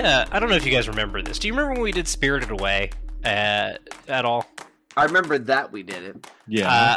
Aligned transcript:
uh, 0.00 0.26
I 0.30 0.38
don't 0.38 0.50
know 0.50 0.56
if 0.56 0.64
you 0.64 0.72
guys 0.72 0.88
remember 0.88 1.22
this. 1.22 1.38
Do 1.38 1.48
you 1.48 1.52
remember 1.52 1.72
when 1.72 1.82
we 1.82 1.92
did 1.92 2.08
Spirited 2.08 2.50
Away 2.50 2.90
uh, 3.24 3.74
at 4.08 4.24
all? 4.24 4.46
I 4.96 5.04
remember 5.04 5.38
that 5.38 5.70
we 5.72 5.82
did 5.82 6.02
it. 6.02 6.26
Yeah. 6.46 6.70
Uh, 6.70 6.96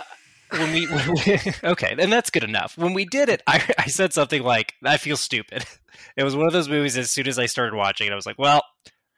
when 0.57 0.71
we, 0.73 0.88
when 0.88 1.11
we 1.11 1.39
okay, 1.63 1.95
and 1.97 2.11
that's 2.11 2.30
good 2.30 2.44
enough. 2.44 2.77
When 2.77 2.94
we 2.94 3.05
did 3.05 3.30
it, 3.30 3.41
I, 3.47 3.63
I 3.77 3.88
said 3.88 4.13
something 4.13 4.44
like, 4.44 4.73
"I 4.84 4.97
feel 4.97 5.17
stupid." 5.17 5.66
It 6.17 6.23
was 6.23 6.35
one 6.35 6.47
of 6.47 6.53
those 6.53 6.70
movies. 6.70 6.97
As 6.97 7.09
soon 7.09 7.27
as 7.27 7.39
I 7.39 7.45
started 7.45 7.75
watching 7.75 8.08
it, 8.08 8.11
I 8.11 8.16
was 8.16 8.25
like, 8.25 8.38
"Well, 8.38 8.63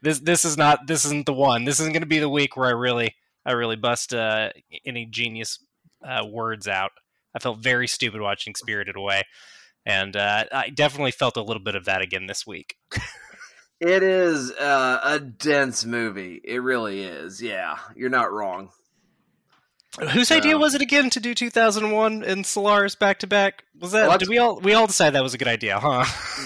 this 0.01 0.19
this 0.19 0.45
is 0.45 0.57
not 0.57 0.87
this 0.87 1.03
isn't 1.05 1.25
the 1.25 1.33
one. 1.33 1.63
This 1.63 1.79
isn't 1.79 1.93
going 1.93 2.03
to 2.03 2.07
be 2.07 2.19
the 2.19 2.29
week 2.29 2.55
where 2.55 2.67
I 2.67 2.71
really 2.71 3.15
I 3.45 3.53
really 3.53 3.75
bust 3.75 4.13
uh, 4.13 4.49
any 4.85 5.05
genius 5.05 5.59
uh, 6.05 6.25
words 6.25 6.67
out." 6.67 6.91
I 7.33 7.39
felt 7.39 7.59
very 7.59 7.87
stupid 7.87 8.21
watching 8.21 8.55
Spirited 8.55 8.95
Away, 8.95 9.23
and 9.85 10.15
uh, 10.15 10.45
I 10.51 10.69
definitely 10.69 11.11
felt 11.11 11.37
a 11.37 11.43
little 11.43 11.63
bit 11.63 11.75
of 11.75 11.85
that 11.85 12.01
again 12.01 12.27
this 12.27 12.45
week. 12.45 12.75
It 13.81 14.03
is 14.03 14.51
uh, 14.51 14.99
a 15.03 15.19
dense 15.19 15.85
movie. 15.85 16.39
It 16.43 16.59
really 16.59 17.03
is. 17.03 17.41
Yeah, 17.41 17.77
you're 17.95 18.09
not 18.09 18.31
wrong. 18.31 18.69
Whose 20.11 20.31
idea 20.31 20.55
Um, 20.55 20.61
was 20.61 20.75
it 20.75 20.81
again 20.81 21.09
to 21.11 21.19
do 21.21 21.33
2001 21.33 22.23
and 22.23 22.45
Solaris 22.45 22.95
back 22.95 23.19
to 23.19 23.27
back? 23.27 23.63
Was 23.79 23.91
that? 23.93 24.07
Well, 24.09 24.17
did 24.17 24.27
we 24.29 24.37
all 24.37 24.59
we 24.59 24.73
all 24.73 24.87
decide 24.87 25.11
that 25.11 25.23
was 25.23 25.33
a 25.33 25.37
good 25.37 25.47
idea, 25.47 25.79
huh? 25.79 26.03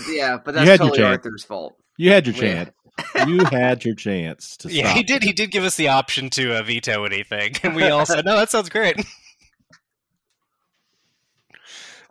Yeah, 0.10 0.38
but 0.44 0.54
You 0.54 0.66
that's 0.66 0.70
had 0.70 0.80
your 0.80 0.90
totally 0.90 0.98
chance. 0.98 1.18
Arthur's 1.18 1.44
fault. 1.44 1.76
you 1.98 2.12
had 2.12 2.28
your 2.28 2.36
Yeah. 2.36 2.42
chance. 2.66 2.72
you 3.28 3.46
had 3.46 3.86
your 3.86 3.96
chance 3.96 4.58
to 4.58 4.70
Yeah, 4.70 4.86
stop. 4.86 4.98
he 4.98 5.04
did. 5.04 5.24
He 5.24 5.32
did 5.34 5.52
give 5.52 5.64
us 5.64 5.78
the 5.78 5.88
option 5.88 6.30
to 6.32 6.58
uh, 6.58 6.64
veto 6.64 7.06
anything, 7.06 7.56
and 7.64 7.76
we 7.76 7.84
all 7.86 8.06
said, 8.06 8.26
"No, 8.26 8.36
that 8.38 8.50
sounds 8.50 8.70
great." 8.70 8.98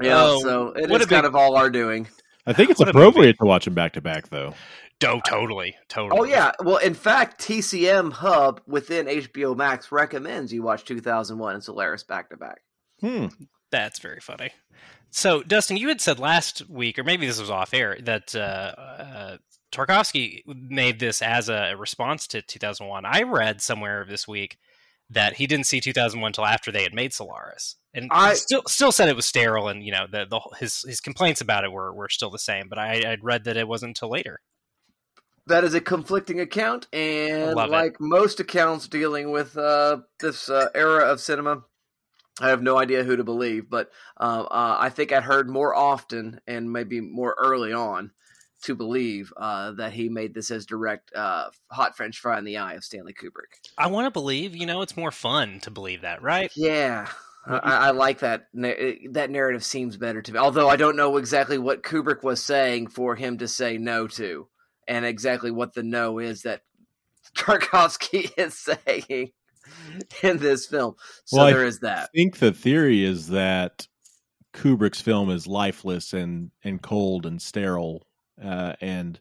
Yeah, 0.01 0.15
Oh, 0.17 0.41
so 0.41 0.69
it 0.69 0.85
is 0.85 0.91
what 0.91 1.01
is 1.01 1.07
a 1.07 1.09
big- 1.09 1.17
kind 1.17 1.27
of 1.27 1.35
all 1.35 1.57
our 1.57 1.71
doing. 1.71 2.07
I 2.47 2.53
think 2.53 2.71
it's 2.71 2.79
What 2.79 2.89
appropriate 2.89 3.37
to 3.41 3.45
watch 3.45 3.65
them 3.65 3.75
back 3.75 3.95
to 3.95 4.01
back, 4.01 4.29
though. 4.31 4.55
Oh, 5.05 5.21
totally, 5.27 5.77
totally. 5.89 6.21
Oh 6.21 6.25
yeah, 6.25 6.53
well, 6.65 6.79
in 6.79 6.95
fact, 6.95 7.41
TCM 7.41 8.13
Hub 8.13 8.61
within 8.67 9.07
HBO 9.07 9.57
Max 9.57 9.93
recommends 9.93 10.53
you 10.53 10.63
watch 10.63 10.85
2001 10.85 11.55
and 11.55 11.63
Solaris 11.63 12.03
back 12.03 12.31
to 12.31 12.37
back. 12.37 12.61
Hmm. 13.01 13.27
that's 13.71 14.01
very 14.01 14.21
funny. 14.21 14.51
So, 15.11 15.43
Dustin, 15.43 15.77
you 15.77 15.89
had 15.89 16.01
said 16.01 16.19
last 16.19 16.69
week, 16.69 16.99
or 16.99 17.05
maybe 17.05 17.27
this 17.27 17.39
was 17.41 17.49
off 17.51 17.73
air, 17.73 17.97
that 18.03 18.35
uh, 18.35 18.39
uh, 18.39 19.37
Tarkovsky 19.73 20.43
made 20.47 20.99
this 20.99 21.23
as 21.23 21.49
a 21.49 21.75
response 21.79 22.27
to 22.29 22.43
2001. 22.43 23.05
I 23.07 23.23
read 23.23 23.61
somewhere 23.63 24.05
this 24.07 24.27
week 24.27 24.59
that 25.11 25.35
he 25.37 25.47
didn't 25.47 25.67
see 25.67 25.81
2001 25.81 26.29
until 26.29 26.45
after 26.45 26.71
they 26.73 26.83
had 26.83 26.93
made 26.93 27.15
Solaris, 27.15 27.77
and 27.95 28.09
I- 28.11 28.31
he 28.31 28.35
still 28.37 28.63
still 28.67 28.93
said 28.93 29.09
it 29.09 29.17
was 29.17 29.27
sterile, 29.27 29.69
and 29.69 29.83
you 29.83 29.93
know 29.93 30.07
the, 30.11 30.27
the 30.29 30.41
his 30.59 30.83
his 30.87 31.01
complaints 31.01 31.41
about 31.41 31.65
it 31.65 31.73
were 31.73 31.95
were 31.95 32.09
still 32.11 32.31
the 32.31 32.39
same. 32.39 32.69
But 32.69 32.79
I, 32.79 33.13
I'd 33.13 33.25
read 33.25 33.45
that 33.45 33.57
it 33.57 33.69
wasn't 33.69 33.91
until 33.91 34.11
later. 34.11 34.41
That 35.49 35.65
is 35.65 35.75
a 35.75 35.81
conflicting 35.81 36.41
account, 36.41 36.87
and 36.93 37.55
Love 37.55 37.69
it. 37.69 37.73
like 37.73 38.01
most 38.01 38.41
accounts 38.41 38.87
dealing 38.89 39.31
with 39.31 39.57
uh, 39.57 39.99
this 40.21 40.49
uh, 40.49 40.69
era 40.75 41.07
of 41.07 41.21
cinema, 41.21 41.65
I 42.41 42.49
have 42.49 42.63
no 42.63 42.79
idea 42.79 43.05
who 43.05 43.17
to 43.17 43.25
believe. 43.25 43.69
But 43.69 43.91
uh, 44.19 44.45
uh, 44.51 44.77
I 44.79 44.91
think 44.91 45.13
I'd 45.13 45.23
heard 45.23 45.49
more 45.49 45.75
often 45.75 46.41
and 46.47 46.73
maybe 46.73 47.01
more 47.01 47.35
early 47.39 47.73
on 47.73 48.13
to 48.63 48.75
believe 48.75 49.33
uh, 49.37 49.73
that 49.73 49.93
he 49.93 50.09
made 50.09 50.35
this 50.35 50.51
as 50.51 50.67
direct 50.67 51.13
uh, 51.15 51.49
hot 51.71 51.97
French 51.97 52.19
fry 52.19 52.39
in 52.39 52.45
the 52.45 52.59
eye 52.59 52.75
of 52.75 52.85
Stanley 52.85 53.15
Kubrick. 53.15 53.71
I 53.77 53.87
want 53.87 54.07
to 54.07 54.11
believe, 54.11 54.57
you 54.57 54.67
know, 54.67 54.83
it's 54.83 54.97
more 54.97 55.13
fun 55.13 55.61
to 55.61 55.71
believe 55.71 56.03
that, 56.03 56.23
right? 56.23 56.51
Yeah. 56.57 57.09
I, 57.47 57.59
I 57.89 57.91
like 57.93 58.19
that. 58.19 58.49
That 58.53 59.31
narrative 59.31 59.65
seems 59.65 59.97
better 59.97 60.21
to 60.21 60.33
me. 60.33 60.39
Although 60.39 60.69
I 60.69 60.77
don't 60.77 60.97
know 60.97 61.17
exactly 61.17 61.57
what 61.57 61.83
Kubrick 61.83 62.23
was 62.23 62.43
saying 62.43 62.89
for 62.89 63.15
him 63.17 63.39
to 63.39 63.49
say 63.49 63.79
no 63.79 64.07
to, 64.09 64.49
and 64.89 65.05
exactly 65.05 65.51
what 65.51 65.75
the 65.75 65.83
no 65.83 66.19
is 66.19 66.43
that 66.43 66.63
Tarkovsky 67.37 68.31
is 68.39 68.55
saying 68.55 69.31
in 70.23 70.39
this 70.39 70.67
film. 70.67 70.95
So 71.27 71.37
Well, 71.37 71.47
there 71.47 71.65
is 71.67 71.81
that. 71.81 72.05
I 72.05 72.17
think 72.17 72.39
the 72.39 72.53
theory 72.53 73.05
is 73.05 73.29
that 73.29 73.87
Kubrick's 74.55 75.01
film 75.01 75.31
is 75.31 75.47
lifeless 75.47 76.13
and 76.15 76.51
and 76.65 76.81
cold 76.83 77.27
and 77.27 77.41
sterile, 77.41 78.07
uh, 78.43 78.73
and 78.81 79.21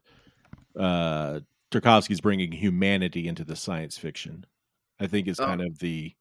uh, 0.80 1.42
Tarkovsky's 1.72 2.22
bringing 2.22 2.52
humanity 2.54 3.28
into 3.28 3.44
the 3.44 3.56
science 3.56 3.98
fiction. 3.98 4.46
I 5.00 5.08
think 5.08 5.28
it's 5.28 5.40
Oh. 5.40 5.46
kind 5.46 5.62
of 5.62 5.80
the 5.80 6.14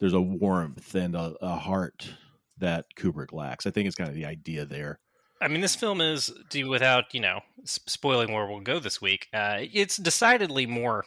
there's 0.00 0.12
a 0.14 0.20
warmth 0.20 0.94
and 0.94 1.14
a, 1.14 1.34
a 1.40 1.56
heart 1.56 2.08
that 2.58 2.86
Kubrick 2.98 3.32
lacks. 3.32 3.66
I 3.66 3.70
think 3.70 3.86
it's 3.86 3.96
kind 3.96 4.08
of 4.08 4.14
the 4.14 4.26
idea 4.26 4.64
there. 4.64 4.98
I 5.40 5.48
mean, 5.48 5.60
this 5.60 5.76
film 5.76 6.00
is, 6.00 6.32
do 6.48 6.68
without 6.68 7.12
you 7.12 7.20
know 7.20 7.40
spoiling 7.64 8.32
where 8.32 8.46
we'll 8.46 8.60
go 8.60 8.78
this 8.78 9.00
week. 9.00 9.28
Uh, 9.34 9.58
it's 9.60 9.96
decidedly 9.96 10.66
more 10.66 11.04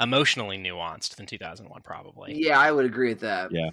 emotionally 0.00 0.58
nuanced 0.58 1.16
than 1.16 1.26
2001, 1.26 1.82
probably. 1.82 2.34
Yeah, 2.34 2.58
I 2.58 2.72
would 2.72 2.84
agree 2.84 3.08
with 3.10 3.20
that. 3.20 3.52
Yeah. 3.52 3.70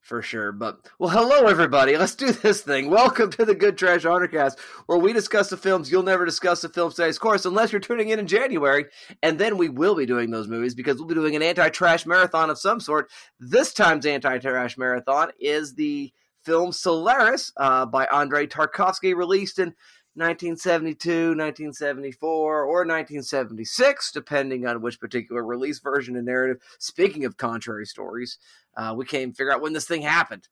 For 0.00 0.22
sure. 0.22 0.52
But, 0.52 0.78
well, 1.00 1.10
hello, 1.10 1.48
everybody. 1.48 1.96
Let's 1.96 2.14
do 2.14 2.30
this 2.30 2.60
thing. 2.60 2.90
Welcome 2.90 3.30
to 3.32 3.44
the 3.44 3.56
Good 3.56 3.76
Trash 3.76 4.04
Honorcast, 4.04 4.60
where 4.86 4.98
we 4.98 5.12
discuss 5.12 5.50
the 5.50 5.56
films 5.56 5.90
you'll 5.90 6.04
never 6.04 6.24
discuss 6.24 6.62
the 6.62 6.68
films 6.68 6.94
today's 6.94 7.18
course 7.18 7.44
unless 7.44 7.72
you're 7.72 7.80
tuning 7.80 8.10
in 8.10 8.20
in 8.20 8.28
January. 8.28 8.84
And 9.20 9.36
then 9.36 9.56
we 9.58 9.68
will 9.68 9.96
be 9.96 10.06
doing 10.06 10.30
those 10.30 10.46
movies 10.46 10.76
because 10.76 10.98
we'll 10.98 11.08
be 11.08 11.14
doing 11.14 11.34
an 11.34 11.42
anti 11.42 11.70
trash 11.70 12.06
marathon 12.06 12.50
of 12.50 12.58
some 12.58 12.78
sort. 12.78 13.10
This 13.40 13.72
time's 13.72 14.06
anti 14.06 14.38
trash 14.38 14.78
marathon 14.78 15.32
is 15.40 15.74
the 15.74 16.12
film 16.46 16.72
Solaris 16.72 17.52
uh, 17.56 17.84
by 17.84 18.06
Andrei 18.06 18.46
Tarkovsky, 18.46 19.14
released 19.14 19.58
in 19.58 19.74
1972, 20.14 21.08
1974, 21.36 22.62
or 22.62 22.78
1976, 22.86 24.12
depending 24.12 24.66
on 24.66 24.80
which 24.80 24.98
particular 24.98 25.44
release 25.44 25.80
version 25.80 26.16
and 26.16 26.24
narrative. 26.24 26.56
Speaking 26.78 27.26
of 27.26 27.36
contrary 27.36 27.84
stories, 27.84 28.38
uh, 28.76 28.94
we 28.96 29.04
can't 29.04 29.22
even 29.22 29.34
figure 29.34 29.52
out 29.52 29.60
when 29.60 29.74
this 29.74 29.86
thing 29.86 30.02
happened. 30.02 30.48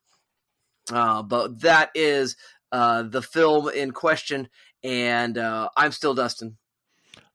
Uh, 0.92 1.22
but 1.22 1.62
that 1.62 1.90
is 1.94 2.36
uh, 2.72 3.04
the 3.04 3.22
film 3.22 3.70
in 3.70 3.92
question, 3.92 4.48
and 4.82 5.38
uh, 5.38 5.68
I'm 5.76 5.92
still 5.92 6.12
Dustin. 6.12 6.58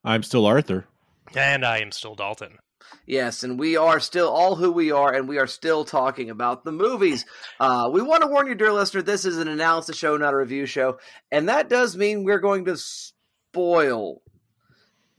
I'm 0.04 0.22
still 0.22 0.46
Arthur. 0.46 0.86
And 1.34 1.64
I 1.64 1.78
am 1.78 1.90
still 1.90 2.14
Dalton. 2.14 2.58
Yes, 3.06 3.42
and 3.42 3.58
we 3.58 3.76
are 3.76 4.00
still 4.00 4.28
all 4.28 4.56
who 4.56 4.70
we 4.70 4.90
are, 4.90 5.12
and 5.12 5.28
we 5.28 5.38
are 5.38 5.46
still 5.46 5.84
talking 5.84 6.30
about 6.30 6.64
the 6.64 6.72
movies. 6.72 7.24
Uh, 7.58 7.90
we 7.92 8.02
want 8.02 8.22
to 8.22 8.28
warn 8.28 8.46
you, 8.46 8.54
dear 8.54 8.72
listener, 8.72 9.02
this 9.02 9.24
is 9.24 9.38
an 9.38 9.48
analysis 9.48 9.96
show, 9.96 10.16
not 10.16 10.34
a 10.34 10.36
review 10.36 10.66
show, 10.66 10.98
and 11.30 11.48
that 11.48 11.68
does 11.68 11.96
mean 11.96 12.24
we're 12.24 12.38
going 12.38 12.64
to 12.66 12.76
spoil. 12.76 14.22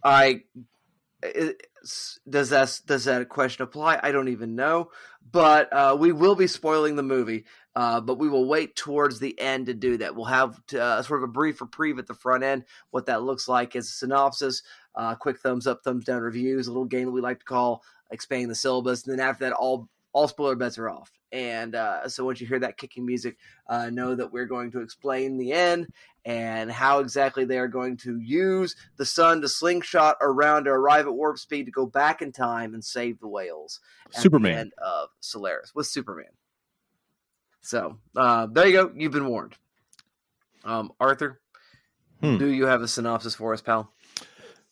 I 0.03 0.43
does 2.29 2.49
that 2.49 2.79
does 2.85 3.05
that 3.05 3.29
question 3.29 3.63
apply? 3.63 3.99
I 4.01 4.11
don't 4.11 4.29
even 4.29 4.55
know, 4.55 4.91
but 5.31 5.71
uh, 5.73 5.97
we 5.99 6.11
will 6.11 6.35
be 6.35 6.47
spoiling 6.47 6.95
the 6.95 7.03
movie. 7.03 7.45
Uh, 7.73 8.01
but 8.01 8.17
we 8.17 8.27
will 8.27 8.49
wait 8.49 8.75
towards 8.75 9.19
the 9.19 9.39
end 9.39 9.67
to 9.67 9.73
do 9.73 9.97
that. 9.97 10.13
We'll 10.13 10.25
have 10.25 10.59
to, 10.67 10.81
uh, 10.81 11.01
sort 11.03 11.23
of 11.23 11.29
a 11.29 11.31
brief 11.31 11.61
reprieve 11.61 11.99
at 11.99 12.07
the 12.07 12.13
front 12.13 12.43
end, 12.43 12.65
what 12.89 13.05
that 13.05 13.23
looks 13.23 13.47
like 13.47 13.77
is 13.77 13.87
a 13.87 13.93
synopsis, 13.93 14.61
uh, 14.95 15.15
quick 15.15 15.39
thumbs 15.39 15.67
up, 15.67 15.81
thumbs 15.83 16.05
down 16.05 16.21
reviews, 16.21 16.67
a 16.67 16.71
little 16.71 16.85
game 16.85 17.05
that 17.05 17.11
we 17.11 17.21
like 17.21 17.39
to 17.39 17.45
call 17.45 17.83
expanding 18.11 18.49
the 18.49 18.55
syllabus, 18.55 19.05
and 19.07 19.17
then 19.17 19.25
after 19.25 19.45
that, 19.45 19.53
all 19.53 19.87
all 20.13 20.27
spoiler 20.27 20.55
bets 20.57 20.77
are 20.77 20.89
off. 20.89 21.09
And 21.31 21.73
uh, 21.73 22.09
so 22.09 22.25
once 22.25 22.41
you 22.41 22.47
hear 22.47 22.59
that 22.59 22.75
kicking 22.77 23.05
music, 23.05 23.37
uh, 23.69 23.89
know 23.89 24.13
that 24.13 24.33
we're 24.33 24.45
going 24.45 24.69
to 24.71 24.81
explain 24.81 25.37
the 25.37 25.53
end 25.53 25.87
and 26.25 26.69
how 26.69 26.99
exactly 26.99 27.45
they 27.45 27.57
are 27.57 27.69
going 27.69 27.95
to 27.95 28.19
use 28.19 28.75
the 28.97 29.05
sun 29.05 29.39
to 29.39 29.47
slingshot 29.47 30.17
around 30.19 30.65
to 30.65 30.71
arrive 30.71 31.07
at 31.07 31.13
warp 31.13 31.39
speed 31.39 31.65
to 31.67 31.71
go 31.71 31.85
back 31.85 32.21
in 32.21 32.33
time 32.33 32.73
and 32.73 32.83
save 32.83 33.21
the 33.21 33.27
whales. 33.29 33.79
at 34.07 34.15
the 34.15 34.21
Superman. 34.21 34.57
end 34.57 34.73
of 34.79 35.07
Solaris 35.21 35.73
with 35.73 35.87
Superman. 35.87 36.31
So 37.61 37.97
uh, 38.15 38.47
there 38.47 38.67
you 38.67 38.73
go. 38.73 38.91
You've 38.93 39.13
been 39.13 39.27
warned. 39.27 39.55
Um, 40.65 40.91
Arthur, 40.99 41.39
Hmm. 42.21 42.37
do 42.37 42.47
you 42.47 42.65
have 42.65 42.81
a 42.81 42.87
synopsis 42.87 43.33
for 43.33 43.53
us, 43.53 43.61
pal? 43.61 43.93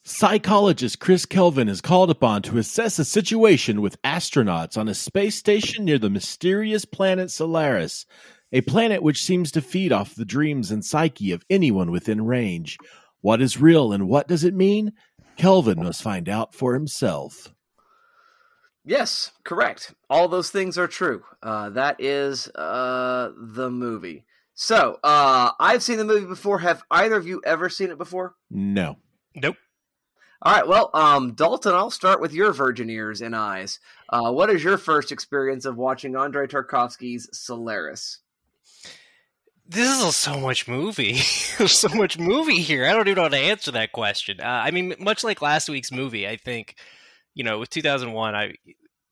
Psychologist 0.09 0.99
Chris 0.99 1.23
Kelvin 1.27 1.69
is 1.69 1.81
called 1.81 2.09
upon 2.09 2.41
to 2.41 2.57
assess 2.57 2.97
a 2.97 3.05
situation 3.05 3.79
with 3.79 4.01
astronauts 4.01 4.75
on 4.75 4.87
a 4.87 4.95
space 4.95 5.35
station 5.35 5.85
near 5.85 5.99
the 5.99 6.09
mysterious 6.09 6.83
planet 6.83 7.29
Solaris, 7.29 8.07
a 8.51 8.61
planet 8.61 9.03
which 9.03 9.23
seems 9.23 9.51
to 9.51 9.61
feed 9.61 9.93
off 9.93 10.15
the 10.15 10.25
dreams 10.25 10.71
and 10.71 10.83
psyche 10.83 11.31
of 11.31 11.45
anyone 11.47 11.91
within 11.91 12.25
range. 12.25 12.79
What 13.21 13.39
is 13.39 13.61
real 13.61 13.93
and 13.93 14.09
what 14.09 14.27
does 14.27 14.43
it 14.43 14.55
mean? 14.55 14.93
Kelvin 15.37 15.83
must 15.83 16.01
find 16.01 16.27
out 16.27 16.55
for 16.55 16.73
himself. 16.73 17.53
Yes, 18.83 19.31
correct. 19.43 19.93
All 20.09 20.27
those 20.27 20.49
things 20.49 20.79
are 20.79 20.87
true. 20.87 21.23
Uh, 21.43 21.69
that 21.69 21.97
is 21.99 22.47
uh, 22.55 23.31
the 23.37 23.69
movie. 23.69 24.25
So 24.55 24.99
uh, 25.03 25.51
I've 25.59 25.83
seen 25.83 25.99
the 25.99 26.03
movie 26.03 26.25
before. 26.25 26.57
Have 26.59 26.81
either 26.89 27.15
of 27.15 27.27
you 27.27 27.43
ever 27.45 27.69
seen 27.69 27.91
it 27.91 27.99
before? 27.99 28.33
No. 28.49 28.97
Nope. 29.35 29.55
All 30.41 30.53
right. 30.53 30.67
Well, 30.67 30.89
um, 30.93 31.33
Dalton, 31.33 31.73
I'll 31.73 31.91
start 31.91 32.21
with 32.21 32.33
your 32.33 32.53
virgin 32.53 32.89
ears 32.89 33.21
and 33.21 33.35
eyes. 33.35 33.79
Uh, 34.07 34.31
what 34.31 34.49
is 34.49 34.63
your 34.63 34.77
first 34.77 35.11
experience 35.11 35.65
of 35.65 35.75
watching 35.75 36.15
Andrei 36.15 36.47
Tarkovsky's 36.47 37.29
Solaris? 37.33 38.19
this 39.69 40.03
is 40.03 40.15
so 40.15 40.39
much 40.39 40.67
movie. 40.67 41.13
There's 41.57 41.77
so 41.77 41.89
much 41.89 42.17
movie 42.17 42.61
here. 42.61 42.85
I 42.85 42.93
don't 42.93 43.07
even 43.07 43.17
know 43.17 43.23
how 43.23 43.29
to 43.29 43.37
answer 43.37 43.71
that 43.71 43.91
question. 43.91 44.39
Uh, 44.41 44.45
I 44.45 44.71
mean, 44.71 44.95
much 44.99 45.23
like 45.23 45.41
last 45.41 45.69
week's 45.69 45.91
movie, 45.91 46.27
I 46.27 46.37
think, 46.37 46.75
you 47.35 47.43
know, 47.43 47.59
with 47.59 47.69
2001, 47.69 48.35
I 48.35 48.55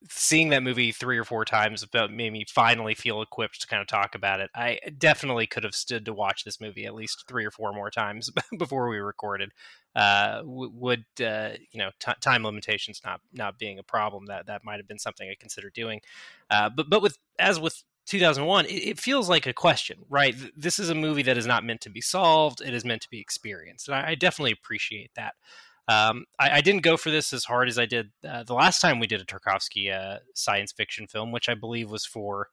seeing 0.10 0.50
that 0.50 0.64
movie 0.64 0.92
three 0.92 1.18
or 1.18 1.24
four 1.24 1.44
times 1.44 1.86
made 2.10 2.32
me 2.32 2.46
finally 2.48 2.94
feel 2.94 3.22
equipped 3.22 3.62
to 3.62 3.68
kind 3.68 3.82
of 3.82 3.88
talk 3.88 4.16
about 4.16 4.40
it. 4.40 4.50
I 4.56 4.80
definitely 4.98 5.48
could 5.48 5.64
have 5.64 5.76
stood 5.76 6.06
to 6.06 6.14
watch 6.14 6.44
this 6.44 6.62
movie 6.62 6.86
at 6.86 6.94
least 6.94 7.26
three 7.28 7.46
or 7.46 7.52
four 7.52 7.74
more 7.74 7.90
times 7.90 8.30
before 8.58 8.90
we 8.90 8.98
recorded. 8.98 9.52
Uh, 9.96 10.42
would 10.44 11.06
uh, 11.24 11.50
you 11.72 11.80
know 11.80 11.90
t- 12.00 12.12
time 12.22 12.44
limitations 12.44 13.02
not 13.04 13.20
not 13.34 13.58
being 13.58 13.80
a 13.80 13.84
problem 13.84 14.28
that 14.28 14.46
that 14.46 14.64
might 14.64 14.78
have 14.78 14.88
been 14.88 15.00
something 15.00 15.28
I 15.28 15.36
considered 15.40 15.74
doing. 15.74 16.02
Uh, 16.50 16.70
but 16.70 16.90
but 16.90 17.02
with 17.02 17.18
as 17.40 17.60
with 17.60 17.84
2001, 18.06 18.66
it, 18.70 19.00
feels 19.00 19.28
like 19.28 19.46
a 19.48 19.54
question, 19.54 19.98
right? 20.10 20.34
This 20.56 20.80
is 20.80 20.90
a 20.90 20.96
movie 20.96 21.24
that 21.24 21.38
is 21.38 21.46
not 21.46 21.66
meant 21.66 21.82
to 21.82 21.90
be 21.90 22.00
solved; 22.00 22.62
it 22.62 22.74
is 22.74 22.86
meant 22.86 23.02
to 23.02 23.10
be 23.10 23.20
experienced, 23.20 23.88
and 23.88 23.98
I, 23.98 24.10
I 24.12 24.16
definitely 24.16 24.52
appreciate 24.52 25.12
that. 25.16 25.34
Um, 25.88 26.26
I, 26.38 26.58
I, 26.58 26.62
didn't 26.62 26.82
go 26.82 26.98
for 26.98 27.10
this 27.12 27.32
as 27.32 27.46
hard 27.46 27.70
as 27.70 27.80
I 27.80 27.86
did 27.86 28.12
uh, 28.28 28.44
the 28.44 28.54
last 28.54 28.82
time 28.82 29.00
we 29.00 29.08
did 29.08 29.22
a 29.22 29.26
Tarkovsky 29.26 29.94
uh, 29.94 30.20
science 30.34 30.74
fiction 30.74 31.08
film, 31.08 31.32
which 31.32 31.48
I 31.48 31.54
believe 31.54 31.90
was 31.90 32.06
for 32.06 32.50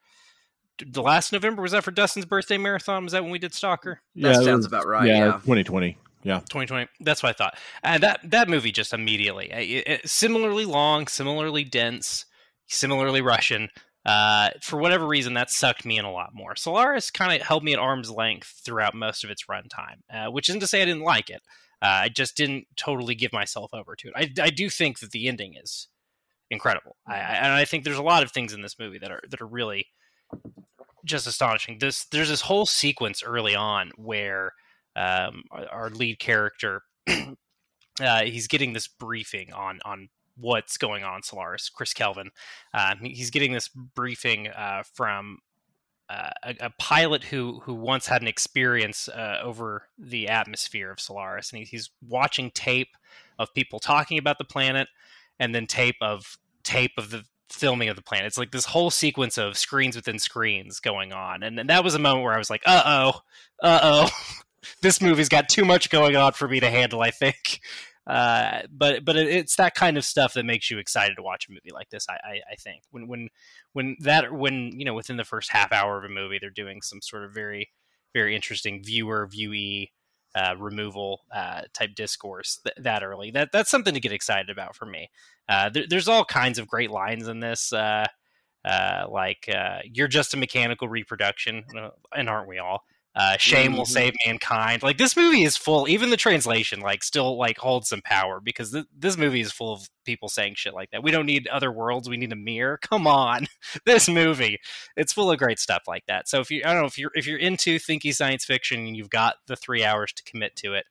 the 0.85 1.03
last 1.03 1.33
November. 1.33 1.61
Was 1.61 1.73
that 1.73 1.83
for 1.83 1.91
Dustin's 1.91 2.27
birthday 2.27 2.59
marathon? 2.59 3.03
Was 3.03 3.13
that 3.13 3.23
when 3.23 3.33
we 3.33 3.41
did 3.41 3.53
Stalker? 3.53 4.01
Yeah, 4.15 4.29
that 4.29 4.45
sounds 4.45 4.59
was, 4.59 4.67
about 4.67 4.87
right. 4.87 5.09
Yeah, 5.09 5.19
yeah, 5.19 5.33
2020. 5.33 5.99
Yeah, 6.23 6.41
2020. 6.41 6.89
That's 7.01 7.23
what 7.23 7.31
I 7.31 7.33
thought. 7.33 7.59
And 7.83 8.03
that 8.03 8.21
that 8.25 8.49
movie 8.49 8.73
just 8.73 8.93
immediately, 8.93 9.51
it, 9.51 9.85
it, 9.87 10.09
similarly 10.09 10.65
long, 10.65 11.07
similarly 11.07 11.65
dense, 11.65 12.27
similarly 12.67 13.21
Russian. 13.21 13.69
Uh, 14.07 14.51
for 14.61 14.79
whatever 14.79 15.07
reason, 15.07 15.35
that 15.35 15.51
sucked 15.51 15.85
me 15.85 15.99
in 15.99 16.05
a 16.05 16.13
lot 16.13 16.35
more. 16.35 16.55
Solaris 16.55 17.11
kind 17.11 17.35
of 17.35 17.47
held 17.47 17.65
me 17.65 17.73
at 17.73 17.79
arm's 17.79 18.11
length 18.11 18.61
throughout 18.63 18.95
most 18.95 19.25
of 19.25 19.31
its 19.31 19.45
runtime, 19.47 20.01
uh, 20.13 20.31
which 20.31 20.49
isn't 20.49 20.61
to 20.61 20.67
say 20.67 20.83
I 20.83 20.85
didn't 20.85 21.03
like 21.03 21.31
it. 21.31 21.43
Uh, 21.83 22.05
I 22.05 22.09
just 22.09 22.37
didn't 22.37 22.67
totally 22.77 23.15
give 23.15 23.33
myself 23.33 23.73
over 23.73 23.95
to 23.97 24.09
it. 24.09 24.15
I, 24.17 24.45
I 24.45 24.51
do 24.51 24.71
think 24.71 25.01
that 25.01 25.11
the 25.11 25.29
ending 25.29 25.55
is 25.55 25.89
incredible, 26.51 26.97
I, 27.07 27.17
and 27.17 27.53
I 27.53 27.65
think 27.65 27.85
there's 27.85 27.99
a 27.99 28.03
lot 28.03 28.23
of 28.23 28.31
things 28.31 28.53
in 28.53 28.63
this 28.63 28.79
movie 28.79 28.99
that 28.99 29.11
are 29.11 29.23
that 29.31 29.41
are 29.41 29.47
really 29.47 29.87
just 31.05 31.27
astonishing. 31.27 31.79
This 31.79 32.05
there's 32.07 32.29
this 32.29 32.43
whole 32.43 32.67
sequence 32.67 33.23
early 33.23 33.55
on 33.55 33.91
where 33.97 34.53
um, 34.97 35.45
our, 35.51 35.67
our, 35.69 35.91
lead 35.91 36.19
character 36.19 36.83
uh, 38.01 38.23
he's 38.23 38.47
getting 38.47 38.73
this 38.73 38.89
briefing 38.89 39.53
on 39.53 39.81
on 39.85 40.09
what's 40.37 40.77
going 40.77 41.05
on 41.05 41.23
Solaris. 41.23 41.69
Chris 41.69 41.93
Kelvin, 41.93 42.31
uh, 42.73 42.95
he's 43.03 43.31
getting 43.31 43.53
this 43.53 43.69
briefing 43.69 44.49
uh, 44.49 44.83
from 44.95 45.39
uh, 46.09 46.31
a, 46.43 46.55
a, 46.61 46.71
pilot 46.79 47.25
who 47.25 47.61
who 47.65 47.75
once 47.75 48.07
had 48.07 48.21
an 48.21 48.29
experience 48.29 49.09
uh, 49.09 49.39
over 49.43 49.89
the 49.99 50.29
atmosphere 50.29 50.91
of 50.91 51.01
Solaris, 51.01 51.51
and 51.51 51.61
he, 51.61 51.65
he's 51.65 51.91
watching 52.07 52.51
tape 52.51 52.97
of 53.39 53.55
people 53.55 53.79
talking 53.79 54.19
about 54.19 54.37
the 54.39 54.45
planet, 54.45 54.89
and 55.41 55.55
then 55.55 55.67
tape 55.67 55.97
of 56.03 56.37
tape 56.63 56.93
of 56.99 57.11
the 57.11 57.25
filming 57.49 57.89
of 57.89 57.97
the 57.97 58.03
planet. 58.03 58.27
It's 58.27 58.39
like 58.39 58.51
this 58.51 58.67
whole 58.67 58.91
sequence 58.91 59.39
of 59.39 59.57
screens 59.57 59.97
within 59.97 60.19
screens 60.19 60.79
going 60.79 61.13
on, 61.13 61.43
and, 61.43 61.59
and 61.59 61.71
that 61.71 61.85
was 61.85 61.95
a 61.95 61.99
moment 61.99 62.25
where 62.25 62.35
I 62.35 62.39
was 62.39 62.51
like, 62.51 62.63
"Uh 62.67 62.83
oh, 62.85 63.21
uh 63.63 63.81
oh, 63.83 64.11
this 64.83 65.01
movie's 65.01 65.31
got 65.31 65.49
too 65.49 65.65
much 65.65 65.89
going 65.89 66.17
on 66.17 66.33
for 66.33 66.47
me 66.47 66.61
to 66.61 66.69
handle." 66.69 67.01
I 67.01 67.13
think. 67.13 67.61
Uh, 68.07 68.61
but 68.71 69.05
but 69.05 69.17
it's 69.17 69.57
that 69.57 69.75
kind 69.75 69.97
of 69.97 70.05
stuff 70.05 70.35
that 70.35 70.45
makes 70.45 70.71
you 70.71 70.79
excited 70.79 71.17
to 71.17 71.23
watch 71.23 71.49
a 71.49 71.53
movie 71.53 71.73
like 71.73 71.89
this. 71.89 72.07
I, 72.09 72.15
I, 72.15 72.41
I 72.53 72.55
think 72.57 72.83
when 72.91 73.09
when 73.09 73.29
when 73.73 73.97
that 74.01 74.33
when 74.33 74.79
you 74.79 74.85
know 74.85 74.95
within 74.95 75.17
the 75.17 75.25
first 75.25 75.51
half 75.51 75.73
hour 75.73 75.97
of 75.97 76.05
a 76.05 76.13
movie 76.13 76.39
they're 76.39 76.51
doing 76.51 76.83
some 76.83 77.01
sort 77.01 77.25
of 77.25 77.33
very 77.33 77.71
very 78.13 78.35
interesting 78.37 78.83
viewer 78.85 79.27
viewee 79.27 79.89
uh, 80.35 80.55
removal 80.59 81.23
uh, 81.33 81.63
type 81.73 81.95
discourse 81.95 82.59
th- 82.65 82.77
that 82.79 83.03
early. 83.03 83.31
That 83.31 83.51
that's 83.53 83.71
something 83.71 83.95
to 83.95 84.01
get 84.01 84.13
excited 84.13 84.51
about 84.51 84.75
for 84.75 84.87
me. 84.87 85.11
Uh, 85.49 85.69
there, 85.71 85.85
there's 85.89 86.09
all 86.09 86.25
kinds 86.25 86.59
of 86.59 86.67
great 86.67 86.91
lines 86.91 87.29
in 87.29 87.41
this, 87.41 87.73
uh, 87.73 88.07
uh, 88.65 89.07
like 89.09 89.49
uh, 89.55 89.79
"You're 89.85 90.09
just 90.09 90.35
a 90.35 90.39
mechanical 90.39 90.89
reproduction," 90.89 91.65
and 92.15 92.29
aren't 92.29 92.49
we 92.49 92.59
all? 92.59 92.83
Uh, 93.17 93.37
shame 93.39 93.71
mm-hmm. 93.71 93.79
will 93.79 93.87
save 93.87 94.13
mankind 94.27 94.83
like 94.83 94.99
this 94.99 95.17
movie 95.17 95.43
is 95.43 95.57
full 95.57 95.89
even 95.89 96.11
the 96.11 96.17
translation 96.17 96.81
like 96.81 97.03
still 97.03 97.39
like 97.39 97.59
holds 97.59 97.89
some 97.89 98.03
power 98.03 98.41
because 98.41 98.73
th- 98.73 98.87
this 98.97 99.17
movie 99.17 99.41
is 99.41 99.53
full 99.53 99.73
of 99.73 99.89
people 100.05 100.29
saying 100.29 100.55
shit 100.57 100.75
like 100.75 100.91
that 100.91 101.03
we 101.03 101.13
don't 101.13 101.27
need 101.27 101.47
other 101.49 101.71
worlds 101.71 102.09
we 102.09 102.17
need 102.17 102.33
a 102.33 102.37
mirror 102.37 102.79
come 102.83 103.07
on 103.07 103.47
this 103.87 104.09
movie 104.09 104.59
it's 104.97 105.13
full 105.13 105.31
of 105.31 105.39
great 105.39 105.61
stuff 105.61 105.83
like 105.87 106.05
that 106.07 106.29
so 106.29 106.41
if 106.41 106.51
you 106.51 106.61
i 106.65 106.73
don't 106.73 106.83
know 106.83 106.87
if 106.87 106.99
you're 106.99 107.13
if 107.15 107.27
you're 107.27 107.39
into 107.39 107.79
thinky 107.79 108.13
science 108.13 108.45
fiction 108.45 108.87
and 108.87 108.97
you've 108.97 109.11
got 109.11 109.37
the 109.47 109.57
three 109.57 109.85
hours 109.85 110.13
to 110.13 110.25
commit 110.25 110.57
to 110.57 110.75
it 110.75 110.87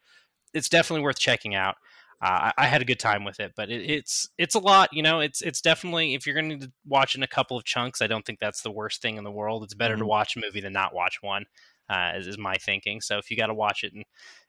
it's 0.53 0.69
definitely 0.69 1.03
worth 1.03 1.19
checking 1.19 1.55
out 1.55 1.75
uh, 2.21 2.53
I, 2.57 2.63
I, 2.63 2.65
had 2.67 2.81
a 2.81 2.85
good 2.85 2.99
time 2.99 3.25
with 3.25 3.41
it, 3.41 3.51
but 3.53 3.69
it, 3.69 3.81
it's 3.89 4.29
it's 4.37 4.55
a 4.55 4.59
lot. 4.59 4.93
You 4.93 5.03
know, 5.03 5.19
it's 5.19 5.41
it's 5.41 5.59
definitely 5.59 6.13
if 6.13 6.25
you're 6.25 6.39
going 6.41 6.57
to 6.57 6.71
watch 6.87 7.15
in 7.15 7.23
a 7.23 7.27
couple 7.27 7.57
of 7.57 7.65
chunks, 7.65 8.01
I 8.01 8.07
don't 8.07 8.25
think 8.25 8.39
that's 8.39 8.61
the 8.61 8.71
worst 8.71 9.01
thing 9.01 9.17
in 9.17 9.25
the 9.25 9.31
world. 9.31 9.61
It's 9.61 9.73
better 9.73 9.95
mm-hmm. 9.95 10.03
to 10.03 10.07
watch 10.07 10.37
a 10.37 10.39
movie 10.39 10.61
than 10.61 10.71
not 10.71 10.95
watch 10.95 11.17
one 11.21 11.43
uh, 11.89 12.11
is, 12.15 12.27
is 12.27 12.37
my 12.37 12.55
thinking. 12.55 13.01
So 13.01 13.17
if 13.17 13.29
you 13.29 13.37
got 13.37 13.47
to 13.47 13.53
watch 13.53 13.83
it 13.83 13.93
in, 13.93 14.03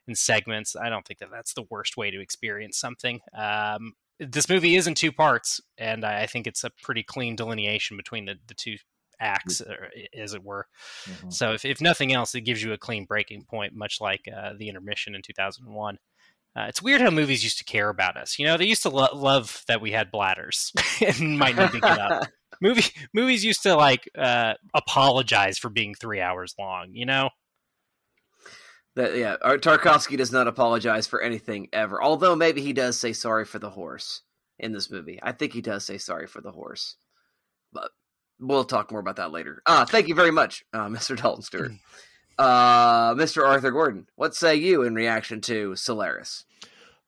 in 0.07 0.15
segments, 0.15 0.75
I 0.75 0.89
don't 0.89 1.05
think 1.05 1.19
that 1.19 1.29
that's 1.31 1.53
the 1.53 1.65
worst 1.69 1.97
way 1.97 2.11
to 2.11 2.21
experience 2.21 2.77
something. 2.77 3.19
Um, 3.37 3.93
this 4.19 4.49
movie 4.49 4.75
is 4.75 4.87
in 4.87 4.95
two 4.95 5.11
parts, 5.11 5.59
and 5.77 6.05
I, 6.05 6.23
I 6.23 6.25
think 6.25 6.47
it's 6.47 6.63
a 6.63 6.71
pretty 6.81 7.03
clean 7.03 7.35
delineation 7.35 7.97
between 7.97 8.25
the, 8.25 8.35
the 8.47 8.53
two 8.53 8.77
acts, 9.19 9.61
as 10.17 10.33
it 10.33 10.43
were. 10.43 10.67
Mm-hmm. 11.05 11.29
So 11.29 11.53
if, 11.53 11.65
if 11.65 11.81
nothing 11.81 12.13
else, 12.13 12.35
it 12.35 12.41
gives 12.41 12.63
you 12.63 12.73
a 12.73 12.77
clean 12.77 13.05
breaking 13.05 13.43
point, 13.43 13.73
much 13.73 13.99
like 13.99 14.27
uh, 14.33 14.53
the 14.57 14.69
intermission 14.69 15.15
in 15.15 15.21
2001. 15.21 15.97
Uh, 16.55 16.65
it's 16.69 16.81
weird 16.81 17.01
how 17.01 17.09
movies 17.09 17.43
used 17.43 17.57
to 17.57 17.65
care 17.65 17.89
about 17.89 18.15
us. 18.15 18.39
You 18.39 18.45
know, 18.45 18.55
they 18.55 18.65
used 18.65 18.83
to 18.83 18.89
lo- 18.89 19.13
love 19.13 19.63
that 19.67 19.81
we 19.81 19.91
had 19.91 20.09
bladders 20.11 20.71
and 21.19 21.37
might 21.37 21.57
need 21.57 21.71
to 21.71 21.79
get 21.79 21.99
up. 21.99 22.27
movie 22.61 22.85
movies 23.13 23.43
used 23.43 23.63
to 23.63 23.75
like 23.75 24.09
uh, 24.17 24.53
apologize 24.73 25.57
for 25.57 25.69
being 25.69 25.93
three 25.93 26.21
hours 26.21 26.55
long. 26.57 26.89
You 26.93 27.05
know. 27.05 27.29
That 28.95 29.17
yeah, 29.17 29.35
Tarkovsky 29.43 30.15
does 30.15 30.31
not 30.31 30.47
apologize 30.47 31.05
for 31.05 31.21
anything 31.21 31.67
ever. 31.73 32.01
Although 32.01 32.35
maybe 32.35 32.61
he 32.61 32.71
does 32.71 32.97
say 32.97 33.11
sorry 33.11 33.43
for 33.43 33.59
the 33.59 33.69
horse 33.69 34.21
in 34.57 34.71
this 34.71 34.89
movie. 34.89 35.19
I 35.21 35.33
think 35.33 35.51
he 35.51 35.61
does 35.61 35.85
say 35.85 35.97
sorry 35.97 36.27
for 36.27 36.39
the 36.39 36.51
horse, 36.51 36.95
but 37.73 37.91
we'll 38.39 38.63
talk 38.63 38.91
more 38.91 39.01
about 39.01 39.17
that 39.17 39.33
later. 39.33 39.61
Ah, 39.65 39.83
thank 39.83 40.07
you 40.07 40.15
very 40.15 40.31
much, 40.31 40.63
uh, 40.73 40.85
Mr. 40.87 41.21
Dalton 41.21 41.43
Stewart. 41.43 41.71
Uh, 42.37 43.13
Mr. 43.15 43.47
Arthur 43.47 43.71
Gordon, 43.71 44.07
what 44.15 44.35
say 44.35 44.55
you 44.55 44.83
in 44.83 44.95
reaction 44.95 45.41
to 45.41 45.75
Solaris? 45.75 46.45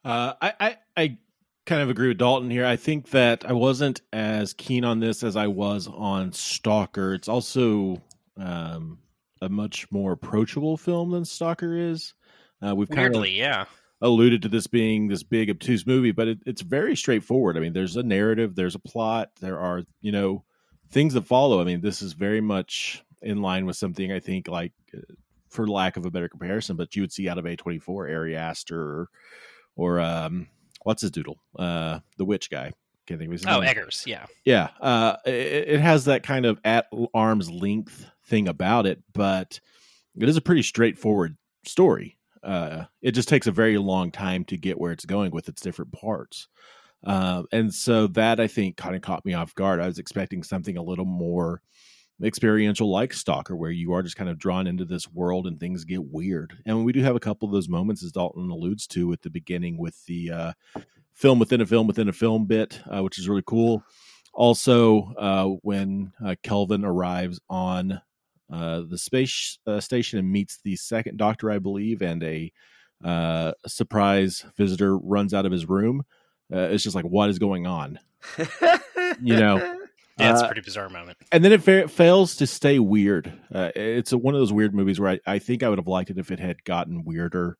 Uh, 0.03 0.33
I, 0.41 0.53
I, 0.59 0.77
I 0.95 1.17
kind 1.65 1.81
of 1.81 1.89
agree 1.89 2.07
with 2.07 2.17
Dalton 2.17 2.49
here. 2.49 2.65
I 2.65 2.77
think 2.77 3.11
that 3.11 3.45
I 3.47 3.53
wasn't 3.53 4.01
as 4.13 4.53
keen 4.53 4.85
on 4.85 4.99
this 4.99 5.23
as 5.23 5.35
I 5.35 5.47
was 5.47 5.87
on 5.87 6.31
Stalker. 6.31 7.13
It's 7.13 7.27
also 7.27 8.01
um, 8.37 8.99
a 9.41 9.49
much 9.49 9.91
more 9.91 10.13
approachable 10.13 10.77
film 10.77 11.11
than 11.11 11.25
Stalker 11.25 11.77
is. 11.77 12.13
Uh, 12.65 12.73
we've 12.75 12.89
kind 12.89 13.15
of 13.15 13.27
yeah 13.27 13.65
alluded 14.01 14.43
to 14.43 14.49
this 14.49 14.67
being 14.67 15.07
this 15.07 15.23
big 15.23 15.49
obtuse 15.49 15.85
movie, 15.85 16.11
but 16.11 16.27
it, 16.27 16.39
it's 16.45 16.61
very 16.61 16.95
straightforward. 16.95 17.57
I 17.57 17.59
mean, 17.59 17.73
there's 17.73 17.95
a 17.95 18.03
narrative, 18.03 18.55
there's 18.55 18.75
a 18.75 18.79
plot, 18.79 19.31
there 19.41 19.59
are 19.59 19.83
you 20.01 20.11
know 20.11 20.43
things 20.89 21.13
that 21.13 21.25
follow. 21.25 21.61
I 21.61 21.65
mean, 21.65 21.81
this 21.81 22.01
is 22.01 22.13
very 22.13 22.41
much 22.41 23.03
in 23.21 23.41
line 23.41 23.65
with 23.65 23.77
something 23.77 24.11
I 24.11 24.19
think 24.19 24.47
like. 24.47 24.73
Uh, 24.95 25.01
for 25.49 25.65
lack 25.65 25.95
of 25.95 26.05
a 26.05 26.11
better 26.11 26.27
comparison, 26.27 26.75
but 26.75 26.93
you 26.93 27.01
would 27.01 27.11
see 27.11 27.29
out 27.29 27.37
of 27.37 27.45
A24, 27.45 28.13
Ari 28.13 28.35
Aster, 28.35 28.79
or, 28.79 29.09
or 29.77 29.99
um, 30.01 30.47
what's 30.83 31.01
his 31.01 31.11
doodle? 31.11 31.39
Uh, 31.57 31.99
the 32.17 32.25
witch 32.25 32.49
guy. 32.49 32.71
Can't 33.05 33.19
think 33.19 33.29
of 33.29 33.33
his 33.33 33.45
oh, 33.45 33.61
name. 33.61 33.63
Oh, 33.63 33.71
Eggers. 33.71 34.03
Yeah. 34.05 34.25
Yeah. 34.43 34.69
Uh, 34.81 35.15
it, 35.25 35.69
it, 35.69 35.79
has 35.79 36.05
that 36.05 36.23
kind 36.23 36.45
of 36.45 36.59
at 36.65 36.87
arm's 37.13 37.49
length 37.49 38.05
thing 38.25 38.49
about 38.49 38.85
it, 38.85 39.01
but 39.13 39.59
it 40.19 40.27
is 40.27 40.35
a 40.35 40.41
pretty 40.41 40.63
straightforward 40.63 41.37
story. 41.65 42.17
Uh, 42.43 42.83
it 43.01 43.11
just 43.11 43.29
takes 43.29 43.47
a 43.47 43.51
very 43.51 43.77
long 43.77 44.11
time 44.11 44.43
to 44.45 44.57
get 44.57 44.77
where 44.77 44.91
it's 44.91 45.05
going 45.05 45.31
with 45.31 45.47
its 45.47 45.61
different 45.61 45.93
parts. 45.93 46.49
Uh, 47.05 47.43
and 47.53 47.73
so 47.73 48.07
that 48.07 48.39
I 48.39 48.47
think 48.47 48.75
kind 48.75 48.95
of 48.95 49.01
caught 49.01 49.25
me 49.25 49.33
off 49.33 49.55
guard. 49.55 49.79
I 49.79 49.87
was 49.87 49.99
expecting 49.99 50.43
something 50.43 50.75
a 50.75 50.83
little 50.83 51.05
more 51.05 51.61
experiential 52.23 52.89
like 52.89 53.13
Stalker, 53.13 53.55
where 53.55 53.71
you 53.71 53.93
are 53.93 54.01
just 54.01 54.15
kind 54.15 54.29
of 54.29 54.39
drawn 54.39 54.67
into 54.67 54.85
this 54.85 55.11
world 55.11 55.45
and 55.45 55.59
things 55.59 55.85
get 55.85 56.03
weird. 56.03 56.57
And 56.65 56.83
we 56.83 56.93
do 56.93 57.01
have 57.01 57.15
a 57.15 57.19
couple 57.19 57.47
of 57.47 57.53
those 57.53 57.69
moments, 57.69 58.03
as 58.03 58.11
Dalton 58.11 58.49
alludes 58.49 58.87
to 58.87 59.13
at 59.13 59.21
the 59.21 59.29
beginning 59.29 59.77
with 59.77 60.05
the 60.05 60.31
uh, 60.31 60.51
film 61.13 61.39
within 61.39 61.61
a 61.61 61.65
film 61.65 61.87
within 61.87 62.09
a 62.09 62.13
film 62.13 62.45
bit, 62.45 62.81
uh, 62.89 63.01
which 63.01 63.19
is 63.19 63.29
really 63.29 63.43
cool. 63.45 63.83
Also, 64.33 65.13
uh, 65.17 65.45
when 65.61 66.11
uh, 66.23 66.35
Kelvin 66.43 66.85
arrives 66.85 67.39
on 67.49 68.01
uh, 68.51 68.81
the 68.87 68.97
space 68.97 69.57
uh, 69.67 69.79
station 69.79 70.19
and 70.19 70.31
meets 70.31 70.59
the 70.63 70.75
second 70.75 71.17
doctor, 71.17 71.51
I 71.51 71.59
believe, 71.59 72.01
and 72.01 72.23
a 72.23 72.51
surprise 73.67 74.45
visitor 74.55 74.97
runs 74.97 75.33
out 75.33 75.45
of 75.45 75.51
his 75.51 75.67
room, 75.67 76.03
it's 76.49 76.83
just 76.83 76.95
like, 76.95 77.05
what 77.05 77.29
is 77.29 77.39
going 77.39 77.67
on? 77.67 77.99
you 79.21 79.35
know 79.35 79.76
Yeah, 80.17 80.31
it's 80.31 80.41
a 80.41 80.45
Uh, 80.45 80.47
pretty 80.47 80.61
bizarre 80.61 80.89
moment. 80.89 81.17
and 81.31 81.43
then 81.45 81.51
it, 81.51 81.61
fa- 81.63 81.87
fails 81.87 82.35
to 82.37 82.47
stay 82.47 82.79
weird. 82.79 83.31
Uh, 83.53 83.71
it's 83.75 84.11
a, 84.11 84.17
one 84.17 84.33
of 84.33 84.39
those 84.41 84.53
weird 84.53 84.73
movies 84.73 84.99
where 84.99 85.11
I, 85.11 85.19
I 85.35 85.39
think 85.39 85.61
I 85.63 85.69
would 85.69 85.77
have 85.79 85.87
liked 85.87 86.09
it 86.09 86.17
if 86.17 86.31
it 86.31 86.39
had 86.39 86.63
gotten 86.63 87.03
weirder 87.03 87.57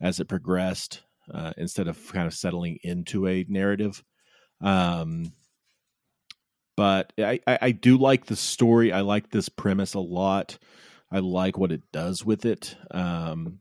as 0.00 0.18
it 0.20 0.28
progressed, 0.28 1.02
uh, 1.32 1.52
instead 1.56 1.88
of 1.88 2.12
kind 2.12 2.26
of 2.26 2.34
settling 2.34 2.78
into 2.82 3.26
a 3.28 3.44
narrative. 3.48 4.02
Um, 4.60 5.32
but 6.76 7.12
I, 7.18 7.40
I, 7.46 7.58
I 7.62 7.70
do 7.72 7.96
like 7.98 8.26
the 8.26 8.36
story. 8.36 8.92
I 8.92 9.00
like 9.00 9.30
this 9.30 9.48
premise 9.48 9.94
a 9.94 10.00
lot. 10.00 10.58
I 11.10 11.18
like 11.20 11.58
what 11.58 11.72
it 11.72 11.82
does 11.92 12.24
with 12.24 12.44
it. 12.44 12.76
Um, 12.90 13.60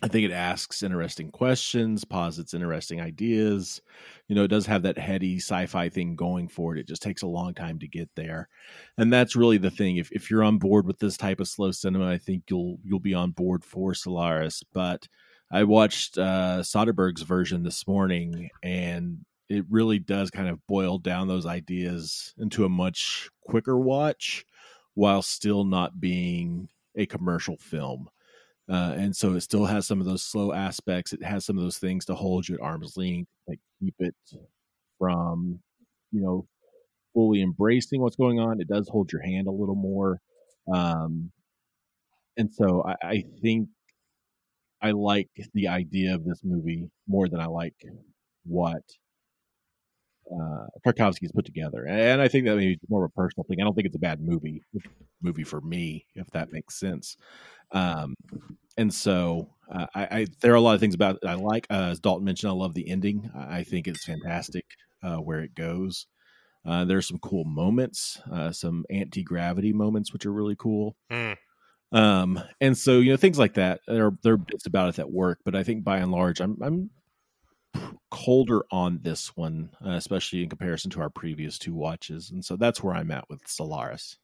I 0.00 0.06
think 0.06 0.24
it 0.24 0.32
asks 0.32 0.84
interesting 0.84 1.32
questions, 1.32 2.04
posits 2.04 2.54
interesting 2.54 3.00
ideas. 3.00 3.82
You 4.28 4.36
know, 4.36 4.44
it 4.44 4.48
does 4.48 4.66
have 4.66 4.82
that 4.82 4.96
heady 4.96 5.38
sci-fi 5.38 5.88
thing 5.88 6.14
going 6.14 6.46
for 6.46 6.76
it. 6.76 6.80
It 6.80 6.86
just 6.86 7.02
takes 7.02 7.22
a 7.22 7.26
long 7.26 7.52
time 7.52 7.80
to 7.80 7.88
get 7.88 8.08
there, 8.14 8.48
and 8.96 9.12
that's 9.12 9.34
really 9.34 9.58
the 9.58 9.72
thing. 9.72 9.96
If 9.96 10.12
if 10.12 10.30
you're 10.30 10.44
on 10.44 10.58
board 10.58 10.86
with 10.86 11.00
this 11.00 11.16
type 11.16 11.40
of 11.40 11.48
slow 11.48 11.72
cinema, 11.72 12.08
I 12.08 12.18
think 12.18 12.44
you'll 12.48 12.78
you'll 12.84 13.00
be 13.00 13.14
on 13.14 13.32
board 13.32 13.64
for 13.64 13.92
Solaris. 13.92 14.62
But 14.72 15.08
I 15.50 15.64
watched 15.64 16.16
uh, 16.16 16.60
Soderbergh's 16.62 17.22
version 17.22 17.64
this 17.64 17.86
morning, 17.88 18.50
and 18.62 19.24
it 19.48 19.64
really 19.68 19.98
does 19.98 20.30
kind 20.30 20.48
of 20.48 20.64
boil 20.68 20.98
down 20.98 21.26
those 21.26 21.46
ideas 21.46 22.34
into 22.38 22.64
a 22.64 22.68
much 22.68 23.30
quicker 23.40 23.78
watch, 23.78 24.44
while 24.94 25.22
still 25.22 25.64
not 25.64 26.00
being 26.00 26.68
a 26.94 27.06
commercial 27.06 27.56
film. 27.56 28.08
Uh, 28.70 28.94
and 28.96 29.16
so 29.16 29.34
it 29.34 29.40
still 29.40 29.64
has 29.64 29.86
some 29.86 30.00
of 30.00 30.06
those 30.06 30.22
slow 30.22 30.52
aspects. 30.52 31.12
It 31.12 31.22
has 31.22 31.44
some 31.46 31.56
of 31.56 31.64
those 31.64 31.78
things 31.78 32.04
to 32.06 32.14
hold 32.14 32.48
you 32.48 32.56
at 32.56 32.60
arm's 32.60 32.96
length, 32.96 33.30
like 33.46 33.60
keep 33.80 33.94
it 33.98 34.14
from, 34.98 35.58
you 36.12 36.20
know, 36.20 36.46
fully 37.14 37.42
embracing 37.42 38.00
what's 38.00 38.16
going 38.16 38.38
on. 38.38 38.60
It 38.60 38.68
does 38.68 38.88
hold 38.88 39.10
your 39.10 39.22
hand 39.22 39.46
a 39.46 39.52
little 39.52 39.74
more. 39.74 40.20
Um, 40.72 41.30
and 42.36 42.52
so 42.52 42.84
I, 42.86 43.08
I 43.08 43.24
think 43.42 43.68
I 44.82 44.92
like 44.92 45.30
the 45.54 45.68
idea 45.68 46.14
of 46.14 46.24
this 46.24 46.42
movie 46.44 46.88
more 47.08 47.28
than 47.28 47.40
I 47.40 47.46
like 47.46 47.74
what 48.44 48.82
uh, 50.32 50.66
Tarkovsky's 50.86 51.32
put 51.32 51.44
together. 51.44 51.86
And 51.86 52.20
I 52.20 52.28
think 52.28 52.46
that 52.46 52.56
maybe 52.56 52.74
it's 52.74 52.90
more 52.90 53.04
of 53.04 53.10
a 53.10 53.20
personal 53.20 53.44
thing. 53.44 53.60
I 53.60 53.64
don't 53.64 53.74
think 53.74 53.86
it's 53.86 53.96
a 53.96 54.00
bad 54.00 54.20
movie, 54.20 54.62
movie 55.22 55.44
for 55.44 55.60
me, 55.60 56.06
if 56.14 56.26
that 56.32 56.52
makes 56.52 56.78
sense. 56.78 57.16
Um, 57.72 58.14
and 58.76 58.92
so 58.92 59.50
uh, 59.72 59.86
I, 59.94 60.02
I, 60.02 60.26
there 60.40 60.52
are 60.52 60.56
a 60.56 60.60
lot 60.60 60.74
of 60.74 60.80
things 60.80 60.94
about 60.94 61.18
it 61.22 61.28
I 61.28 61.34
like. 61.34 61.66
Uh, 61.70 61.88
as 61.90 62.00
Dalton 62.00 62.24
mentioned, 62.24 62.50
I 62.50 62.54
love 62.54 62.74
the 62.74 62.88
ending. 62.88 63.30
I, 63.34 63.64
think 63.64 63.86
it's 63.86 64.04
fantastic 64.04 64.64
uh, 65.02 65.16
where 65.16 65.40
it 65.40 65.54
goes. 65.54 66.06
Uh, 66.64 66.84
there's 66.84 67.06
some 67.06 67.18
cool 67.18 67.44
moments, 67.44 68.20
uh, 68.32 68.52
some 68.52 68.84
anti 68.90 69.22
gravity 69.22 69.72
moments, 69.72 70.12
which 70.12 70.26
are 70.26 70.32
really 70.32 70.56
cool. 70.56 70.96
Hmm. 71.10 71.32
Um, 71.90 72.42
and 72.60 72.76
so 72.76 72.98
you 72.98 73.10
know 73.10 73.16
things 73.16 73.38
like 73.38 73.54
that. 73.54 73.80
There 73.86 74.06
are 74.06 74.12
there 74.22 74.34
are 74.34 74.38
bits 74.38 74.66
about 74.66 74.90
it 74.90 74.96
that 74.96 75.10
work, 75.10 75.38
but 75.44 75.54
I 75.54 75.62
think 75.62 75.84
by 75.84 75.98
and 75.98 76.12
large, 76.12 76.40
I'm 76.40 76.58
I'm 76.60 76.90
colder 78.10 78.64
on 78.70 79.00
this 79.02 79.36
one, 79.36 79.70
uh, 79.84 79.90
especially 79.90 80.42
in 80.42 80.48
comparison 80.48 80.90
to 80.92 81.00
our 81.00 81.10
previous 81.10 81.58
two 81.58 81.74
watches, 81.74 82.30
and 82.30 82.44
so 82.44 82.56
that's 82.56 82.82
where 82.82 82.94
I'm 82.94 83.10
at 83.10 83.28
with 83.28 83.46
Solaris. 83.46 84.18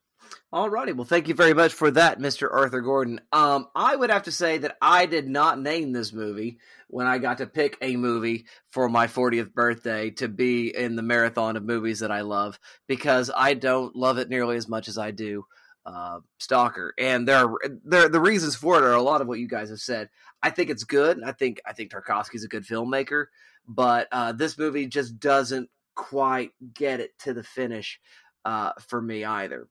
Alrighty, 0.52 0.94
well, 0.94 1.04
thank 1.04 1.28
you 1.28 1.34
very 1.34 1.52
much 1.52 1.72
for 1.72 1.90
that, 1.90 2.18
Mr. 2.18 2.48
Arthur 2.50 2.80
Gordon. 2.80 3.20
Um, 3.32 3.66
I 3.74 3.94
would 3.94 4.10
have 4.10 4.22
to 4.24 4.32
say 4.32 4.58
that 4.58 4.76
I 4.80 5.06
did 5.06 5.28
not 5.28 5.60
name 5.60 5.92
this 5.92 6.12
movie 6.12 6.58
when 6.88 7.06
I 7.06 7.18
got 7.18 7.38
to 7.38 7.46
pick 7.46 7.76
a 7.82 7.96
movie 7.96 8.46
for 8.68 8.88
my 8.88 9.06
40th 9.06 9.52
birthday 9.52 10.10
to 10.12 10.28
be 10.28 10.74
in 10.74 10.96
the 10.96 11.02
marathon 11.02 11.56
of 11.56 11.64
movies 11.64 12.00
that 12.00 12.12
I 12.12 12.22
love 12.22 12.58
because 12.86 13.30
I 13.34 13.54
don't 13.54 13.94
love 13.96 14.18
it 14.18 14.28
nearly 14.28 14.56
as 14.56 14.68
much 14.68 14.88
as 14.88 14.96
I 14.96 15.10
do 15.10 15.44
uh, 15.86 16.20
Stalker, 16.38 16.94
and 16.98 17.28
there 17.28 17.44
are 17.44 17.58
there 17.84 18.08
the 18.08 18.20
reasons 18.20 18.56
for 18.56 18.78
it 18.78 18.84
are 18.84 18.94
a 18.94 19.02
lot 19.02 19.20
of 19.20 19.28
what 19.28 19.38
you 19.38 19.48
guys 19.48 19.70
have 19.70 19.80
said. 19.80 20.08
I 20.42 20.50
think 20.50 20.70
it's 20.70 20.84
good. 20.84 21.22
I 21.22 21.32
think 21.32 21.60
I 21.66 21.72
think 21.72 21.92
Tarkovsky's 21.92 22.44
a 22.44 22.48
good 22.48 22.64
filmmaker, 22.64 23.26
but 23.66 24.08
uh, 24.12 24.32
this 24.32 24.58
movie 24.58 24.86
just 24.86 25.18
doesn't 25.18 25.68
quite 25.94 26.50
get 26.74 27.00
it 27.00 27.18
to 27.20 27.34
the 27.34 27.42
finish 27.42 28.00
uh, 28.44 28.72
for 28.88 29.00
me 29.00 29.24
either. 29.24 29.68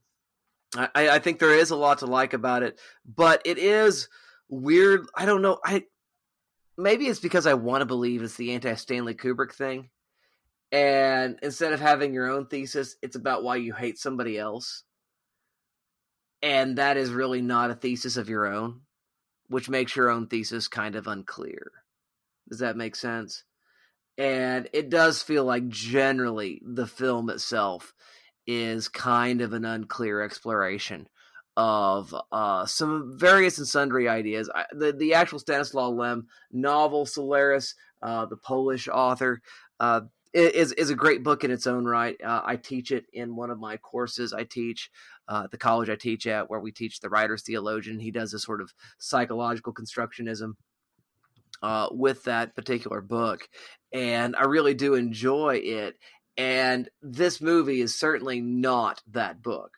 I, 0.75 1.10
I 1.10 1.20
think 1.20 1.39
there 1.39 1.53
is 1.53 1.70
a 1.70 1.75
lot 1.75 2.00
to 2.00 2.08
like 2.08 2.34
about 2.34 2.63
it, 2.63 2.79
but 3.05 3.41
it 3.46 3.58
is 3.58 4.10
weird. 4.50 5.05
I 5.15 5.25
don't 5.25 5.41
know. 5.41 5.60
I 5.63 5.84
maybe 6.77 7.05
it's 7.08 7.20
because 7.20 7.46
I 7.46 7.53
want 7.53 7.82
to 7.82 7.86
believe 7.86 8.24
it's 8.24 8.36
the 8.36 8.53
anti 8.53 8.74
Stanley 8.75 9.13
Kubrick 9.13 9.53
thing, 9.53 9.89
and 10.72 11.38
instead 11.43 11.74
of 11.74 11.79
having 11.79 12.13
your 12.13 12.29
own 12.29 12.48
thesis, 12.48 12.96
it's 13.01 13.15
about 13.15 13.43
why 13.43 13.58
you 13.58 13.74
hate 13.74 14.00
somebody 14.00 14.39
else, 14.39 14.84
and 16.44 16.78
that 16.78 16.98
is 16.98 17.10
really 17.10 17.42
not 17.42 17.72
a 17.72 17.76
thesis 17.76 18.18
of 18.18 18.30
your 18.30 18.46
own, 18.46 18.82
which 19.48 19.70
makes 19.70 19.96
your 19.96 20.10
own 20.10 20.28
thesis 20.28 20.68
kind 20.68 20.96
of 20.96 21.08
unclear. 21.08 21.72
Does 22.50 22.60
that 22.60 22.76
make 22.76 22.98
sense? 22.98 23.46
And 24.18 24.68
it 24.74 24.90
does 24.90 25.24
feel 25.24 25.46
like 25.46 25.70
generally 25.70 26.62
the 26.64 26.86
film 26.86 27.30
itself 27.30 27.94
is 28.46 28.90
kind 28.90 29.42
of 29.42 29.54
an 29.54 29.64
unclear 29.64 30.22
exploration 30.22 31.08
of 31.56 32.14
uh, 32.32 32.66
some 32.66 33.18
various 33.18 33.58
and 33.58 33.68
sundry 33.68 34.10
ideas. 34.10 34.50
I, 34.54 34.66
the 34.72 34.92
the 34.92 35.14
actual 35.14 35.40
Stanislaw 35.40 35.90
Lem 35.90 36.28
novel 36.52 37.06
Solaris, 37.06 37.76
uh, 38.02 38.26
the 38.26 38.38
Polish 38.38 38.88
author, 38.88 39.42
uh, 39.80 40.02
is 40.34 40.72
is 40.74 40.90
a 40.90 40.96
great 40.96 41.24
book 41.24 41.44
in 41.44 41.52
its 41.52 41.68
own 41.68 41.86
right. 41.86 42.20
Uh, 42.22 42.42
I 42.44 42.56
teach 42.56 42.92
it 42.92 43.06
in 43.14 43.36
one 43.36 43.52
of 43.52 43.60
my 43.60 43.78
courses. 43.78 44.34
I 44.34 44.44
teach 44.44 44.90
uh, 45.27 45.48
the 45.51 45.58
college 45.58 45.89
I 45.89 45.96
teach 45.96 46.27
at, 46.27 46.50
where 46.50 46.60
we 46.60 46.72
teach 46.72 47.00
the 47.00 47.10
writer's 47.10 47.44
theologian. 47.44 48.00
He 48.00 48.12
does 48.12 48.34
a 48.34 48.39
sort 48.39 48.62
of 48.62 48.74
psychological 48.98 49.74
constructionism. 49.74 50.53
Uh, 51.62 51.88
with 51.92 52.25
that 52.25 52.53
particular 52.58 53.00
book, 53.00 53.48
and 53.94 54.36
I 54.36 54.44
really 54.44 54.74
do 54.74 54.96
enjoy 54.96 55.62
it 55.63 55.96
and 56.38 56.89
this 57.01 57.42
movie 57.42 57.82
is 57.82 57.98
certainly 57.98 58.42
not 58.42 59.01
that 59.12 59.42
book. 59.42 59.77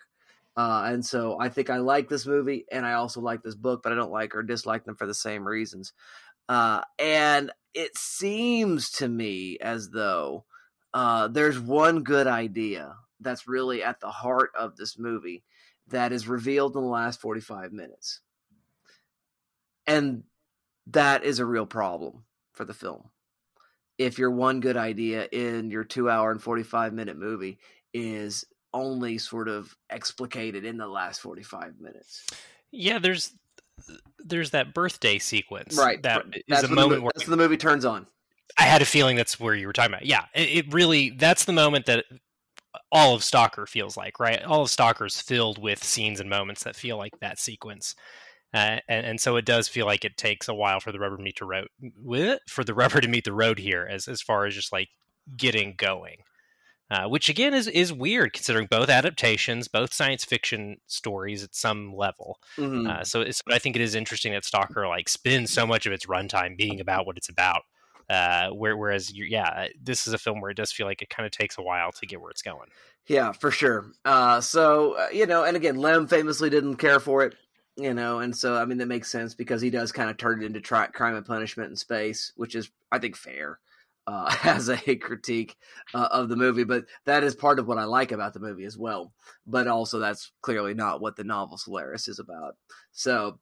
Uh, 0.57 0.83
and 0.87 1.05
so 1.05 1.37
I 1.39 1.49
think 1.49 1.69
I 1.69 1.77
like 1.77 2.07
this 2.07 2.25
movie, 2.25 2.65
and 2.71 2.85
I 2.85 2.93
also 2.93 3.19
like 3.19 3.43
this 3.43 3.55
book, 3.55 3.81
but 3.83 3.91
I 3.91 3.95
don't 3.95 4.11
like 4.11 4.35
or 4.35 4.43
dislike 4.43 4.85
them 4.85 4.95
for 4.95 5.05
the 5.05 5.13
same 5.13 5.45
reasons. 5.45 5.91
Uh, 6.47 6.81
and 6.97 7.51
it 7.73 7.97
seems 7.97 8.89
to 8.91 9.09
me 9.09 9.57
as 9.59 9.89
though 9.89 10.45
uh, 10.93 11.27
there's 11.27 11.59
one 11.59 12.03
good 12.03 12.27
idea 12.27 12.95
that's 13.25 13.47
really 13.47 13.83
at 13.83 13.99
the 13.99 14.09
heart 14.09 14.51
of 14.57 14.77
this 14.77 14.97
movie 14.97 15.43
that 15.89 16.13
is 16.13 16.27
revealed 16.27 16.75
in 16.75 16.81
the 16.81 16.87
last 16.87 17.19
45 17.19 17.73
minutes. 17.73 18.21
And 19.85 20.23
that 20.87 21.25
is 21.25 21.39
a 21.39 21.45
real 21.45 21.65
problem 21.65 22.23
for 22.53 22.63
the 22.63 22.73
film 22.73 23.09
if 23.97 24.19
your 24.19 24.31
one 24.31 24.59
good 24.59 24.77
idea 24.77 25.27
in 25.31 25.69
your 25.69 25.83
two 25.83 26.09
hour 26.09 26.31
and 26.31 26.41
45 26.41 26.93
minute 26.93 27.17
movie 27.17 27.59
is 27.93 28.45
only 28.73 29.17
sort 29.17 29.47
of 29.47 29.75
explicated 29.89 30.65
in 30.65 30.77
the 30.77 30.87
last 30.87 31.21
45 31.21 31.79
minutes. 31.79 32.25
Yeah, 32.71 32.99
there's 32.99 33.33
there's 34.19 34.51
that 34.51 34.73
birthday 34.73 35.19
sequence. 35.19 35.77
Right. 35.77 36.01
That 36.03 36.25
that's 36.47 36.63
is 36.63 36.69
a 36.69 36.73
moment 36.73 36.99
the, 36.99 37.01
where 37.03 37.11
that's 37.15 37.27
the 37.27 37.37
movie 37.37 37.57
turns 37.57 37.85
on. 37.85 38.05
I 38.57 38.63
had 38.63 38.81
a 38.81 38.85
feeling 38.85 39.15
that's 39.15 39.39
where 39.39 39.55
you 39.55 39.67
were 39.67 39.73
talking 39.73 39.93
about. 39.93 40.05
Yeah, 40.05 40.25
it, 40.33 40.65
it 40.65 40.73
really 40.73 41.11
that's 41.11 41.45
the 41.45 41.53
moment 41.53 41.85
that 41.85 42.05
all 42.95 43.13
of 43.13 43.23
Stalker 43.23 43.65
feels 43.67 43.97
like, 43.97 44.19
right? 44.19 44.41
All 44.43 44.61
of 44.63 44.69
Stalker's 44.69 45.21
filled 45.21 45.61
with 45.61 45.83
scenes 45.83 46.19
and 46.21 46.29
moments 46.29 46.63
that 46.63 46.75
feel 46.77 46.97
like 46.97 47.19
that 47.19 47.39
sequence. 47.39 47.93
Uh, 48.53 48.79
and, 48.87 49.05
and 49.05 49.19
so 49.19 49.35
it 49.35 49.43
does 49.43 49.67
feel 49.67 49.85
like 49.85 50.05
it 50.05 50.15
takes 50.15 50.47
a 50.47 50.53
while 50.53 50.79
for 50.79 50.93
the 50.93 50.99
rubber 50.99 51.17
to 51.17 51.23
meet 51.23 51.37
the 51.37 51.45
road 51.45 51.67
for 52.47 52.63
the 52.63 52.73
rubber 52.81 53.01
to 53.01 53.07
meet 53.09 53.25
the 53.25 53.33
road 53.33 53.59
here 53.59 53.85
as 53.91 54.07
as 54.07 54.21
far 54.21 54.45
as 54.45 54.55
just 54.55 54.71
like 54.71 54.87
getting 55.35 55.73
going 55.77 56.17
uh, 56.91 57.05
which 57.09 57.27
again 57.27 57.53
is 57.53 57.67
is 57.67 57.91
weird 57.91 58.31
considering 58.31 58.67
both 58.69 58.87
adaptations 58.89 59.67
both 59.67 59.93
science 59.93 60.23
fiction 60.23 60.77
stories 60.87 61.43
at 61.43 61.53
some 61.55 61.93
level 61.93 62.37
Mhm. 62.57 62.87
uh, 62.89 63.03
so 63.03 63.19
it's 63.21 63.41
but 63.41 63.55
i 63.55 63.59
think 63.59 63.75
it 63.75 63.81
is 63.81 63.95
interesting 63.95 64.31
that 64.31 64.45
stalker 64.45 64.87
like 64.87 65.09
spends 65.09 65.51
so 65.51 65.65
much 65.67 65.85
of 65.85 65.91
its 65.91 66.05
runtime 66.05 66.55
being 66.55 66.79
about 66.79 67.05
what 67.05 67.17
it's 67.17 67.27
about 67.29 67.63
uh, 68.09 68.49
where, 68.49 68.77
whereas 68.77 69.11
you, 69.11 69.25
yeah 69.25 69.67
this 69.81 70.07
is 70.07 70.13
a 70.13 70.17
film 70.17 70.41
where 70.41 70.51
it 70.51 70.57
does 70.57 70.71
feel 70.71 70.85
like 70.85 71.01
it 71.01 71.09
kind 71.09 71.25
of 71.25 71.31
takes 71.31 71.57
a 71.57 71.61
while 71.61 71.91
to 71.91 72.05
get 72.05 72.21
where 72.21 72.31
it's 72.31 72.41
going 72.41 72.69
Yeah, 73.07 73.31
for 73.33 73.51
sure. 73.51 73.91
Uh, 74.03 74.41
so 74.41 74.93
uh, 74.97 75.07
you 75.13 75.25
know, 75.25 75.43
and 75.43 75.55
again, 75.55 75.75
Lem 75.75 76.07
famously 76.07 76.49
didn't 76.49 76.77
care 76.77 76.99
for 76.99 77.23
it. 77.23 77.35
You 77.77 77.93
know, 77.93 78.19
and 78.19 78.35
so 78.35 78.55
I 78.55 78.65
mean 78.65 78.77
that 78.77 78.87
makes 78.87 79.11
sense 79.11 79.35
because 79.35 79.61
he 79.61 79.69
does 79.69 79.91
kind 79.91 80.09
of 80.09 80.17
turn 80.17 80.41
it 80.41 80.45
into 80.45 80.61
tri- 80.61 80.87
crime 80.87 81.15
and 81.15 81.25
punishment 81.25 81.69
in 81.69 81.75
space, 81.75 82.31
which 82.35 82.55
is 82.55 82.71
I 82.91 82.99
think 82.99 83.17
fair 83.17 83.59
uh, 84.07 84.33
as 84.43 84.69
a 84.69 84.95
critique 84.95 85.57
uh, 85.93 86.07
of 86.11 86.29
the 86.29 86.37
movie. 86.37 86.63
But 86.63 86.85
that 87.05 87.23
is 87.23 87.35
part 87.35 87.59
of 87.59 87.67
what 87.67 87.77
I 87.77 87.83
like 87.83 88.11
about 88.11 88.33
the 88.33 88.39
movie 88.39 88.65
as 88.65 88.77
well. 88.77 89.13
But 89.45 89.67
also, 89.67 89.99
that's 89.99 90.31
clearly 90.41 90.73
not 90.73 91.01
what 91.01 91.15
the 91.17 91.23
novel 91.25 91.57
Solaris 91.57 92.07
is 92.07 92.19
about. 92.19 92.55
So 92.91 93.39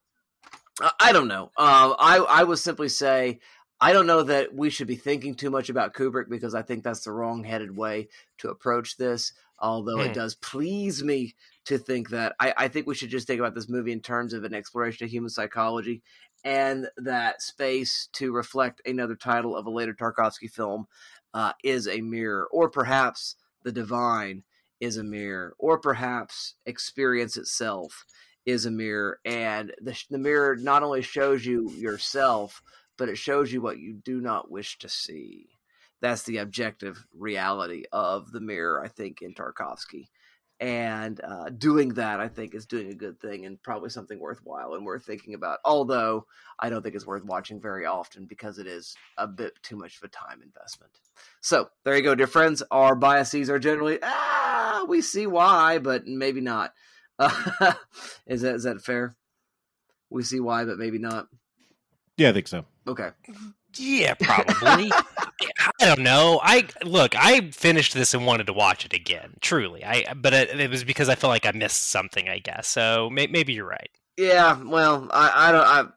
I, 0.82 0.92
I 1.00 1.14
don't 1.14 1.28
know. 1.28 1.52
Uh, 1.56 1.94
I 2.00 2.18
I 2.18 2.44
would 2.44 2.60
simply 2.60 2.90
say 2.90 3.40
I 3.84 3.92
don't 3.92 4.08
know 4.08 4.24
that 4.24 4.56
we 4.56 4.70
should 4.70 4.88
be 4.88 4.96
thinking 4.96 5.36
too 5.36 5.50
much 5.50 5.70
about 5.70 5.94
Kubrick 5.94 6.30
because 6.30 6.56
I 6.56 6.62
think 6.62 6.84
that's 6.84 7.04
the 7.04 7.12
wrong 7.12 7.44
headed 7.44 7.76
way 7.76 8.08
to 8.38 8.50
approach 8.50 8.96
this. 8.96 9.34
Although 9.60 10.02
it 10.02 10.08
Hmm. 10.08 10.14
does 10.14 10.36
please 10.36 11.04
me 11.04 11.36
to 11.66 11.78
think 11.78 12.10
that 12.10 12.34
I, 12.40 12.54
I 12.58 12.68
think 12.70 12.88
we 12.88 12.96
should 12.96 13.10
just 13.10 13.28
think 13.28 13.40
about 13.40 13.56
this 13.56 13.68
movie 13.68 13.92
in 13.92 14.00
terms 14.00 14.34
of 14.34 14.46
an 14.46 14.54
exploration 14.54 15.04
of 15.04 15.12
human 15.12 15.30
psychology 15.30 16.02
and 16.46 16.88
that 16.98 17.42
space 17.42 18.08
to 18.14 18.32
reflect 18.32 18.82
another 18.86 19.16
title 19.16 19.56
of 19.56 19.66
a 19.66 19.70
later 19.70 19.94
Tarkovsky 19.94 20.50
film 20.50 20.88
uh, 21.34 21.52
is 21.62 21.88
a 21.88 22.00
mirror, 22.00 22.48
or 22.52 22.70
perhaps 22.70 23.36
the 23.64 23.72
divine 23.72 24.44
is 24.80 24.96
a 24.98 25.04
mirror, 25.04 25.56
or 25.58 25.78
perhaps 25.78 26.56
experience 26.66 27.36
itself 27.38 28.06
is 28.46 28.66
a 28.66 28.72
mirror, 28.72 29.20
and 29.26 29.74
the, 29.82 29.98
the 30.10 30.18
mirror 30.18 30.56
not 30.56 30.84
only 30.84 31.02
shows 31.02 31.46
you 31.46 31.70
yourself, 31.72 32.62
but 32.98 33.10
it 33.10 33.18
shows 33.18 33.52
you 33.52 33.62
what 33.62 33.80
you 33.80 33.94
do 33.94 34.22
not 34.22 34.52
wish 34.52 34.78
to 34.80 34.90
see. 34.90 35.50
That's 36.02 36.24
the 36.24 36.38
objective 36.38 37.06
reality 37.14 37.86
of 37.92 38.32
the 38.32 38.42
mirror, 38.42 38.84
I 38.84 38.90
think, 38.90 39.22
in 39.22 39.34
Tarkovsky. 39.34 40.08
And 40.60 41.20
uh, 41.24 41.50
doing 41.50 41.96
that, 41.96 42.20
I 42.20 42.28
think, 42.28 42.54
is 42.54 42.66
doing 42.66 42.90
a 42.90 42.96
good 42.96 43.20
thing 43.20 43.46
and 43.46 43.62
probably 43.62 43.90
something 43.90 44.20
worthwhile 44.20 44.76
and 44.76 44.86
worth 44.86 45.06
thinking 45.06 45.34
about. 45.34 45.60
Although 45.66 46.26
I 46.60 46.70
don't 46.70 46.82
think 46.82 46.96
it's 46.96 47.08
worth 47.08 47.24
watching 47.26 47.60
very 47.60 47.86
often 47.86 48.26
because 48.26 48.60
it 48.60 48.68
is 48.68 48.96
a 49.18 49.28
bit 49.28 49.54
too 49.62 49.76
much 49.76 49.98
of 49.98 50.04
a 50.04 50.08
time 50.08 50.42
investment. 50.42 50.94
So 51.42 51.70
there 51.84 51.98
you 51.98 52.04
go, 52.04 52.16
dear 52.16 52.28
friends. 52.28 52.64
Our 52.72 52.96
biases 52.96 53.50
are 53.50 53.60
generally 53.60 54.00
ah, 54.02 54.86
we 54.88 55.02
see 55.02 55.28
why, 55.28 55.80
but 55.80 56.06
maybe 56.06 56.42
not. 56.42 56.74
is 58.28 58.42
that 58.42 58.56
is 58.56 58.64
that 58.64 58.82
fair? 58.82 59.16
We 60.10 60.24
see 60.24 60.40
why, 60.40 60.66
but 60.66 60.78
maybe 60.78 60.98
not. 60.98 61.28
Yeah, 62.18 62.30
I 62.30 62.34
think 62.34 62.48
so. 62.48 62.66
Okay. 62.88 63.10
Yeah, 63.76 64.14
probably. 64.14 64.92
I 65.82 65.86
don't 65.86 66.02
know. 66.02 66.40
I 66.44 66.68
look. 66.84 67.16
I 67.16 67.50
finished 67.52 67.94
this 67.94 68.14
and 68.14 68.26
wanted 68.26 68.48
to 68.48 68.54
watch 68.54 68.86
it 68.86 68.94
again. 68.94 69.34
Truly, 69.42 69.84
I. 69.84 70.14
But 70.14 70.34
it, 70.34 70.60
it 70.60 70.70
was 70.70 70.84
because 70.84 71.10
I 71.10 71.16
felt 71.16 71.32
like 71.32 71.46
I 71.46 71.52
missed 71.52 71.90
something. 71.90 72.30
I 72.30 72.40
guess. 72.40 72.68
So 72.68 73.10
may, 73.10 73.28
maybe 73.28 73.54
you're 73.54 73.68
right. 73.68 73.90
Yeah, 74.18 74.62
well, 74.64 75.08
I, 75.12 75.50
I 75.50 75.52
don't, 75.52 75.94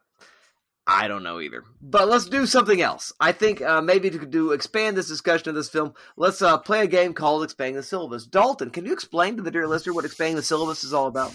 I, 0.87 1.07
don't 1.07 1.23
know 1.23 1.39
either. 1.41 1.63
But 1.81 2.07
let's 2.07 2.25
do 2.25 2.45
something 2.45 2.81
else. 2.81 3.11
I 3.19 3.33
think 3.33 3.61
uh, 3.61 3.81
maybe 3.81 4.09
to 4.09 4.25
do 4.25 4.51
expand 4.51 4.95
this 4.95 5.07
discussion 5.07 5.49
of 5.49 5.55
this 5.55 5.69
film, 5.69 5.93
let's 6.15 6.41
uh, 6.41 6.57
play 6.57 6.81
a 6.81 6.87
game 6.87 7.13
called 7.13 7.43
Expanding 7.43 7.75
the 7.75 7.83
Syllabus. 7.83 8.25
Dalton, 8.25 8.69
can 8.69 8.85
you 8.85 8.93
explain 8.93 9.35
to 9.35 9.43
the 9.43 9.51
dear 9.51 9.67
listener 9.67 9.93
what 9.93 10.05
Expanding 10.05 10.37
the 10.37 10.43
Syllabus 10.43 10.83
is 10.83 10.93
all 10.93 11.07
about? 11.07 11.33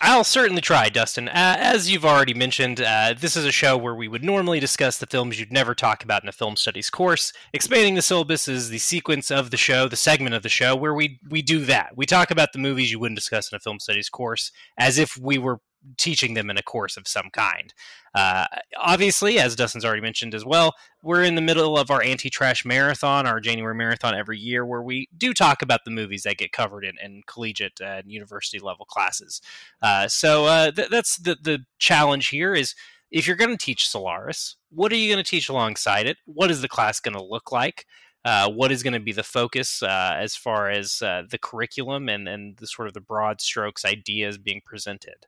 I'll 0.00 0.24
certainly 0.24 0.62
try, 0.62 0.88
Dustin. 0.88 1.28
Uh, 1.28 1.56
as 1.58 1.90
you've 1.90 2.04
already 2.04 2.34
mentioned, 2.34 2.80
uh, 2.80 3.14
this 3.18 3.36
is 3.36 3.44
a 3.44 3.52
show 3.52 3.76
where 3.76 3.94
we 3.94 4.08
would 4.08 4.24
normally 4.24 4.60
discuss 4.60 4.98
the 4.98 5.06
films 5.06 5.40
you'd 5.40 5.52
never 5.52 5.74
talk 5.74 6.04
about 6.04 6.22
in 6.22 6.28
a 6.28 6.32
film 6.32 6.56
studies 6.56 6.88
course. 6.88 7.32
Expanding 7.52 7.96
the 7.96 8.02
syllabus 8.02 8.46
is 8.46 8.70
the 8.70 8.78
sequence 8.78 9.30
of 9.30 9.50
the 9.50 9.56
show, 9.56 9.88
the 9.88 9.96
segment 9.96 10.34
of 10.34 10.42
the 10.42 10.48
show 10.48 10.76
where 10.76 10.94
we 10.94 11.18
we 11.28 11.42
do 11.42 11.64
that. 11.64 11.92
We 11.96 12.06
talk 12.06 12.30
about 12.30 12.52
the 12.52 12.58
movies 12.58 12.92
you 12.92 12.98
wouldn't 12.98 13.18
discuss 13.18 13.50
in 13.50 13.56
a 13.56 13.60
film 13.60 13.80
studies 13.80 14.08
course 14.08 14.52
as 14.78 14.98
if 14.98 15.16
we 15.16 15.38
were 15.38 15.60
teaching 15.96 16.34
them 16.34 16.50
in 16.50 16.58
a 16.58 16.62
course 16.62 16.96
of 16.96 17.08
some 17.08 17.30
kind. 17.32 17.72
Uh, 18.14 18.46
obviously, 18.76 19.38
as 19.38 19.54
Dustin's 19.54 19.84
already 19.84 20.02
mentioned 20.02 20.34
as 20.34 20.44
well, 20.44 20.74
we're 21.02 21.22
in 21.22 21.34
the 21.34 21.40
middle 21.40 21.78
of 21.78 21.90
our 21.90 22.02
anti-trash 22.02 22.64
marathon, 22.64 23.26
our 23.26 23.40
January 23.40 23.74
marathon 23.74 24.14
every 24.14 24.38
year, 24.38 24.66
where 24.66 24.82
we 24.82 25.08
do 25.16 25.32
talk 25.32 25.62
about 25.62 25.84
the 25.84 25.90
movies 25.90 26.22
that 26.24 26.38
get 26.38 26.52
covered 26.52 26.84
in, 26.84 26.94
in 27.02 27.22
collegiate 27.26 27.80
and 27.80 28.10
university 28.10 28.58
level 28.58 28.84
classes. 28.84 29.40
Uh, 29.82 30.08
so 30.08 30.46
uh, 30.46 30.70
th- 30.70 30.88
that's 30.88 31.18
the 31.18 31.36
the 31.40 31.64
challenge 31.78 32.28
here 32.28 32.54
is 32.54 32.74
if 33.10 33.26
you're 33.26 33.36
going 33.36 33.50
to 33.50 33.56
teach 33.56 33.88
Solaris, 33.88 34.56
what 34.70 34.92
are 34.92 34.96
you 34.96 35.12
going 35.12 35.22
to 35.22 35.30
teach 35.30 35.48
alongside 35.48 36.06
it? 36.06 36.18
What 36.26 36.50
is 36.50 36.60
the 36.60 36.68
class 36.68 37.00
going 37.00 37.14
to 37.14 37.22
look 37.22 37.52
like? 37.52 37.86
Uh, 38.24 38.50
what 38.50 38.72
is 38.72 38.82
going 38.82 38.92
to 38.92 39.00
be 39.00 39.12
the 39.12 39.22
focus 39.22 39.82
uh, 39.82 40.14
as 40.18 40.36
far 40.36 40.68
as 40.68 41.00
uh, 41.00 41.22
the 41.30 41.38
curriculum 41.38 42.08
and, 42.08 42.28
and 42.28 42.56
the 42.58 42.66
sort 42.66 42.88
of 42.88 42.94
the 42.94 43.00
broad 43.00 43.40
strokes 43.40 43.84
ideas 43.84 44.36
being 44.36 44.60
presented? 44.64 45.26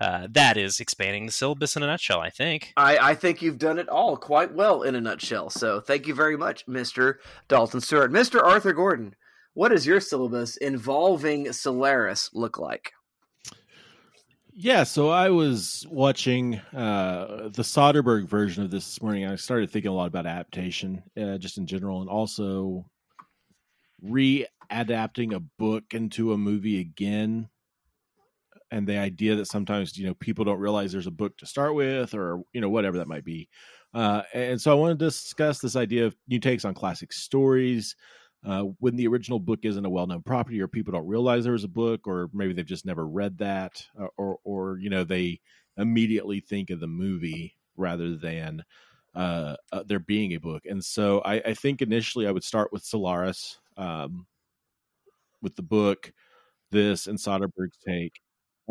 Uh, 0.00 0.26
that 0.30 0.56
is 0.56 0.80
expanding 0.80 1.26
the 1.26 1.32
syllabus 1.32 1.76
in 1.76 1.82
a 1.82 1.86
nutshell, 1.86 2.20
I 2.20 2.30
think. 2.30 2.72
I, 2.76 2.98
I 2.98 3.14
think 3.14 3.42
you've 3.42 3.58
done 3.58 3.78
it 3.78 3.88
all 3.88 4.16
quite 4.16 4.54
well 4.54 4.82
in 4.82 4.94
a 4.94 5.00
nutshell. 5.00 5.50
So 5.50 5.80
thank 5.80 6.06
you 6.06 6.14
very 6.14 6.36
much, 6.36 6.66
Mr. 6.66 7.16
Dalton 7.48 7.80
Stewart. 7.80 8.10
Mr. 8.10 8.42
Arthur 8.42 8.72
Gordon, 8.72 9.14
what 9.52 9.68
does 9.68 9.86
your 9.86 10.00
syllabus 10.00 10.56
involving 10.56 11.52
Solaris 11.52 12.30
look 12.32 12.58
like? 12.58 12.92
Yeah, 14.52 14.84
so 14.84 15.08
I 15.08 15.30
was 15.30 15.86
watching 15.90 16.56
uh, 16.74 17.48
the 17.52 17.62
Soderbergh 17.62 18.28
version 18.28 18.64
of 18.64 18.70
this 18.70 18.84
this 18.84 19.02
morning. 19.02 19.24
I 19.24 19.36
started 19.36 19.70
thinking 19.70 19.90
a 19.90 19.94
lot 19.94 20.08
about 20.08 20.26
adaptation, 20.26 21.02
uh, 21.20 21.38
just 21.38 21.56
in 21.56 21.66
general, 21.66 22.00
and 22.00 22.10
also 22.10 22.84
re 24.02 24.46
adapting 24.70 25.32
a 25.32 25.40
book 25.40 25.94
into 25.94 26.32
a 26.32 26.38
movie 26.38 26.80
again. 26.80 27.48
And 28.70 28.86
the 28.86 28.98
idea 28.98 29.34
that 29.36 29.46
sometimes 29.46 29.96
you 29.98 30.06
know 30.06 30.14
people 30.14 30.44
don't 30.44 30.60
realize 30.60 30.92
there's 30.92 31.06
a 31.08 31.10
book 31.10 31.36
to 31.38 31.46
start 31.46 31.74
with, 31.74 32.14
or 32.14 32.42
you 32.52 32.60
know 32.60 32.70
whatever 32.70 32.98
that 32.98 33.08
might 33.08 33.24
be. 33.24 33.48
Uh, 33.92 34.22
and 34.32 34.60
so 34.60 34.70
I 34.70 34.74
want 34.74 34.96
to 34.96 35.04
discuss 35.04 35.58
this 35.58 35.74
idea 35.74 36.06
of 36.06 36.16
new 36.28 36.38
takes 36.38 36.64
on 36.64 36.74
classic 36.74 37.12
stories, 37.12 37.96
uh, 38.44 38.62
when 38.78 38.96
the 38.96 39.06
original 39.06 39.38
book 39.38 39.60
isn't 39.64 39.84
a 39.84 39.90
well-known 39.90 40.22
property 40.22 40.60
or 40.60 40.68
people 40.68 40.92
don't 40.92 41.06
realize 41.06 41.44
there 41.44 41.52
was 41.52 41.64
a 41.64 41.68
book 41.68 42.06
or 42.06 42.30
maybe 42.32 42.52
they've 42.52 42.64
just 42.64 42.86
never 42.86 43.06
read 43.06 43.36
that 43.38 43.84
or 43.96 44.10
or, 44.16 44.38
or 44.44 44.78
you 44.78 44.88
know 44.88 45.04
they 45.04 45.38
immediately 45.76 46.40
think 46.40 46.70
of 46.70 46.80
the 46.80 46.86
movie 46.86 47.54
rather 47.76 48.16
than 48.16 48.62
uh, 49.14 49.56
uh, 49.72 49.82
there 49.86 49.98
being 49.98 50.32
a 50.34 50.40
book 50.40 50.62
and 50.66 50.82
so 50.82 51.20
I, 51.20 51.34
I 51.40 51.54
think 51.54 51.82
initially 51.82 52.26
i 52.26 52.30
would 52.30 52.44
start 52.44 52.72
with 52.72 52.84
solaris 52.84 53.58
um, 53.76 54.26
with 55.42 55.56
the 55.56 55.62
book 55.62 56.12
this 56.70 57.06
and 57.08 57.18
soderbergh's 57.18 57.76
take 57.86 58.20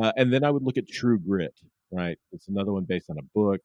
uh, 0.01 0.12
and 0.17 0.31
then 0.33 0.43
i 0.43 0.49
would 0.51 0.63
look 0.63 0.77
at 0.77 0.88
true 0.88 1.19
grit 1.19 1.53
right 1.91 2.17
it's 2.31 2.47
another 2.47 2.73
one 2.73 2.83
based 2.83 3.09
on 3.09 3.17
a 3.17 3.23
book 3.35 3.62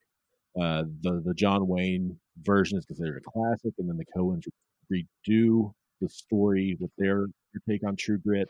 uh, 0.61 0.83
the 1.01 1.21
the 1.25 1.33
john 1.33 1.67
wayne 1.67 2.17
version 2.43 2.77
is 2.77 2.85
considered 2.85 3.21
a 3.25 3.31
classic 3.31 3.73
and 3.79 3.89
then 3.89 3.97
the 3.97 4.05
coens 4.17 4.43
redo 4.91 5.71
the 6.01 6.09
story 6.09 6.77
with 6.79 6.91
their, 6.97 7.25
their 7.53 7.61
take 7.69 7.87
on 7.87 7.95
True 7.95 8.17
Grit. 8.17 8.49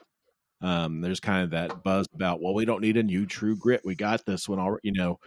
Um, 0.62 1.02
there's 1.02 1.19
kind 1.19 1.43
of 1.43 1.52
that 1.52 1.84
buzz 1.84 2.08
about, 2.15 2.41
well, 2.41 2.54
we 2.54 2.65
don't 2.65 2.82
need 2.82 2.98
a 2.98 3.04
new 3.04 3.26
True 3.26 3.56
Grit. 3.56 3.82
We 3.86 3.95
got 3.95 4.26
this 4.26 4.50
one 4.50 4.60
already, 4.60 4.82
you 4.84 4.93
know, 4.93 5.19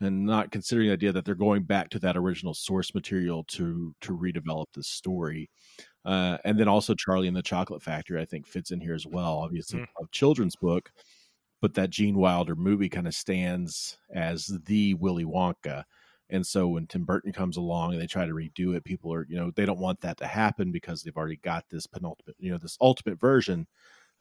and 0.00 0.24
not 0.24 0.52
considering 0.52 0.88
the 0.88 0.92
idea 0.92 1.12
that 1.12 1.24
they're 1.24 1.34
going 1.34 1.64
back 1.64 1.90
to 1.90 1.98
that 2.00 2.16
original 2.16 2.54
source 2.54 2.94
material 2.94 3.42
to 3.48 3.92
to 4.02 4.16
redevelop 4.16 4.66
the 4.74 4.82
story. 4.82 5.50
Uh, 6.04 6.38
and 6.44 6.58
then 6.58 6.68
also 6.68 6.94
Charlie 6.94 7.26
and 7.28 7.36
the 7.36 7.42
Chocolate 7.42 7.82
Factory, 7.82 8.20
I 8.20 8.24
think, 8.24 8.46
fits 8.46 8.70
in 8.70 8.80
here 8.80 8.94
as 8.94 9.06
well. 9.06 9.38
Obviously, 9.38 9.80
Mm. 9.80 9.86
a 10.00 10.06
children's 10.12 10.54
book, 10.56 10.90
but 11.60 11.74
that 11.74 11.90
Gene 11.90 12.16
Wilder 12.16 12.54
movie 12.54 12.88
kind 12.88 13.06
of 13.06 13.14
stands 13.14 13.98
as 14.14 14.46
the 14.66 14.94
Willy 14.94 15.24
Wonka. 15.24 15.84
And 16.30 16.46
so 16.46 16.68
when 16.68 16.86
Tim 16.86 17.04
Burton 17.04 17.32
comes 17.32 17.56
along 17.56 17.92
and 17.92 18.00
they 18.00 18.06
try 18.06 18.26
to 18.26 18.32
redo 18.32 18.76
it, 18.76 18.84
people 18.84 19.12
are, 19.12 19.26
you 19.28 19.36
know, 19.36 19.50
they 19.54 19.64
don't 19.64 19.78
want 19.78 20.00
that 20.02 20.18
to 20.18 20.26
happen 20.26 20.70
because 20.70 21.02
they've 21.02 21.16
already 21.16 21.38
got 21.38 21.64
this 21.70 21.86
penultimate, 21.86 22.36
you 22.38 22.50
know, 22.50 22.58
this 22.58 22.76
ultimate 22.80 23.18
version, 23.18 23.66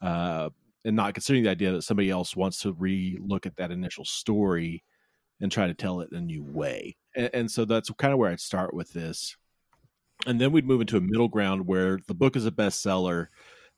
uh, 0.02 0.50
and 0.86 0.96
not 0.96 1.14
considering 1.14 1.44
the 1.44 1.50
idea 1.50 1.72
that 1.74 1.82
somebody 1.82 2.10
else 2.10 2.36
wants 2.36 2.62
to 2.62 2.72
re-look 2.74 3.46
at 3.46 3.58
that 3.58 3.72
initial 3.72 4.06
story 4.06 4.84
and 5.42 5.52
try 5.52 5.68
to 5.68 5.74
tell 5.74 6.00
it 6.00 6.10
in 6.12 6.18
a 6.18 6.22
new 6.22 6.44
way. 6.44 6.96
And, 7.16 7.30
and 7.34 7.52
so 7.52 7.66
that's 7.66 7.90
kind 7.92 8.14
of 8.14 8.20
where 8.20 8.32
I'd 8.32 8.40
start 8.40 8.74
with 8.74 8.94
this. 8.94 9.36
And 10.26 10.40
then 10.40 10.52
we'd 10.52 10.66
move 10.66 10.82
into 10.82 10.98
a 10.98 11.02
middle 11.02 11.28
ground 11.28 11.68
where 11.68 12.00
the 12.08 12.16
book 12.16 12.36
is 12.36 12.46
a 12.46 12.52
bestseller 12.52 13.28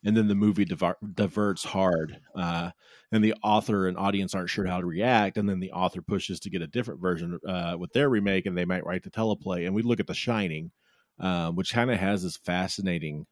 and 0.04 0.16
then 0.16 0.28
the 0.28 0.34
movie 0.34 0.64
diver- 0.64 0.96
diverts 1.14 1.64
hard 1.64 2.18
uh, 2.34 2.70
and 3.12 3.22
the 3.22 3.34
author 3.42 3.86
and 3.86 3.98
audience 3.98 4.34
aren't 4.34 4.50
sure 4.50 4.66
how 4.66 4.80
to 4.80 4.86
react 4.86 5.36
and 5.36 5.48
then 5.48 5.60
the 5.60 5.72
author 5.72 6.02
pushes 6.02 6.40
to 6.40 6.50
get 6.50 6.62
a 6.62 6.66
different 6.66 7.00
version 7.00 7.38
uh, 7.46 7.76
with 7.78 7.92
their 7.92 8.08
remake 8.08 8.46
and 8.46 8.56
they 8.56 8.64
might 8.64 8.84
write 8.84 9.02
the 9.02 9.10
teleplay 9.10 9.66
and 9.66 9.74
we 9.74 9.82
look 9.82 10.00
at 10.00 10.06
the 10.06 10.14
shining 10.14 10.70
um, 11.18 11.54
which 11.54 11.72
kind 11.72 11.90
of 11.90 11.98
has 11.98 12.22
this 12.22 12.36
fascinating 12.36 13.26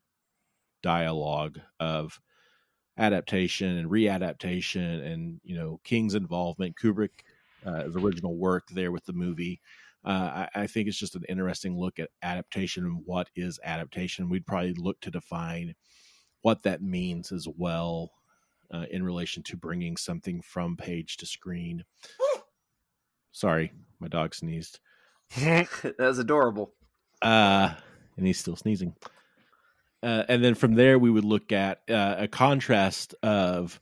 dialogue 0.82 1.58
of 1.80 2.20
adaptation 2.98 3.78
and 3.78 3.90
readaptation 3.90 5.04
and 5.12 5.40
you 5.44 5.56
know 5.56 5.80
king's 5.84 6.14
involvement. 6.14 6.76
Kubrick 6.76 7.10
uh, 7.66 7.84
original 7.94 8.36
work 8.36 8.68
there 8.70 8.92
with 8.92 9.04
the 9.04 9.12
movie 9.12 9.60
uh, 10.04 10.46
I, 10.54 10.62
I 10.62 10.66
think 10.66 10.88
it's 10.88 10.98
just 10.98 11.16
an 11.16 11.24
interesting 11.28 11.76
look 11.76 11.98
at 11.98 12.10
adaptation 12.22 12.84
and 12.84 13.02
what 13.04 13.28
is 13.34 13.58
adaptation. 13.62 14.28
We'd 14.28 14.46
probably 14.46 14.74
look 14.74 15.00
to 15.00 15.10
define 15.10 15.74
what 16.48 16.62
that 16.62 16.80
means 16.80 17.30
as 17.30 17.46
well 17.58 18.10
uh, 18.72 18.86
in 18.90 19.02
relation 19.02 19.42
to 19.42 19.54
bringing 19.54 19.98
something 19.98 20.40
from 20.40 20.78
page 20.78 21.18
to 21.18 21.26
screen. 21.26 21.84
Sorry, 23.32 23.70
my 24.00 24.08
dog 24.08 24.34
sneezed. 24.34 24.80
that 25.36 25.96
was 25.98 26.18
adorable. 26.18 26.72
Uh, 27.20 27.74
and 28.16 28.26
he's 28.26 28.38
still 28.38 28.56
sneezing. 28.56 28.94
Uh, 30.02 30.22
and 30.26 30.42
then 30.42 30.54
from 30.54 30.72
there, 30.72 30.98
we 30.98 31.10
would 31.10 31.26
look 31.26 31.52
at 31.52 31.82
uh, 31.90 32.14
a 32.16 32.28
contrast 32.28 33.14
of 33.22 33.78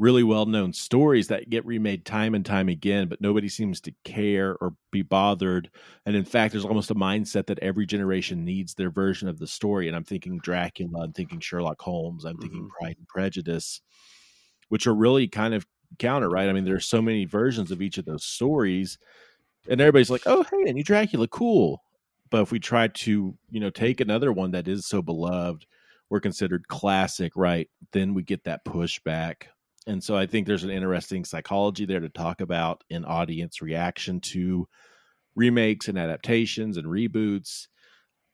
really 0.00 0.22
well 0.22 0.46
known 0.46 0.72
stories 0.72 1.28
that 1.28 1.50
get 1.50 1.64
remade 1.66 2.06
time 2.06 2.34
and 2.34 2.44
time 2.44 2.70
again, 2.70 3.06
but 3.06 3.20
nobody 3.20 3.48
seems 3.48 3.80
to 3.82 3.92
care 4.02 4.56
or 4.60 4.74
be 4.90 5.02
bothered. 5.02 5.70
And 6.06 6.16
in 6.16 6.24
fact, 6.24 6.52
there's 6.52 6.64
almost 6.64 6.90
a 6.90 6.94
mindset 6.94 7.46
that 7.46 7.58
every 7.58 7.84
generation 7.84 8.44
needs 8.44 8.74
their 8.74 8.90
version 8.90 9.28
of 9.28 9.38
the 9.38 9.46
story. 9.46 9.88
And 9.88 9.96
I'm 9.96 10.04
thinking 10.04 10.38
Dracula, 10.38 11.04
I'm 11.04 11.12
thinking 11.12 11.38
Sherlock 11.38 11.80
Holmes, 11.80 12.24
I'm 12.24 12.38
thinking 12.38 12.60
mm-hmm. 12.60 12.80
Pride 12.80 12.96
and 12.96 13.08
Prejudice, 13.08 13.82
which 14.70 14.86
are 14.86 14.94
really 14.94 15.28
kind 15.28 15.52
of 15.52 15.66
counter, 15.98 16.30
right? 16.30 16.48
I 16.48 16.52
mean, 16.52 16.64
there's 16.64 16.86
so 16.86 17.02
many 17.02 17.26
versions 17.26 17.70
of 17.70 17.82
each 17.82 17.98
of 17.98 18.06
those 18.06 18.24
stories, 18.24 18.96
and 19.68 19.80
everybody's 19.80 20.10
like, 20.10 20.22
"Oh, 20.24 20.44
hey, 20.44 20.70
a 20.70 20.72
new 20.72 20.82
Dracula, 20.82 21.28
cool." 21.28 21.82
But 22.30 22.42
if 22.42 22.52
we 22.52 22.60
try 22.60 22.88
to, 22.88 23.34
you 23.50 23.60
know, 23.60 23.70
take 23.70 24.00
another 24.00 24.32
one 24.32 24.52
that 24.52 24.68
is 24.68 24.86
so 24.86 25.02
beloved, 25.02 25.66
we're 26.08 26.20
considered 26.20 26.68
classic, 26.68 27.32
right? 27.36 27.68
Then 27.92 28.14
we 28.14 28.22
get 28.22 28.44
that 28.44 28.64
pushback. 28.64 29.46
And 29.90 30.04
so 30.04 30.16
I 30.16 30.26
think 30.26 30.46
there's 30.46 30.62
an 30.62 30.70
interesting 30.70 31.24
psychology 31.24 31.84
there 31.84 31.98
to 31.98 32.08
talk 32.08 32.40
about 32.40 32.84
in 32.90 33.04
audience 33.04 33.60
reaction 33.60 34.20
to 34.20 34.68
remakes 35.34 35.88
and 35.88 35.98
adaptations 35.98 36.76
and 36.76 36.86
reboots, 36.86 37.66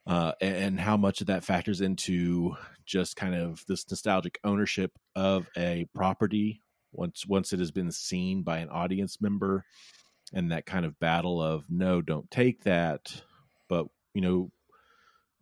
uh, 0.07 0.33
and 0.43 0.79
how 0.79 0.99
much 0.99 1.23
of 1.23 1.29
that 1.29 1.45
factors 1.45 1.81
into 1.81 2.55
just 2.85 3.17
kind 3.17 3.35
of 3.35 3.65
this 3.69 3.91
nostalgic 3.91 4.39
ownership 4.45 4.93
of 5.15 5.49
a 5.57 5.87
property 5.95 6.61
once 6.93 7.27
once 7.27 7.55
it 7.55 7.59
has 7.59 7.71
been 7.71 7.91
seen 7.91 8.43
by 8.43 8.59
an 8.59 8.69
audience 8.69 9.23
member 9.23 9.65
and 10.35 10.53
that 10.53 10.67
kind 10.67 10.85
of 10.85 10.99
battle 11.01 11.43
of 11.43 11.65
no 11.71 12.03
don't 12.03 12.31
take 12.31 12.63
that 12.65 13.23
but 13.69 13.87
you 14.13 14.21
know 14.21 14.51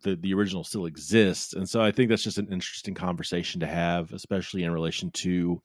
the 0.02 0.16
the 0.16 0.32
original 0.32 0.64
still 0.64 0.86
exists. 0.86 1.52
And 1.52 1.68
so 1.68 1.82
i 1.82 1.90
think 1.90 2.08
that's 2.08 2.24
just 2.24 2.38
an 2.38 2.52
interesting 2.52 2.94
conversation 2.94 3.60
to 3.60 3.66
have 3.66 4.12
especially 4.12 4.62
in 4.62 4.72
relation 4.72 5.10
to 5.10 5.60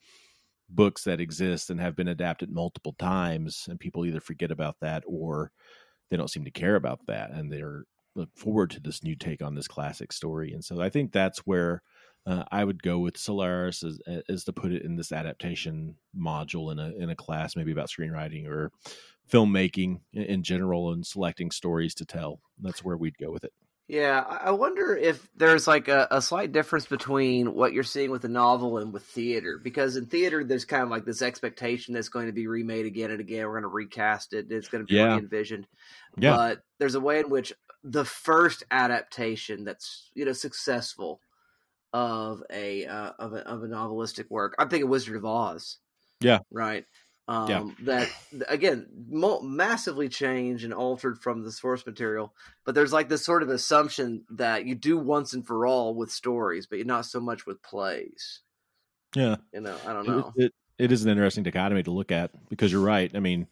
books 0.70 1.04
that 1.04 1.20
exist 1.20 1.70
and 1.70 1.80
have 1.80 1.96
been 1.96 2.08
adapted 2.08 2.52
multiple 2.52 2.94
times 3.00 3.68
and 3.70 3.80
people 3.80 4.06
either 4.06 4.20
forget 4.20 4.52
about 4.52 4.76
that 4.82 5.04
or 5.08 5.52
they 6.10 6.18
don't 6.18 6.30
seem 6.30 6.46
to 6.46 6.52
care 6.52 6.76
about 6.76 7.00
that 7.08 7.32
and 7.32 7.52
they're 7.52 7.84
look 8.16 8.30
forward 8.36 8.70
to 8.72 8.80
this 8.80 9.04
new 9.04 9.16
take 9.16 9.42
on 9.42 9.56
this 9.56 9.68
classic 9.68 10.12
story 10.12 10.52
and 10.52 10.64
so 10.64 10.82
i 10.82 10.90
think 10.90 11.12
that's 11.12 11.40
where 11.40 11.82
uh, 12.26 12.44
I 12.52 12.64
would 12.64 12.84
go 12.84 13.00
with 13.00 13.18
Solaris 13.18 13.84
as 14.28 14.44
to 14.44 14.54
put 14.54 14.72
it 14.72 14.84
in 14.84 14.96
this 14.96 15.12
adaptation 15.12 15.96
module 16.16 16.72
in 16.72 16.80
a 16.80 16.92
in 16.96 17.10
a 17.10 17.16
class, 17.16 17.56
maybe 17.56 17.72
about 17.72 17.90
screenwriting 17.90 18.48
or 18.48 18.72
filmmaking 19.32 20.02
in, 20.14 20.24
in 20.24 20.44
general, 20.44 20.92
and 20.92 21.06
selecting 21.06 21.50
stories 21.50 21.96
to 21.96 22.06
tell. 22.06 22.40
That's 22.62 22.84
where 22.84 22.98
we'd 22.98 23.18
go 23.18 23.32
with 23.32 23.46
it. 23.46 23.54
Yeah, 23.90 24.20
I 24.20 24.52
wonder 24.52 24.96
if 24.96 25.28
there's 25.36 25.68
like 25.68 25.88
a, 25.88 26.08
a, 26.12 26.22
slight 26.22 26.52
difference 26.52 26.86
between 26.86 27.56
what 27.56 27.74
you're 27.74 27.84
seeing 27.84 28.12
with 28.12 28.22
the 28.22 28.30
novel 28.30 28.78
and 28.78 28.94
with 28.94 29.02
theater, 29.04 29.60
because 29.62 29.96
in 29.96 30.06
theater 30.06 30.44
there's 30.44 30.64
kind 30.64 30.84
of 30.84 30.90
like 30.90 31.06
this 31.06 31.24
expectation 31.24 31.96
that's 31.96 32.08
going 32.08 32.28
to 32.28 32.32
be 32.32 32.46
remade 32.46 32.86
again 32.86 33.10
and 33.10 33.20
again. 33.20 33.48
We're 33.48 33.54
going 33.54 33.64
to 33.64 33.68
recast 33.68 34.34
it. 34.34 34.52
It's 34.52 34.68
going 34.68 34.86
to 34.86 34.88
be 34.88 34.94
yeah. 34.94 35.16
re-envisioned. 35.16 35.66
Yeah. 36.20 36.36
But 36.36 36.62
there's 36.78 36.94
a 36.94 37.00
way 37.00 37.18
in 37.18 37.32
which 37.32 37.52
the 37.84 38.06
first 38.06 38.64
adaptation 38.70 39.64
that's 39.64 40.12
you 40.14 40.24
know 40.24 40.34
successful 40.34 41.20
of 41.92 42.44
a 42.52 42.86
uh, 42.86 43.14
of 43.18 43.34
a 43.34 43.40
of 43.48 43.64
a 43.64 43.68
novelistic 43.68 44.30
work. 44.30 44.54
I'm 44.60 44.70
thinking 44.70 44.88
Wizard 44.88 45.16
of 45.16 45.26
Oz. 45.26 45.80
Yeah. 46.22 46.40
Right. 46.52 46.86
Um, 47.30 47.48
yeah. 47.48 47.64
That 47.84 48.10
again, 48.48 48.88
mo- 49.08 49.42
massively 49.42 50.10
changed 50.10 50.64
and 50.64 50.74
altered 50.74 51.20
from 51.20 51.44
the 51.44 51.52
source 51.52 51.86
material. 51.86 52.34
But 52.66 52.74
there's 52.74 52.92
like 52.92 53.08
this 53.08 53.24
sort 53.24 53.44
of 53.44 53.50
assumption 53.50 54.24
that 54.32 54.66
you 54.66 54.74
do 54.74 54.98
once 54.98 55.34
and 55.34 55.46
for 55.46 55.68
all 55.68 55.94
with 55.94 56.12
stories, 56.12 56.66
but 56.66 56.78
you're 56.78 56.88
not 56.88 57.06
so 57.06 57.20
much 57.20 57.46
with 57.46 57.62
plays. 57.62 58.42
Yeah. 59.16 59.36
You 59.54 59.62
know, 59.62 59.78
I 59.86 59.94
don't 59.94 60.08
know. 60.08 60.34
It, 60.38 60.46
it, 60.46 60.54
it 60.80 60.92
is 60.92 61.06
an 61.06 61.12
interesting 61.12 61.44
dichotomy 61.44 61.84
to 61.84 61.92
look 61.92 62.12
at 62.12 62.32
because 62.50 62.72
you're 62.72 62.82
right. 62.82 63.12
I 63.14 63.20
mean, 63.20 63.46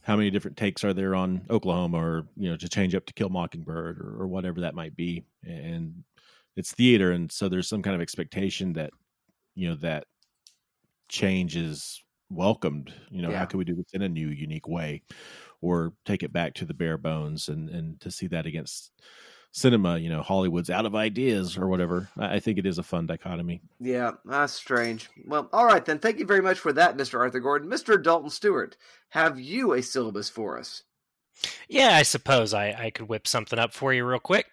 how 0.00 0.16
many 0.16 0.30
different 0.30 0.56
takes 0.56 0.82
are 0.82 0.94
there 0.94 1.14
on 1.14 1.42
Oklahoma 1.50 1.98
or 1.98 2.26
you 2.38 2.48
know 2.48 2.56
to 2.56 2.68
change 2.70 2.94
up 2.94 3.04
to 3.04 3.12
Kill 3.12 3.28
Mockingbird 3.28 4.00
or, 4.00 4.22
or 4.22 4.28
whatever 4.28 4.62
that 4.62 4.74
might 4.74 4.96
be, 4.96 5.26
and 5.44 6.04
it's 6.56 6.72
theater 6.72 7.12
and 7.12 7.30
so 7.30 7.50
there's 7.50 7.68
some 7.68 7.82
kind 7.82 7.94
of 7.94 8.00
expectation 8.00 8.72
that 8.72 8.90
you 9.54 9.68
know 9.68 9.74
that 9.76 10.04
change 11.08 11.54
is 11.54 12.02
welcomed 12.30 12.92
you 13.10 13.20
know 13.20 13.30
yeah. 13.30 13.38
how 13.38 13.44
can 13.44 13.58
we 13.58 13.64
do 13.64 13.74
this 13.74 13.92
in 13.92 14.02
a 14.02 14.08
new 14.08 14.28
unique 14.28 14.68
way 14.68 15.02
or 15.60 15.92
take 16.04 16.22
it 16.22 16.32
back 16.32 16.54
to 16.54 16.64
the 16.64 16.74
bare 16.74 16.98
bones 16.98 17.48
and 17.48 17.68
and 17.68 18.00
to 18.00 18.10
see 18.10 18.26
that 18.26 18.46
against 18.46 18.92
cinema 19.52 19.98
you 19.98 20.08
know 20.08 20.22
hollywood's 20.22 20.70
out 20.70 20.86
of 20.86 20.94
ideas 20.94 21.58
or 21.58 21.68
whatever. 21.68 22.08
I 22.16 22.38
think 22.38 22.58
it 22.58 22.66
is 22.66 22.78
a 22.78 22.84
fun 22.84 23.06
dichotomy. 23.06 23.62
Yeah 23.80 24.12
that's 24.24 24.52
strange. 24.52 25.10
Well 25.26 25.48
all 25.52 25.66
right 25.66 25.84
then. 25.84 25.98
Thank 25.98 26.18
you 26.18 26.26
very 26.26 26.42
much 26.42 26.58
for 26.58 26.72
that 26.72 26.96
mr 26.96 27.18
arthur 27.18 27.40
gordon. 27.40 27.68
Mr 27.68 28.00
dalton 28.00 28.30
stewart 28.30 28.76
have 29.08 29.40
you 29.40 29.72
a 29.72 29.82
syllabus 29.82 30.30
for 30.30 30.58
us? 30.58 30.84
Yeah 31.68 31.96
i 31.96 32.02
suppose 32.02 32.54
i 32.54 32.72
i 32.78 32.90
could 32.90 33.08
whip 33.08 33.26
something 33.26 33.58
up 33.58 33.72
for 33.72 33.92
you 33.92 34.04
real 34.04 34.20
quick 34.20 34.46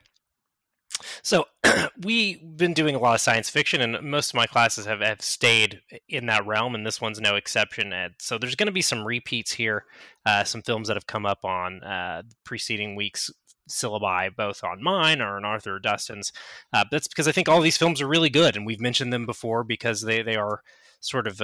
so 1.22 1.46
we've 2.04 2.40
been 2.58 2.74
doing 2.74 2.96
a 2.96 3.00
lot 3.00 3.16
of 3.16 3.22
science 3.22 3.50
fiction, 3.50 3.82
and 3.82 4.10
most 4.10 4.30
of 4.32 4.36
my 4.36 4.48
classes 4.48 4.86
have, 4.86 5.02
have 5.02 5.22
stayed 5.22 5.82
in 6.08 6.26
that 6.28 6.46
realm, 6.46 6.76
and 6.76 6.86
this 6.86 7.02
one's 7.02 7.20
no 7.20 7.36
exception. 7.36 7.94
Ed. 7.94 8.16
So 8.20 8.38
there's 8.38 8.56
going 8.56 8.68
to 8.68 8.74
be 8.74 8.82
some 8.82 9.06
repeats 9.06 9.54
here, 9.54 9.86
uh, 10.26 10.44
some 10.44 10.62
films 10.62 10.88
that 10.88 10.98
have 10.98 11.08
come 11.08 11.26
up 11.26 11.46
on 11.46 11.84
uh, 11.84 12.24
preceding 12.44 12.96
weeks 12.96 13.32
syllabi, 13.70 14.36
both 14.36 14.64
on 14.64 14.82
mine 14.82 15.22
or 15.22 15.38
on 15.38 15.46
Arthur 15.46 15.76
or 15.76 15.80
Dustin's. 15.80 16.32
Uh, 16.74 16.86
that's 16.90 17.08
because 17.08 17.28
I 17.28 17.32
think 17.32 17.50
all 17.50 17.62
these 17.62 17.78
films 17.78 18.02
are 18.02 18.08
really 18.08 18.30
good, 18.30 18.56
and 18.56 18.66
we've 18.66 18.82
mentioned 18.82 19.12
them 19.12 19.26
before 19.26 19.64
because 19.64 20.02
they 20.02 20.22
they 20.22 20.36
are 20.36 20.62
sort 21.00 21.28
of 21.28 21.42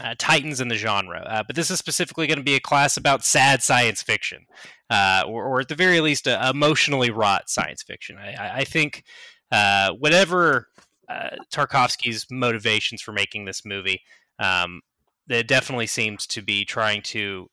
uh, 0.00 0.14
titans 0.18 0.60
in 0.60 0.68
the 0.68 0.76
genre. 0.76 1.20
Uh, 1.20 1.42
but 1.46 1.56
this 1.56 1.70
is 1.70 1.78
specifically 1.78 2.26
going 2.26 2.38
to 2.38 2.44
be 2.44 2.54
a 2.54 2.60
class 2.60 2.96
about 2.96 3.24
sad 3.24 3.62
science 3.62 4.02
fiction, 4.02 4.46
uh, 4.90 5.22
or, 5.26 5.44
or, 5.44 5.60
at 5.60 5.68
the 5.68 5.74
very 5.74 6.00
least, 6.00 6.26
uh, 6.26 6.50
emotionally 6.52 7.10
wrought 7.10 7.48
science 7.48 7.82
fiction. 7.82 8.16
I, 8.18 8.60
I 8.60 8.64
think 8.64 9.04
uh, 9.52 9.92
whatever 9.92 10.68
uh, 11.08 11.36
Tarkovsky's 11.52 12.26
motivations 12.30 13.02
for 13.02 13.12
making 13.12 13.44
this 13.44 13.64
movie, 13.64 14.02
um, 14.38 14.80
it 15.28 15.48
definitely 15.48 15.86
seems 15.86 16.26
to 16.28 16.42
be 16.42 16.64
trying 16.64 17.02
to 17.02 17.48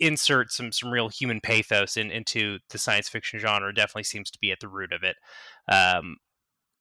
insert 0.00 0.50
some 0.50 0.72
some 0.72 0.90
real 0.90 1.08
human 1.08 1.40
pathos 1.40 1.96
in, 1.96 2.10
into 2.10 2.58
the 2.70 2.78
science 2.78 3.08
fiction 3.08 3.38
genre. 3.38 3.74
Definitely 3.74 4.04
seems 4.04 4.30
to 4.30 4.38
be 4.40 4.50
at 4.52 4.60
the 4.60 4.68
root 4.68 4.92
of 4.92 5.02
it. 5.02 5.16
Um, 5.70 6.16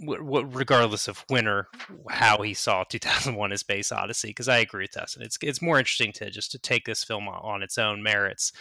regardless 0.01 1.07
of 1.07 1.23
when 1.27 1.47
or 1.47 1.67
how 2.09 2.41
he 2.41 2.53
saw 2.53 2.83
2001: 2.83 3.51
A 3.51 3.57
Space 3.57 3.91
Odyssey, 3.91 4.29
because 4.29 4.47
I 4.47 4.59
agree 4.59 4.83
with 4.83 4.91
Dustin. 4.91 5.23
It's 5.23 5.37
it's 5.41 5.61
more 5.61 5.79
interesting 5.79 6.11
to 6.13 6.29
just 6.29 6.51
to 6.51 6.59
take 6.59 6.85
this 6.85 7.03
film 7.03 7.27
on 7.27 7.63
its 7.63 7.77
own 7.77 8.03
merits. 8.03 8.51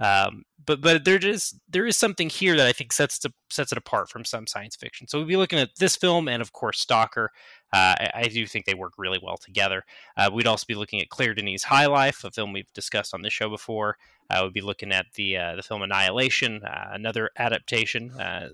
Um, 0.00 0.44
but 0.64 0.80
but 0.80 1.04
there 1.04 1.16
is 1.16 1.58
there 1.68 1.86
is 1.86 1.96
something 1.96 2.28
here 2.28 2.56
that 2.56 2.66
I 2.66 2.72
think 2.72 2.92
sets 2.92 3.18
to, 3.20 3.32
sets 3.50 3.72
it 3.72 3.78
apart 3.78 4.08
from 4.08 4.24
some 4.24 4.46
science 4.46 4.76
fiction. 4.76 5.08
So 5.08 5.18
we'll 5.18 5.26
be 5.26 5.36
looking 5.36 5.58
at 5.58 5.76
this 5.78 5.96
film 5.96 6.28
and 6.28 6.40
of 6.40 6.52
course 6.52 6.80
Stalker. 6.80 7.30
Uh, 7.72 7.94
I, 7.98 8.10
I, 8.14 8.22
do 8.24 8.46
think 8.46 8.64
they 8.64 8.74
work 8.74 8.94
really 8.96 9.20
well 9.22 9.36
together. 9.36 9.84
Uh, 10.16 10.30
we'd 10.32 10.46
also 10.46 10.64
be 10.66 10.74
looking 10.74 11.02
at 11.02 11.10
Claire 11.10 11.34
Denis' 11.34 11.64
High 11.64 11.84
Life, 11.84 12.24
a 12.24 12.30
film 12.30 12.54
we've 12.54 12.72
discussed 12.72 13.12
on 13.12 13.20
this 13.20 13.34
show 13.34 13.50
before. 13.50 13.98
Uh, 14.30 14.40
we'd 14.44 14.54
be 14.54 14.62
looking 14.62 14.90
at 14.90 15.06
the 15.16 15.36
uh, 15.36 15.56
the 15.56 15.62
film 15.62 15.82
Annihilation, 15.82 16.62
uh, 16.64 16.90
another 16.92 17.30
adaptation. 17.36 18.12
Uh, 18.12 18.48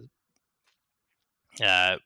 uh 1.63 1.97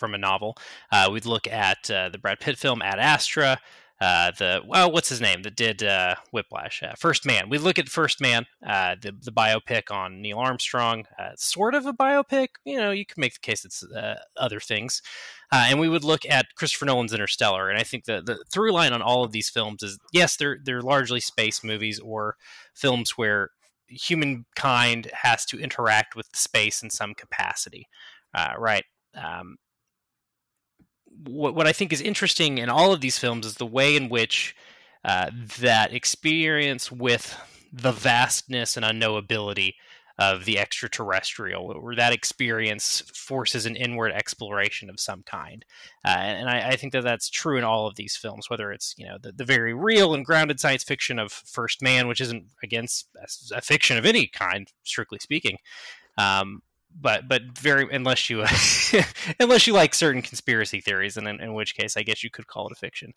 from 0.00 0.14
a 0.14 0.18
novel. 0.18 0.56
Uh, 0.90 1.08
we'd 1.12 1.26
look 1.26 1.46
at 1.46 1.88
uh, 1.90 2.08
the 2.08 2.18
Brad 2.18 2.40
Pitt 2.40 2.58
film 2.58 2.82
Ad 2.82 2.98
Astra. 2.98 3.60
Uh, 4.00 4.30
the 4.38 4.62
well, 4.66 4.90
what's 4.90 5.10
his 5.10 5.20
name 5.20 5.42
that 5.42 5.54
did 5.54 5.82
uh, 5.82 6.14
Whiplash? 6.32 6.82
Uh, 6.82 6.94
First 6.96 7.26
Man. 7.26 7.50
We 7.50 7.58
look 7.58 7.78
at 7.78 7.90
First 7.90 8.18
Man, 8.18 8.46
uh, 8.66 8.96
the 9.00 9.12
the 9.12 9.30
biopic 9.30 9.90
on 9.90 10.22
Neil 10.22 10.38
Armstrong, 10.38 11.04
sort 11.36 11.74
of 11.74 11.84
a 11.84 11.92
biopic. 11.92 12.48
You 12.64 12.78
know, 12.78 12.92
you 12.92 13.04
can 13.04 13.20
make 13.20 13.34
the 13.34 13.40
case 13.40 13.62
it's 13.66 13.84
other 14.38 14.58
things. 14.58 15.02
and 15.52 15.78
we 15.78 15.90
would 15.90 16.02
look 16.02 16.24
at 16.24 16.54
Christopher 16.56 16.86
Nolan's 16.86 17.12
Interstellar, 17.12 17.68
and 17.68 17.78
I 17.78 17.82
think 17.82 18.06
the 18.06 18.22
the 18.22 18.42
through 18.50 18.72
line 18.72 18.94
on 18.94 19.02
all 19.02 19.22
of 19.22 19.32
these 19.32 19.50
films 19.50 19.82
is 19.82 19.98
yes, 20.14 20.34
they're 20.34 20.56
they're 20.64 20.80
largely 20.80 21.20
space 21.20 21.62
movies 21.62 22.00
or 22.02 22.36
films 22.72 23.18
where 23.18 23.50
humankind 23.86 25.10
has 25.12 25.44
to 25.44 25.60
interact 25.60 26.16
with 26.16 26.28
space 26.32 26.82
in 26.82 26.88
some 26.88 27.12
capacity, 27.12 27.86
right? 28.56 28.84
Um, 29.14 29.56
what, 31.26 31.54
what 31.54 31.66
I 31.66 31.72
think 31.72 31.92
is 31.92 32.00
interesting 32.00 32.58
in 32.58 32.68
all 32.68 32.92
of 32.92 33.00
these 33.00 33.18
films 33.18 33.46
is 33.46 33.54
the 33.54 33.66
way 33.66 33.96
in 33.96 34.08
which 34.08 34.54
uh, 35.04 35.30
that 35.58 35.92
experience 35.92 36.90
with 36.90 37.38
the 37.72 37.92
vastness 37.92 38.76
and 38.76 38.84
unknowability 38.84 39.74
of 40.20 40.44
the 40.44 40.58
extraterrestrial, 40.58 41.72
or 41.72 41.94
that 41.94 42.12
experience 42.12 43.02
forces 43.14 43.64
an 43.64 43.74
inward 43.74 44.12
exploration 44.12 44.90
of 44.90 45.00
some 45.00 45.22
kind. 45.22 45.64
Uh, 46.04 46.10
and 46.10 46.50
I, 46.50 46.72
I, 46.72 46.76
think 46.76 46.92
that 46.92 47.04
that's 47.04 47.30
true 47.30 47.56
in 47.56 47.64
all 47.64 47.86
of 47.86 47.96
these 47.96 48.16
films, 48.16 48.50
whether 48.50 48.70
it's 48.70 48.94
you 48.98 49.06
know 49.06 49.16
the, 49.18 49.32
the 49.32 49.46
very 49.46 49.72
real 49.72 50.12
and 50.12 50.26
grounded 50.26 50.60
science 50.60 50.84
fiction 50.84 51.18
of 51.18 51.32
First 51.32 51.80
Man, 51.80 52.06
which 52.06 52.20
isn't 52.20 52.44
against 52.62 53.08
a, 53.50 53.62
fiction 53.62 53.96
of 53.96 54.04
any 54.04 54.26
kind, 54.26 54.70
strictly 54.82 55.18
speaking, 55.18 55.56
um, 56.18 56.60
but 56.98 57.28
but 57.28 57.42
very 57.58 57.86
unless 57.94 58.28
you 58.28 58.40
unless 59.40 59.66
you 59.66 59.72
like 59.72 59.94
certain 59.94 60.22
conspiracy 60.22 60.80
theories, 60.80 61.16
and 61.16 61.26
in, 61.28 61.40
in, 61.40 61.54
which 61.54 61.74
case 61.74 61.96
I 61.96 62.02
guess 62.02 62.22
you 62.24 62.30
could 62.30 62.46
call 62.46 62.66
it 62.66 62.72
a 62.72 62.76
fiction. 62.76 63.12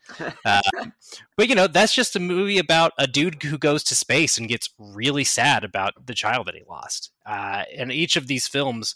Uh, 0.45 0.61
but 1.37 1.49
you 1.49 1.55
know 1.55 1.67
that's 1.67 1.93
just 1.93 2.15
a 2.15 2.19
movie 2.19 2.59
about 2.59 2.93
a 2.97 3.07
dude 3.07 3.41
who 3.43 3.57
goes 3.57 3.83
to 3.85 3.95
space 3.95 4.37
and 4.37 4.47
gets 4.47 4.69
really 4.77 5.23
sad 5.23 5.63
about 5.63 6.05
the 6.05 6.13
child 6.13 6.47
that 6.47 6.55
he 6.55 6.63
lost. 6.69 7.11
Uh, 7.25 7.63
and 7.75 7.91
each 7.91 8.15
of 8.15 8.27
these 8.27 8.47
films 8.47 8.95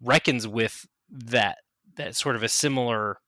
reckons 0.00 0.46
with 0.46 0.86
that 1.10 1.58
that 1.96 2.16
sort 2.16 2.36
of 2.36 2.42
a 2.42 2.48
similar 2.48 3.18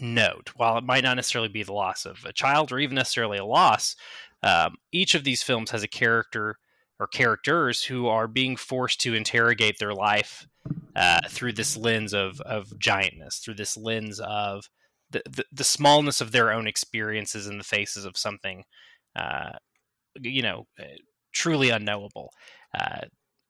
note. 0.00 0.50
While 0.56 0.78
it 0.78 0.84
might 0.84 1.04
not 1.04 1.16
necessarily 1.16 1.48
be 1.48 1.62
the 1.62 1.72
loss 1.72 2.06
of 2.06 2.24
a 2.24 2.32
child 2.32 2.72
or 2.72 2.78
even 2.78 2.94
necessarily 2.94 3.38
a 3.38 3.44
loss, 3.44 3.96
um, 4.42 4.76
each 4.90 5.14
of 5.14 5.24
these 5.24 5.42
films 5.42 5.70
has 5.70 5.82
a 5.82 5.88
character 5.88 6.56
or 7.02 7.08
characters 7.08 7.82
who 7.82 8.06
are 8.06 8.28
being 8.28 8.54
forced 8.54 9.00
to 9.00 9.12
interrogate 9.12 9.76
their 9.78 9.92
life 9.92 10.46
uh, 10.94 11.18
through 11.28 11.52
this 11.52 11.76
lens 11.76 12.14
of 12.14 12.40
of 12.42 12.68
giantness, 12.78 13.40
through 13.40 13.54
this 13.54 13.76
lens 13.76 14.20
of 14.20 14.68
the, 15.10 15.20
the, 15.28 15.44
the 15.50 15.64
smallness 15.64 16.20
of 16.20 16.30
their 16.30 16.52
own 16.52 16.68
experiences 16.68 17.48
in 17.48 17.58
the 17.58 17.64
faces 17.64 18.04
of 18.04 18.16
something, 18.16 18.62
uh, 19.16 19.50
you 20.20 20.42
know, 20.42 20.66
uh, 20.78 20.84
truly 21.32 21.70
unknowable. 21.70 22.30
Uh, 22.78 23.00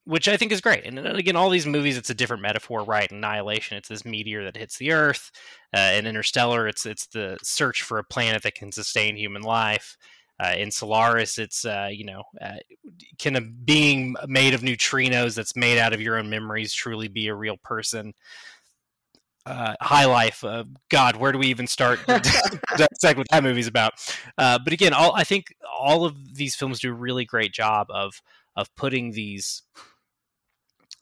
which 0.05 0.27
I 0.27 0.37
think 0.37 0.51
is 0.51 0.61
great. 0.61 0.85
And 0.85 0.99
again, 0.99 1.37
all 1.37 1.49
these 1.49 1.67
movies, 1.67 1.97
it's 1.97 2.11
a 2.11 2.15
different 2.15 2.43
metaphor, 2.43 2.83
right? 2.83 3.13
Annihilation, 3.13 3.77
it's 3.77 3.89
this 3.89 4.05
meteor 4.05 4.43
that 4.43 4.57
hits 4.57 4.77
the 4.77 4.91
Earth. 4.91 5.31
Uh, 5.77 5.93
in 5.95 6.07
Interstellar, 6.07 6.67
it's 6.67 6.87
it's 6.87 7.07
the 7.07 7.39
search 7.43 7.83
for 7.83 7.99
a 7.99 8.05
planet 8.05 8.43
that 8.43 8.57
can 8.57 8.73
sustain 8.73 9.15
human 9.17 9.43
life. 9.43 9.97
Uh, 10.43 10.55
in 10.57 10.73
Solaris, 10.73 11.39
it's 11.39 11.65
uh, 11.65 11.89
you 11.93 12.05
know, 12.05 12.25
uh, 12.41 12.57
can 13.19 13.37
a 13.37 13.41
being 13.41 14.17
made 14.27 14.55
of 14.55 14.63
neutrinos 14.63 15.37
that's 15.37 15.55
made 15.55 15.79
out 15.79 15.93
of 15.93 16.01
your 16.01 16.19
own 16.19 16.29
memories 16.29 16.75
truly 16.75 17.07
be 17.07 17.29
a 17.29 17.35
real 17.35 17.57
person? 17.63 18.13
Uh, 19.47 19.75
high 19.81 20.05
life, 20.05 20.43
uh, 20.43 20.65
God, 20.89 21.17
where 21.17 21.31
do 21.31 21.39
we 21.39 21.47
even 21.49 21.69
start? 21.69 22.01
What 22.09 23.27
that 23.31 23.45
movie's 23.45 23.67
about. 23.67 23.93
Uh, 24.39 24.59
but 24.63 24.73
again, 24.73 24.93
all 24.93 25.15
I 25.15 25.23
think 25.25 25.55
all 25.79 26.05
of 26.05 26.35
these 26.35 26.57
films 26.57 26.81
do 26.81 26.91
a 26.91 26.95
really 26.95 27.25
great 27.25 27.53
job 27.53 27.87
of 27.91 28.21
of 28.57 28.75
putting 28.75 29.13
these 29.13 29.63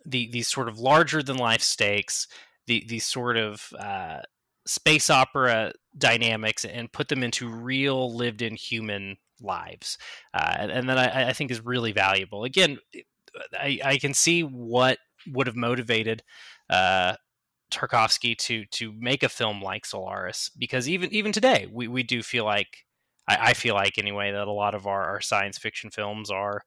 the 0.04 0.28
these 0.30 0.48
sort 0.48 0.68
of 0.68 0.78
larger 0.78 1.22
than 1.22 1.36
life 1.36 1.62
stakes, 1.62 2.26
the 2.66 2.84
these 2.86 3.06
sort 3.06 3.38
of 3.38 3.72
space 4.66 5.08
opera 5.08 5.72
dynamics, 5.96 6.66
and 6.66 6.92
put 6.92 7.08
them 7.08 7.22
into 7.22 7.48
real 7.48 8.14
lived 8.14 8.42
in 8.42 8.54
human 8.54 9.16
lives, 9.40 9.98
uh, 10.34 10.56
and, 10.58 10.70
and, 10.70 10.88
that 10.88 10.98
I, 10.98 11.28
I, 11.28 11.32
think 11.32 11.50
is 11.50 11.64
really 11.64 11.92
valuable. 11.92 12.44
Again, 12.44 12.78
I, 13.52 13.78
I 13.84 13.98
can 13.98 14.14
see 14.14 14.42
what 14.42 14.98
would 15.26 15.46
have 15.46 15.56
motivated 15.56 16.22
uh, 16.68 17.14
Tarkovsky 17.70 18.36
to 18.38 18.64
to 18.66 18.92
make 18.98 19.22
a 19.22 19.28
film 19.28 19.62
like 19.62 19.86
Solaris 19.86 20.50
because 20.58 20.88
even 20.88 21.12
even 21.12 21.32
today 21.32 21.66
we, 21.70 21.88
we 21.88 22.02
do 22.02 22.22
feel 22.22 22.44
like 22.44 22.84
I, 23.28 23.36
I 23.40 23.54
feel 23.54 23.74
like 23.74 23.98
anyway 23.98 24.32
that 24.32 24.48
a 24.48 24.52
lot 24.52 24.74
of 24.74 24.86
our, 24.86 25.04
our 25.04 25.20
science 25.20 25.58
fiction 25.58 25.90
films 25.90 26.30
are, 26.30 26.64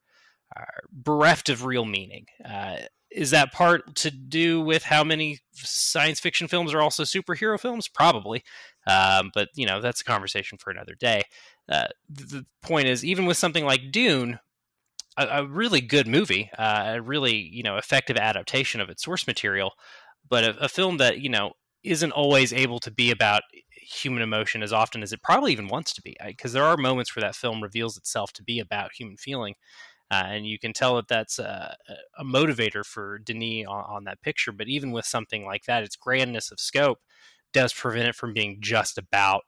are 0.56 0.84
bereft 0.92 1.48
of 1.48 1.64
real 1.64 1.84
meaning. 1.84 2.26
Uh, 2.44 2.76
is 3.10 3.30
that 3.30 3.52
part 3.52 3.94
to 3.94 4.10
do 4.10 4.60
with 4.60 4.82
how 4.82 5.04
many 5.04 5.38
science 5.52 6.18
fiction 6.18 6.48
films 6.48 6.74
are 6.74 6.80
also 6.80 7.04
superhero 7.04 7.58
films? 7.58 7.86
Probably, 7.86 8.42
um, 8.86 9.30
but 9.32 9.48
you 9.54 9.66
know 9.66 9.80
that's 9.80 10.00
a 10.00 10.04
conversation 10.04 10.58
for 10.58 10.70
another 10.70 10.94
day. 10.94 11.22
Uh, 11.68 11.86
the 12.08 12.44
point 12.60 12.88
is, 12.88 13.04
even 13.04 13.24
with 13.24 13.36
something 13.36 13.64
like 13.64 13.92
Dune, 13.92 14.40
a, 15.16 15.26
a 15.26 15.46
really 15.46 15.80
good 15.80 16.08
movie, 16.08 16.50
uh, 16.58 16.94
a 16.96 17.02
really 17.02 17.36
you 17.36 17.62
know 17.62 17.76
effective 17.76 18.16
adaptation 18.16 18.80
of 18.80 18.90
its 18.90 19.04
source 19.04 19.26
material, 19.26 19.72
but 20.28 20.44
a, 20.44 20.64
a 20.64 20.68
film 20.68 20.96
that 20.96 21.20
you 21.20 21.28
know 21.28 21.52
isn't 21.84 22.12
always 22.12 22.52
able 22.52 22.80
to 22.80 22.90
be 22.90 23.10
about 23.10 23.42
human 23.70 24.22
emotion 24.22 24.62
as 24.62 24.72
often 24.72 25.02
as 25.02 25.12
it 25.12 25.22
probably 25.22 25.52
even 25.52 25.68
wants 25.68 25.92
to 25.92 26.00
be 26.02 26.16
because 26.26 26.52
there 26.52 26.64
are 26.64 26.76
moments 26.76 27.14
where 27.14 27.20
that 27.20 27.36
film 27.36 27.62
reveals 27.62 27.98
itself 27.98 28.32
to 28.32 28.42
be 28.42 28.58
about 28.58 28.92
human 28.94 29.16
feeling 29.16 29.54
uh, 30.10 30.24
and 30.26 30.46
you 30.46 30.58
can 30.58 30.72
tell 30.72 30.96
that 30.96 31.08
that's 31.08 31.38
a, 31.38 31.76
a 32.18 32.24
motivator 32.24 32.84
for 32.84 33.18
denis 33.18 33.66
on, 33.66 33.84
on, 33.88 34.04
that 34.04 34.20
picture 34.22 34.52
but 34.52 34.68
even 34.68 34.92
with 34.92 35.04
something 35.04 35.44
like 35.44 35.64
that 35.64 35.82
its 35.82 35.96
grandness 35.96 36.50
of 36.50 36.60
scope 36.60 36.98
does 37.52 37.72
prevent 37.72 38.08
it 38.08 38.14
from 38.14 38.34
being 38.34 38.58
just 38.60 38.98
about 38.98 39.42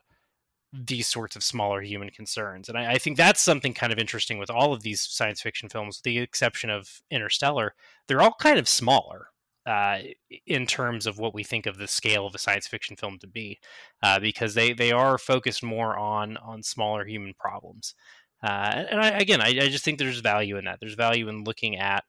these 0.73 1.09
sorts 1.09 1.37
of 1.37 1.43
smaller 1.43 1.81
human 1.81 2.11
concerns. 2.11 2.69
And 2.69 2.77
I, 2.77 2.93
I, 2.93 2.99
think 2.99 3.17
that's 3.17 3.41
something 3.41 3.73
kind 3.73 3.93
of 3.93 3.99
interesting 3.99 4.39
with 4.39 4.51
all 4.51 4.73
of 4.73 4.83
these 4.83 5.01
science 5.01 5.41
fiction 5.41 5.69
films, 5.69 5.99
with 5.99 6.05
the 6.05 6.19
exception 6.19 6.71
of 6.71 7.01
Interstellar. 7.11 7.75
They're 8.07 8.23
all 8.23 8.35
kind 8.39 8.59
of 8.59 8.69
smaller 8.69 9.29
uh, 9.67 9.99
in 10.47 10.67
terms 10.67 11.07
of 11.07 11.19
what 11.19 11.35
we 11.35 11.43
think 11.43 11.67
of 11.67 11.79
the 11.79 11.89
scale 11.89 12.27
of 12.27 12.35
a 12.35 12.39
science 12.39 12.67
fiction 12.67 12.97
film 12.97 13.19
to 13.21 13.27
be, 13.27 13.59
uh, 14.03 14.21
because 14.21 14.55
they, 14.55 14.73
they 14.73 14.93
are 14.93 15.19
focused 15.19 15.63
more 15.63 15.97
on 15.97 16.37
on 16.39 16.63
smaller 16.63 17.05
human 17.05 17.35
problems. 17.39 17.95
Uh, 18.43 18.85
and 18.91 19.01
I, 19.01 19.09
again, 19.09 19.41
I, 19.41 19.49
I 19.49 19.69
just 19.69 19.85
think 19.85 19.99
there's 19.99 20.21
value 20.21 20.57
in 20.57 20.67
that. 20.67 20.79
There's 20.81 20.95
value 20.95 21.29
in 21.29 21.45
looking 21.45 21.77
at 21.77 22.05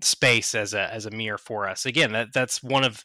space 0.00 0.54
as 0.54 0.74
a 0.74 0.92
as 0.92 1.06
a 1.06 1.10
mirror 1.10 1.38
for 1.38 1.68
us. 1.68 1.86
Again, 1.86 2.12
that 2.12 2.28
that's 2.32 2.62
one 2.62 2.84
of 2.84 3.04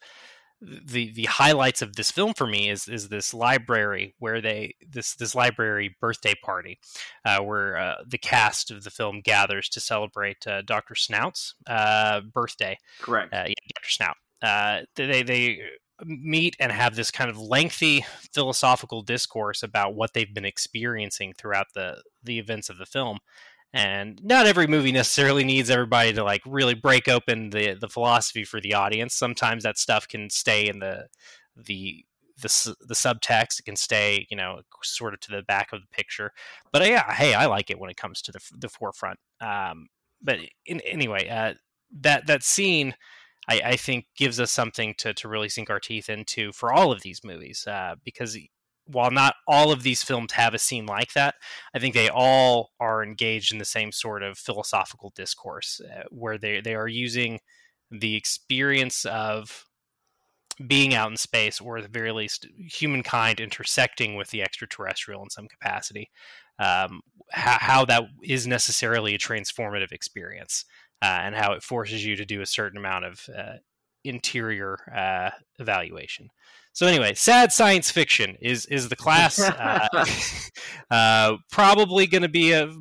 the 0.60 1.12
the 1.13 1.26
highlights 1.26 1.84
of 1.84 1.96
this 1.96 2.10
film 2.10 2.34
for 2.34 2.48
me 2.48 2.70
is 2.70 2.88
is 2.88 3.10
this 3.10 3.34
library 3.34 4.16
where 4.18 4.42
they 4.42 4.74
this 4.90 5.13
this 5.16 5.36
library 5.36 5.96
birthday 6.02 6.34
party 6.44 6.80
uh, 7.26 7.40
where 7.40 7.78
uh, 7.78 7.96
the 8.08 8.18
cast 8.18 8.72
of 8.72 8.84
the 8.84 8.90
film 8.90 9.22
gathers 9.24 9.70
to 9.70 9.80
celebrate 9.80 10.48
uh, 10.48 10.63
Dr. 10.63 10.96
Snaut's 10.96 11.54
uh, 11.68 12.22
birthday. 12.22 12.78
Correct. 13.00 13.34
Uh, 13.34 13.46
yeah, 13.48 13.54
Dr. 13.76 13.90
Snaut. 13.90 14.16
Uh, 14.42 14.82
they 14.96 15.22
they 15.24 15.60
meet 16.06 16.56
and 16.60 16.72
have 16.72 16.96
this 16.96 17.12
kind 17.12 17.30
of 17.30 17.40
lengthy 17.40 18.06
philosophical 18.34 19.02
discourse 19.02 19.64
about 19.64 19.96
what 19.96 20.14
they've 20.14 20.34
been 20.34 20.46
experiencing 20.46 21.34
throughout 21.34 21.68
the 21.74 22.02
the 22.24 22.40
events 22.40 22.70
of 22.70 22.78
the 22.78 22.86
film. 22.86 23.20
And 23.74 24.24
not 24.24 24.46
every 24.46 24.68
movie 24.68 24.92
necessarily 24.92 25.44
needs 25.44 25.70
everybody 25.70 26.14
to 26.14 26.24
like 26.24 26.42
really 26.46 26.74
break 26.74 27.08
open 27.08 27.50
the 27.50 27.74
the 27.74 27.90
philosophy 27.90 28.44
for 28.44 28.62
the 28.62 28.74
audience. 28.74 29.16
Sometimes 29.16 29.64
that 29.64 29.78
stuff 29.78 30.08
can 30.08 30.30
stay 30.30 30.68
in 30.68 30.80
the 30.80 31.08
the 31.56 32.06
the, 32.40 32.76
the 32.82 32.94
subtext. 32.94 33.60
It 33.60 33.66
can 33.66 33.76
stay 33.76 34.28
you 34.30 34.38
know 34.38 34.62
sort 34.84 35.14
of 35.14 35.20
to 35.22 35.32
the 35.32 35.44
back 35.44 35.74
of 35.74 35.82
the 35.82 35.88
picture. 35.88 36.32
But 36.72 36.88
yeah 36.88 37.12
hey 37.14 37.34
i 37.34 37.46
like 37.48 37.70
it 37.70 37.80
when 37.80 37.90
it 37.90 37.98
comes 37.98 38.22
to 38.24 38.32
the, 38.32 38.40
the 38.58 38.70
forefront. 38.70 39.20
Um, 39.42 39.88
but 40.22 40.40
in, 40.66 40.80
anyway 40.82 41.28
uh, 41.28 41.56
that 42.02 42.28
that 42.28 42.44
scene 42.44 42.96
I, 43.48 43.62
I, 43.64 43.76
think 43.78 44.06
gives 44.16 44.40
us 44.40 44.52
something 44.52 44.94
to, 44.98 45.14
to 45.14 45.28
really 45.28 45.50
sink 45.50 45.70
our 45.70 45.80
teeth 45.80 46.10
into 46.10 46.52
for 46.52 46.74
all 46.74 46.92
of 46.92 47.02
these 47.02 47.24
movies 47.24 47.66
uh, 47.68 47.96
because 48.04 48.38
while 48.86 49.12
not 49.12 49.36
all 49.48 49.72
of 49.72 49.84
these 49.84 50.04
films 50.04 50.34
have 50.34 50.54
a 50.54 50.60
scene 50.60 50.86
like 50.86 51.14
that, 51.14 51.36
I 51.74 51.80
think 51.80 51.94
they 51.94 52.10
all 52.10 52.72
are 52.80 53.04
engaged 53.04 53.52
in 53.52 53.60
the 53.60 53.66
same 53.66 53.92
sort 53.92 54.24
of 54.24 54.38
philosophical 54.38 55.12
discourse 55.16 55.82
uh, 55.84 56.04
where 56.10 56.38
they, 56.38 56.62
they 56.62 56.76
are 56.76 56.88
using 56.88 57.40
the 57.92 58.16
experience 58.16 59.06
of 59.06 59.66
being 60.66 60.96
out 60.96 61.12
in 61.12 61.18
space, 61.18 61.62
or 61.62 61.78
at 61.78 61.84
the 61.84 61.90
very 61.90 62.12
least, 62.12 62.48
humankind 62.58 63.40
intersecting 63.40 64.16
with 64.16 64.30
the 64.30 64.42
extraterrestrial 64.42 65.22
in 65.22 65.30
some 65.30 65.48
capacity, 65.48 66.10
um, 66.60 67.02
how, 67.32 67.58
how, 67.60 67.86
that 67.86 68.04
is 68.24 68.48
necessarily 68.48 69.14
a 69.14 69.20
transformative 69.20 69.92
experience, 69.92 70.66
uh, 71.02 71.20
and 71.24 71.36
how 71.36 71.54
it 71.54 71.64
forces 71.64 72.06
you 72.06 72.16
to 72.16 72.26
do 72.26 72.42
a 72.42 72.46
certain 72.46 72.78
amount 72.78 73.06
of 73.06 73.30
uh, 73.36 73.54
interior 74.04 74.78
uh, 74.96 75.32
evaluation. 75.60 76.30
So 76.74 76.86
anyway, 76.86 77.16
sad 77.16 77.52
science 77.52 77.90
fiction 77.90 78.38
is 78.40 78.66
is 78.68 78.90
the 78.90 78.96
class. 78.96 79.40
Uh, 79.40 79.88
uh, 80.92 81.38
probably 81.52 82.06
going 82.06 82.22
to 82.22 82.30
be 82.30 82.52
a, 82.52 82.72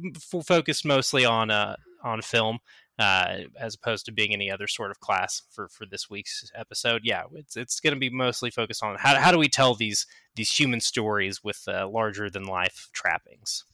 focused 0.44 0.84
mostly 0.84 1.24
on 1.24 1.50
uh, 1.50 1.76
on 2.04 2.22
film. 2.22 2.58
Uh, 2.98 3.40
as 3.60 3.74
opposed 3.74 4.06
to 4.06 4.12
being 4.12 4.32
any 4.32 4.50
other 4.50 4.66
sort 4.66 4.90
of 4.90 5.00
class 5.00 5.42
for, 5.50 5.68
for 5.68 5.84
this 5.84 6.08
week's 6.08 6.50
episode, 6.54 7.02
yeah, 7.04 7.24
it's 7.34 7.54
it's 7.56 7.80
going 7.80 7.92
to 7.92 8.00
be 8.00 8.08
mostly 8.08 8.50
focused 8.50 8.82
on 8.82 8.96
how, 8.98 9.16
how 9.16 9.30
do 9.30 9.38
we 9.38 9.48
tell 9.48 9.74
these 9.74 10.06
these 10.34 10.50
human 10.50 10.80
stories 10.80 11.44
with 11.44 11.62
uh, 11.68 11.86
larger 11.88 12.30
than 12.30 12.44
life 12.44 12.88
trappings. 12.92 13.64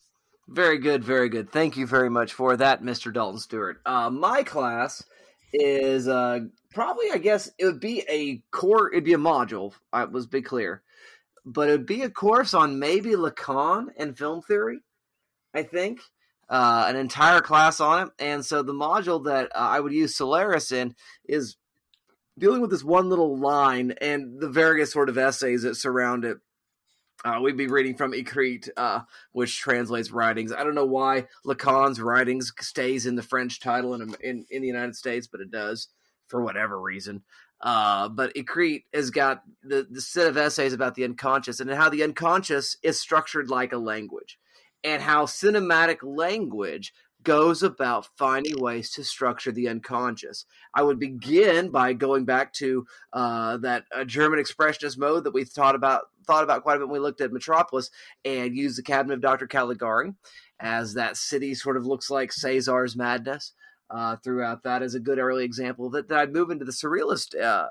Very 0.49 0.79
good, 0.79 1.05
very 1.05 1.29
good. 1.29 1.51
Thank 1.51 1.77
you 1.77 1.87
very 1.87 2.11
much 2.11 2.33
for 2.33 2.57
that, 2.57 2.83
Mr. 2.83 3.13
Dalton 3.13 3.39
Stewart. 3.39 3.81
Uh, 3.87 4.11
my 4.11 4.43
class 4.43 5.03
is 5.53 6.09
uh, 6.09 6.41
probably, 6.73 7.07
I 7.13 7.19
guess, 7.19 7.51
it 7.59 7.65
would 7.65 7.81
be 7.81 8.05
a 8.09 8.43
core. 8.51 8.91
It'd 8.93 9.05
be 9.05 9.15
a 9.15 9.19
module. 9.19 9.73
I 9.93 10.05
was 10.05 10.27
be 10.27 10.43
clear, 10.43 10.83
but 11.45 11.69
it 11.69 11.73
would 11.73 11.87
be 11.87 12.03
a 12.03 12.11
course 12.11 12.55
on 12.55 12.79
maybe 12.79 13.11
Lacan 13.11 13.87
and 13.97 14.17
film 14.17 14.43
theory. 14.43 14.81
I 15.55 15.63
think 15.63 16.01
uh, 16.49 16.87
an 16.89 16.97
entire 16.97 17.41
class 17.41 17.81
on 17.81 18.07
it, 18.07 18.13
and 18.19 18.45
so 18.45 18.63
the 18.63 18.75
module 18.75 19.25
that 19.25 19.47
uh, 19.55 19.59
I 19.59 19.81
would 19.81 19.93
use 19.93 20.17
Solaris 20.17 20.73
in 20.73 20.95
is 21.25 21.57
dealing 22.39 22.61
with 22.63 22.71
this 22.71 22.85
one 22.85 23.09
little 23.09 23.39
line 23.39 23.95
and 24.01 24.41
the 24.41 24.49
various 24.49 24.93
sort 24.93 25.09
of 25.09 25.19
essays 25.19 25.63
that 25.63 25.77
surround 25.77 26.25
it. 26.25 26.39
Uh, 27.25 27.39
we'd 27.41 27.57
be 27.57 27.69
reading 27.69 27.95
from 27.97 28.13
Écrits, 28.13 28.69
uh, 28.77 29.01
which 29.33 29.59
translates 29.61 30.11
writings. 30.11 30.53
I 30.53 30.65
don't 30.65 30.75
know 30.75 30.85
why 30.87 31.29
Lacan's 31.47 32.01
writings 32.01 32.53
stays 32.61 33.07
in 33.07 33.15
the 33.15 33.23
French 33.23 33.61
title 33.61 33.95
in, 33.95 34.15
in, 34.21 34.45
in 34.51 34.63
the 34.63 34.69
United 34.69 34.97
States, 34.97 35.29
but 35.29 35.41
it 35.41 35.51
does. 35.51 35.89
for 36.27 36.43
whatever 36.43 36.81
reason. 36.81 37.23
Uh, 37.61 38.09
but 38.09 38.35
Écrits 38.35 38.85
has 38.93 39.11
got 39.11 39.43
the, 39.63 39.87
the 39.89 40.01
set 40.01 40.27
of 40.27 40.37
essays 40.37 40.73
about 40.73 40.95
the 40.95 41.05
unconscious 41.05 41.61
and 41.61 41.71
how 41.71 41.89
the 41.89 42.03
unconscious 42.03 42.77
is 42.83 42.99
structured 42.99 43.51
like 43.51 43.73
a 43.73 43.79
language 43.79 44.39
and 44.83 45.03
how 45.03 45.27
cinematic 45.27 45.99
language 46.03 46.93
goes 47.23 47.63
about 47.63 48.09
finding 48.17 48.61
ways 48.61 48.91
to 48.93 49.05
structure 49.05 49.53
the 49.53 49.69
unconscious. 49.69 50.45
I 50.75 50.83
would 50.83 50.99
begin 50.99 51.71
by 51.71 51.93
going 51.93 52.25
back 52.25 52.53
to 52.55 52.87
uh, 53.13 53.57
that 53.59 53.85
uh, 53.95 54.05
German 54.05 54.39
expressionist 54.39 54.99
mode 54.99 55.25
that 55.25 55.35
we 55.35 55.45
thought 55.45 55.75
about 55.75 56.03
thought 56.27 56.45
about 56.45 56.63
quite 56.63 56.77
a 56.77 56.79
bit 56.79 56.89
when 56.89 56.95
we 56.95 57.01
looked 57.01 57.21
at 57.21 57.33
Metropolis 57.33 57.91
and 58.25 58.57
use 58.57 58.77
the 58.77 58.83
cabinet 58.83 59.15
of 59.15 59.21
Dr. 59.21 59.49
Caligari 59.49 60.13
as 60.61 60.95
that 60.95 61.17
city 61.17 61.53
sort 61.55 61.77
of 61.77 61.85
looks 61.85 62.11
like 62.11 62.31
Cesare's 62.31 62.97
madness. 62.97 63.53
Uh, 63.91 64.17
throughout 64.17 64.63
that 64.63 64.83
as 64.83 64.95
a 64.95 65.01
good 65.01 65.19
early 65.19 65.45
example 65.45 65.91
that, 65.91 66.09
that 66.09 66.19
I'd 66.19 66.33
move 66.33 66.51
into 66.51 66.65
the 66.65 66.73
surrealist 66.73 67.39
uh, 67.39 67.67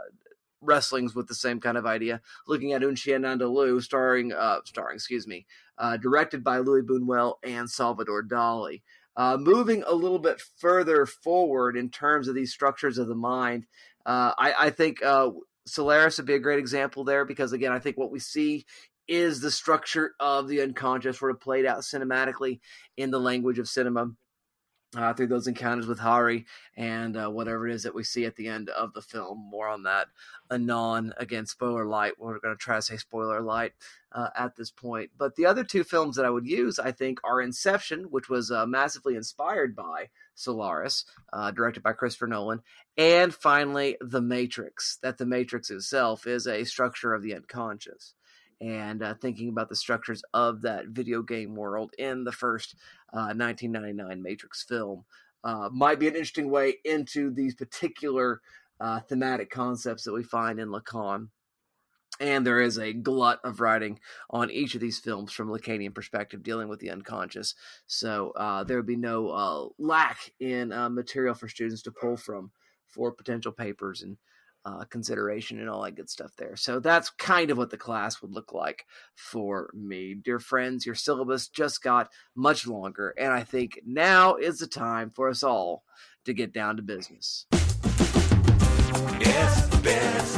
wrestlings 0.62 1.16
with 1.16 1.28
the 1.28 1.36
same 1.36 1.60
kind 1.60 1.78
of 1.78 1.86
idea, 1.86 2.22
looking 2.48 2.74
at 2.74 2.84
Un 2.84 2.96
Chien 2.96 3.24
Andalou, 3.24 3.82
starring, 3.82 4.32
uh, 4.32 4.60
starring, 4.64 4.96
excuse 4.96 5.28
me, 5.28 5.46
uh, 5.78 5.98
directed 5.98 6.44
by 6.44 6.60
Louis 6.60 6.84
Buñuel 6.84 7.36
and 7.44 7.70
Salvador 7.70 8.24
Dali. 8.24 8.82
Uh, 9.18 9.38
moving 9.38 9.84
a 9.86 9.94
little 9.94 10.20
bit 10.20 10.42
further 10.58 11.06
forward 11.06 11.76
in 11.76 11.90
terms 11.90 12.28
of 12.28 12.36
these 12.36 12.54
structures 12.54 12.98
of 12.98 13.08
the 13.08 13.16
mind, 13.16 13.66
uh, 14.06 14.32
I, 14.38 14.54
I, 14.58 14.70
think 14.70 15.04
uh, 15.04 15.32
Solaris 15.68 16.18
would 16.18 16.26
be 16.26 16.34
a 16.34 16.40
great 16.40 16.60
example 16.60 17.04
there 17.04 17.26
because, 17.26 17.52
again, 17.52 17.74
I 17.74 17.80
think 17.80 17.98
what 17.98 18.12
we 18.12 18.20
see 18.20 18.66
is 19.08 19.42
the 19.42 19.52
structure 19.52 20.14
of 20.20 20.48
the 20.48 20.62
unconscious 20.62 21.20
sort 21.20 21.32
of 21.32 21.42
played 21.42 21.66
out 21.66 21.80
cinematically 21.82 22.62
in 22.96 23.12
the 23.12 23.20
language 23.20 23.60
of 23.60 23.68
cinema. 23.68 24.12
Uh, 24.94 25.14
through 25.14 25.28
those 25.28 25.48
encounters 25.48 25.88
with 25.88 26.00
Hari 26.00 26.46
and 26.76 27.16
uh, 27.16 27.30
whatever 27.30 27.66
it 27.66 27.74
is 27.74 27.84
that 27.84 27.96
we 27.96 28.04
see 28.04 28.26
at 28.26 28.36
the 28.36 28.50
end 28.50 28.68
of 28.68 28.92
the 28.92 29.02
film. 29.02 29.38
More 29.50 29.70
on 29.70 29.84
that 29.84 30.08
anon. 30.52 31.14
Again, 31.16 31.46
spoiler 31.46 31.86
light. 31.86 32.20
We're 32.20 32.40
going 32.40 32.54
to 32.54 32.60
try 32.62 32.76
to 32.76 32.82
say 32.82 32.98
spoiler 32.98 33.40
light 33.40 33.72
uh, 34.12 34.28
at 34.36 34.58
this 34.58 34.70
point. 34.70 35.12
But 35.18 35.38
the 35.38 35.46
other 35.46 35.64
two 35.64 35.86
films 35.86 36.18
that 36.18 36.26
I 36.26 36.30
would 36.30 36.46
use, 36.46 36.78
I 36.78 36.92
think, 36.92 37.20
are 37.24 37.42
Inception, 37.42 38.06
which 38.10 38.28
was 38.28 38.52
uh, 38.52 38.66
massively 38.66 39.16
inspired 39.16 39.78
by 39.78 40.10
Solaris, 40.36 41.06
uh, 41.32 41.52
directed 41.52 41.84
by 41.84 41.94
Christopher 41.94 42.28
Nolan, 42.28 42.62
and 42.98 43.34
finally 43.34 43.96
The 44.02 44.22
Matrix. 44.22 44.98
That 45.02 45.18
The 45.18 45.26
Matrix 45.26 45.70
itself 45.70 46.28
is 46.28 46.48
a 46.48 46.66
structure 46.66 47.14
of 47.14 47.24
the 47.24 47.34
unconscious. 47.34 48.14
And 48.62 49.02
uh, 49.02 49.16
thinking 49.16 49.50
about 49.50 49.70
the 49.70 49.76
structures 49.76 50.22
of 50.34 50.62
that 50.62 50.88
video 50.88 51.24
game 51.24 51.56
world 51.56 51.92
in 51.98 52.24
the 52.24 52.32
first 52.32 52.76
1999 53.12 54.00
uh, 54.00 54.22
Matrix 54.22 54.64
film 54.64 55.04
uh, 55.44 55.70
might 55.72 56.00
be 56.00 56.08
an 56.08 56.14
interesting 56.14 56.50
way 56.50 56.76
into 56.86 57.32
these 57.32 57.56
particular 57.56 58.42
thematic 59.10 59.50
concepts 59.50 60.04
that 60.04 60.14
we 60.14 60.24
find 60.24 60.60
in 60.60 60.70
Lacan 60.70 61.28
and 62.22 62.46
there 62.46 62.62
is 62.62 62.78
a 62.78 62.94
glut 62.94 63.40
of 63.44 63.60
writing 63.60 64.00
on 64.30 64.52
each 64.52 64.76
of 64.76 64.82
these 64.82 65.00
films 65.00 65.32
from 65.32 65.50
a 65.50 65.58
Lacanian 65.58 65.94
perspective, 65.94 66.44
dealing 66.44 66.70
with 66.70 66.80
the 66.80 66.92
unconscious. 66.92 67.56
So 67.88 68.32
uh, 68.36 68.64
there 68.64 68.78
would 68.78 68.86
be 68.86 68.96
no 68.96 69.30
uh, 69.30 69.70
lack 69.80 70.32
in 70.40 70.72
uh, 70.72 70.90
material 70.90 71.34
for 71.34 71.50
students 71.50 71.82
to 71.84 71.92
pull 71.92 72.18
from 72.18 72.52
for 72.88 73.12
potential 73.12 73.52
papers 73.52 74.04
and 74.04 74.18
uh, 74.66 74.84
consideration 74.86 75.60
and 75.60 75.70
all 75.70 75.84
that 75.84 75.96
good 75.96 76.10
stuff 76.10 76.32
there. 76.38 76.56
So 76.56 76.80
that's 76.80 77.10
kind 77.10 77.50
of 77.50 77.58
what 77.58 77.70
the 77.70 77.78
class 77.78 78.22
would 78.22 78.32
look 78.32 78.54
like 78.54 78.86
for 79.16 79.70
me. 79.74 80.14
Dear 80.14 80.40
friends, 80.40 80.86
your 80.86 80.96
syllabus 80.96 81.48
just 81.48 81.82
got 81.82 82.10
much 82.36 82.68
longer, 82.68 83.14
and 83.18 83.34
I 83.34 83.44
think 83.44 83.80
now 83.86 84.36
is 84.36 84.60
the 84.60 84.68
time 84.68 85.10
for 85.10 85.30
us 85.30 85.44
all 85.44 85.84
to 86.26 86.34
get 86.34 86.54
down 86.54 86.78
to 86.78 86.84
business. 86.84 87.46
Yes, 89.20 89.68
business 89.78 90.38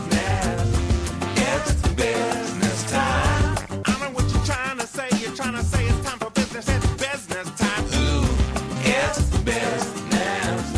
It's 1.36 1.89
business 1.89 2.91
time. 2.91 3.57
I 3.86 3.99
know 3.99 4.12
what 4.12 4.31
you're 4.33 4.45
trying 4.45 4.77
to 4.77 4.88
say. 4.88 5.09
You're 5.19 5.36
trying 5.36 5.55
to 5.55 5.63
say 5.63 5.86
it's 5.86 6.05
time 6.05 6.19
for 6.19 6.29
business. 6.31 6.67
It's 6.69 6.88
business 6.88 7.59
time. 7.59 7.86
Ooh, 7.86 8.25
it's 8.83 9.38
business. 9.39 10.73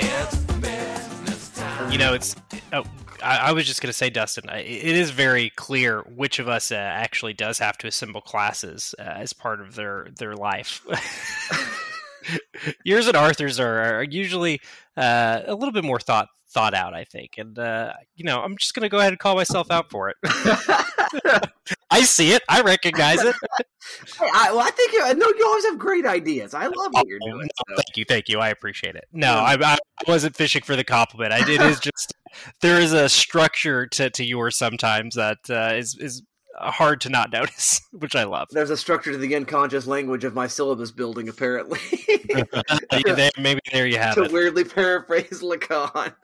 It's 0.00 0.36
business 0.60 1.50
time. 1.50 1.92
You 1.92 1.98
know, 1.98 2.14
it's. 2.14 2.34
Oh, 2.72 2.84
I, 3.22 3.38
I 3.38 3.52
was 3.52 3.66
just 3.66 3.80
going 3.80 3.88
to 3.88 3.94
say, 3.94 4.10
Dustin, 4.10 4.48
it 4.50 4.84
is 4.84 5.10
very 5.10 5.50
clear 5.50 6.02
which 6.02 6.38
of 6.38 6.48
us 6.48 6.70
uh, 6.70 6.76
actually 6.76 7.32
does 7.32 7.58
have 7.58 7.78
to 7.78 7.86
assemble 7.86 8.20
classes 8.20 8.94
uh, 8.98 9.02
as 9.02 9.32
part 9.32 9.60
of 9.60 9.74
their 9.74 10.08
their 10.16 10.34
life. 10.34 10.84
Yours 12.84 13.06
and 13.06 13.16
Arthur's 13.16 13.60
are, 13.60 13.98
are 13.98 14.02
usually 14.02 14.60
uh, 14.96 15.40
a 15.46 15.54
little 15.54 15.72
bit 15.72 15.84
more 15.84 16.00
thought 16.00 16.28
thought 16.50 16.74
out, 16.74 16.94
I 16.94 17.04
think. 17.04 17.34
And 17.38 17.58
uh, 17.58 17.92
you 18.14 18.24
know, 18.24 18.40
I'm 18.40 18.56
just 18.56 18.74
gonna 18.74 18.88
go 18.88 18.98
ahead 18.98 19.12
and 19.12 19.18
call 19.18 19.34
myself 19.34 19.70
out 19.70 19.90
for 19.90 20.10
it. 20.10 20.16
I 21.90 22.02
see 22.02 22.32
it. 22.32 22.42
I 22.48 22.60
recognize 22.62 23.22
it. 23.22 23.34
hey, 24.18 24.28
I, 24.34 24.50
well, 24.52 24.60
I 24.60 24.70
think 24.70 24.92
you, 24.92 25.14
no, 25.14 25.26
you 25.26 25.44
always 25.46 25.64
have 25.64 25.78
great 25.78 26.06
ideas. 26.06 26.54
I 26.54 26.66
love 26.66 26.92
what 26.92 27.06
you're 27.06 27.18
oh, 27.22 27.30
doing. 27.30 27.40
No, 27.42 27.74
so. 27.74 27.76
Thank 27.76 27.96
you, 27.96 28.04
thank 28.04 28.28
you. 28.28 28.38
I 28.40 28.50
appreciate 28.50 28.94
it. 28.94 29.04
No, 29.12 29.34
I, 29.34 29.56
I, 29.60 29.78
wasn't 30.06 30.36
fishing 30.36 30.62
for 30.62 30.76
the 30.76 30.84
compliment. 30.84 31.32
I, 31.32 31.40
it 31.50 31.60
is 31.60 31.80
just 31.80 32.14
there 32.60 32.80
is 32.80 32.92
a 32.92 33.08
structure 33.08 33.86
to, 33.88 34.10
to 34.10 34.24
yours 34.24 34.56
sometimes 34.56 35.14
that 35.14 35.38
uh, 35.48 35.74
is 35.74 35.96
is 35.98 36.22
hard 36.60 37.00
to 37.02 37.08
not 37.08 37.32
notice, 37.32 37.80
which 37.92 38.16
I 38.16 38.24
love. 38.24 38.48
There's 38.50 38.70
a 38.70 38.76
structure 38.76 39.12
to 39.12 39.18
the 39.18 39.34
unconscious 39.34 39.86
language 39.86 40.24
of 40.24 40.34
my 40.34 40.46
syllabus 40.46 40.90
building, 40.90 41.28
apparently. 41.28 41.80
Maybe 43.38 43.60
there 43.72 43.86
you 43.86 43.98
have 43.98 44.14
to 44.16 44.24
it. 44.24 44.32
weirdly 44.32 44.64
paraphrase 44.64 45.42
Lacan. 45.42 46.14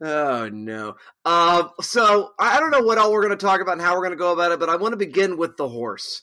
Oh 0.00 0.48
no. 0.48 0.96
Uh, 1.24 1.68
so 1.80 2.30
I 2.38 2.58
don't 2.58 2.70
know 2.70 2.82
what 2.82 2.98
all 2.98 3.12
we're 3.12 3.22
going 3.22 3.36
to 3.38 3.46
talk 3.46 3.60
about 3.60 3.72
and 3.72 3.82
how 3.82 3.94
we're 3.94 4.00
going 4.00 4.10
to 4.10 4.16
go 4.16 4.32
about 4.32 4.52
it, 4.52 4.60
but 4.60 4.68
I 4.68 4.76
want 4.76 4.92
to 4.92 4.96
begin 4.96 5.36
with 5.36 5.56
the 5.56 5.68
horse. 5.68 6.22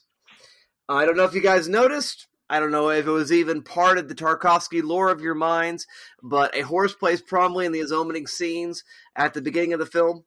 I 0.88 1.04
don't 1.04 1.16
know 1.16 1.24
if 1.24 1.34
you 1.34 1.40
guys 1.40 1.68
noticed. 1.68 2.26
I 2.50 2.58
don't 2.58 2.72
know 2.72 2.90
if 2.90 3.06
it 3.06 3.10
was 3.10 3.32
even 3.32 3.62
part 3.62 3.96
of 3.96 4.08
the 4.08 4.14
Tarkovsky 4.14 4.82
lore 4.82 5.08
of 5.08 5.20
your 5.20 5.36
minds, 5.36 5.86
but 6.20 6.54
a 6.56 6.62
horse 6.62 6.92
plays 6.92 7.22
prominently 7.22 7.66
in 7.66 7.72
the 7.72 7.94
opening 7.94 8.26
scenes 8.26 8.82
at 9.14 9.34
the 9.34 9.40
beginning 9.40 9.72
of 9.72 9.78
the 9.78 9.86
film 9.86 10.24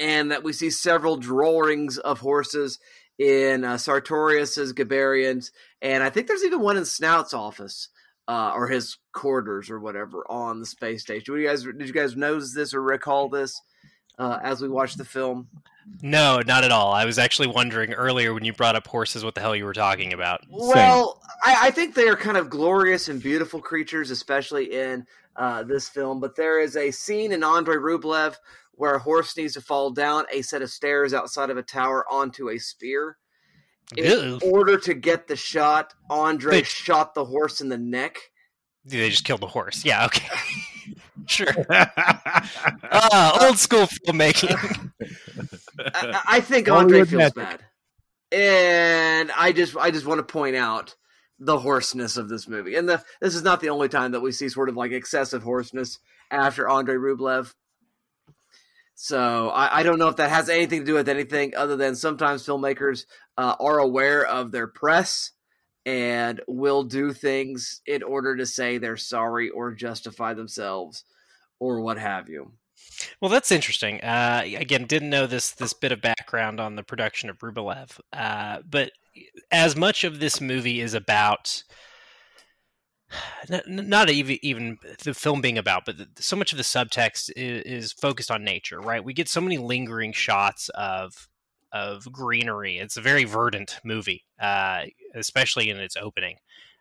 and 0.00 0.30
that 0.30 0.42
we 0.42 0.52
see 0.52 0.70
several 0.70 1.16
drawings 1.16 1.98
of 1.98 2.20
horses 2.20 2.78
in 3.18 3.64
uh, 3.64 3.76
Sartorius's 3.76 4.72
Gibarian's, 4.72 5.50
and 5.82 6.02
I 6.02 6.10
think 6.10 6.28
there's 6.28 6.44
even 6.44 6.60
one 6.60 6.76
in 6.76 6.84
Snaut's 6.84 7.34
office 7.34 7.88
uh, 8.28 8.52
or 8.54 8.68
his 8.68 8.98
quarters 9.12 9.70
or 9.70 9.80
whatever 9.80 10.24
on 10.30 10.60
the 10.60 10.66
space 10.66 11.02
station. 11.02 11.34
What 11.34 11.40
you 11.40 11.48
guys 11.48 11.64
did 11.64 11.86
you 11.86 11.92
guys 11.92 12.16
notice 12.16 12.54
this 12.54 12.74
or 12.74 12.82
recall 12.82 13.28
this 13.28 13.60
uh, 14.18 14.38
as 14.42 14.60
we 14.60 14.68
watched 14.68 14.98
the 14.98 15.04
film? 15.04 15.48
No, 16.02 16.40
not 16.46 16.64
at 16.64 16.70
all. 16.70 16.92
I 16.92 17.06
was 17.06 17.18
actually 17.18 17.48
wondering 17.48 17.94
earlier 17.94 18.34
when 18.34 18.44
you 18.44 18.52
brought 18.52 18.76
up 18.76 18.86
horses, 18.86 19.24
what 19.24 19.34
the 19.34 19.40
hell 19.40 19.56
you 19.56 19.64
were 19.64 19.72
talking 19.72 20.12
about. 20.12 20.42
Well, 20.50 21.22
I, 21.42 21.68
I, 21.68 21.70
think 21.70 21.94
they 21.94 22.08
are 22.08 22.16
kind 22.16 22.36
of 22.36 22.50
glorious 22.50 23.08
and 23.08 23.22
beautiful 23.22 23.58
creatures, 23.58 24.10
especially 24.10 24.74
in 24.74 25.06
uh, 25.36 25.62
this 25.62 25.88
film. 25.88 26.20
But 26.20 26.36
there 26.36 26.60
is 26.60 26.76
a 26.76 26.90
scene 26.90 27.32
in 27.32 27.42
Andrei 27.42 27.76
Rublev 27.76 28.36
where 28.78 28.94
a 28.94 29.00
horse 29.00 29.36
needs 29.36 29.54
to 29.54 29.60
fall 29.60 29.90
down 29.90 30.24
a 30.32 30.40
set 30.40 30.62
of 30.62 30.70
stairs 30.70 31.12
outside 31.12 31.50
of 31.50 31.56
a 31.56 31.62
tower 31.62 32.04
onto 32.10 32.48
a 32.48 32.58
spear. 32.58 33.18
In 33.96 34.04
Ew. 34.04 34.40
order 34.44 34.78
to 34.78 34.94
get 34.94 35.26
the 35.26 35.34
shot, 35.34 35.94
Andrei 36.08 36.58
they, 36.58 36.62
shot 36.62 37.14
the 37.14 37.24
horse 37.24 37.60
in 37.60 37.70
the 37.70 37.78
neck. 37.78 38.18
They 38.84 39.10
just 39.10 39.24
killed 39.24 39.40
the 39.40 39.48
horse. 39.48 39.84
Yeah, 39.84 40.04
okay. 40.06 40.28
sure. 41.26 41.48
uh, 41.70 43.38
old 43.42 43.58
school 43.58 43.86
filmmaking. 43.86 44.92
I, 45.94 46.22
I 46.28 46.40
think 46.40 46.68
Andrei 46.68 47.04
feels 47.04 47.32
bad. 47.32 47.60
And 48.30 49.32
I 49.32 49.52
just 49.52 49.76
I 49.76 49.90
just 49.90 50.06
want 50.06 50.18
to 50.18 50.32
point 50.32 50.54
out 50.54 50.94
the 51.40 51.58
horseness 51.58 52.16
of 52.16 52.28
this 52.28 52.46
movie. 52.46 52.76
And 52.76 52.88
the 52.88 53.02
this 53.20 53.34
is 53.34 53.42
not 53.42 53.60
the 53.60 53.70
only 53.70 53.88
time 53.88 54.12
that 54.12 54.20
we 54.20 54.30
see 54.30 54.48
sort 54.48 54.68
of 54.68 54.76
like 54.76 54.92
excessive 54.92 55.42
horseness 55.42 55.98
after 56.30 56.68
Andrei 56.68 56.96
Rublev. 56.96 57.54
So 59.00 59.50
I, 59.50 59.78
I, 59.78 59.82
don't 59.84 60.00
know 60.00 60.08
if 60.08 60.16
that 60.16 60.28
has 60.28 60.48
anything 60.48 60.80
to 60.80 60.84
do 60.84 60.94
with 60.94 61.08
anything 61.08 61.54
other 61.54 61.76
than 61.76 61.94
sometimes 61.94 62.44
filmmakers 62.44 63.04
uh, 63.36 63.54
are 63.60 63.78
aware 63.78 64.26
of 64.26 64.50
their 64.50 64.66
press 64.66 65.30
and 65.86 66.40
will 66.48 66.82
do 66.82 67.12
things 67.12 67.80
in 67.86 68.02
order 68.02 68.34
to 68.34 68.44
say 68.44 68.76
they're 68.76 68.96
sorry 68.96 69.50
or 69.50 69.70
justify 69.70 70.34
themselves 70.34 71.04
or 71.60 71.80
what 71.80 71.96
have 71.96 72.28
you. 72.28 72.50
Well, 73.20 73.30
that's 73.30 73.52
interesting. 73.52 74.00
Uh, 74.00 74.42
again, 74.44 74.84
didn't 74.86 75.10
know 75.10 75.28
this 75.28 75.52
this 75.52 75.74
bit 75.74 75.92
of 75.92 76.02
background 76.02 76.58
on 76.58 76.74
the 76.74 76.82
production 76.82 77.30
of 77.30 77.38
Rublev, 77.38 78.00
uh, 78.12 78.62
but 78.68 78.90
as 79.52 79.76
much 79.76 80.02
of 80.02 80.18
this 80.18 80.40
movie 80.40 80.80
is 80.80 80.94
about 80.94 81.62
not 83.66 84.10
even 84.10 84.38
even 84.42 84.78
the 85.04 85.14
film 85.14 85.40
being 85.40 85.58
about, 85.58 85.84
but 85.84 85.96
so 86.18 86.36
much 86.36 86.52
of 86.52 86.58
the 86.58 86.64
subtext 86.64 87.30
is, 87.36 87.62
is, 87.62 87.92
focused 87.92 88.30
on 88.30 88.44
nature, 88.44 88.80
right? 88.80 89.02
We 89.02 89.14
get 89.14 89.28
so 89.28 89.40
many 89.40 89.58
lingering 89.58 90.12
shots 90.12 90.68
of 90.70 91.28
of 91.72 92.10
greenery. 92.10 92.78
It's 92.78 92.96
a 92.96 93.00
very 93.00 93.24
verdant 93.24 93.78
movie, 93.84 94.24
uh, 94.40 94.84
especially 95.14 95.70
in 95.70 95.78
its 95.78 95.96
opening. 95.96 96.36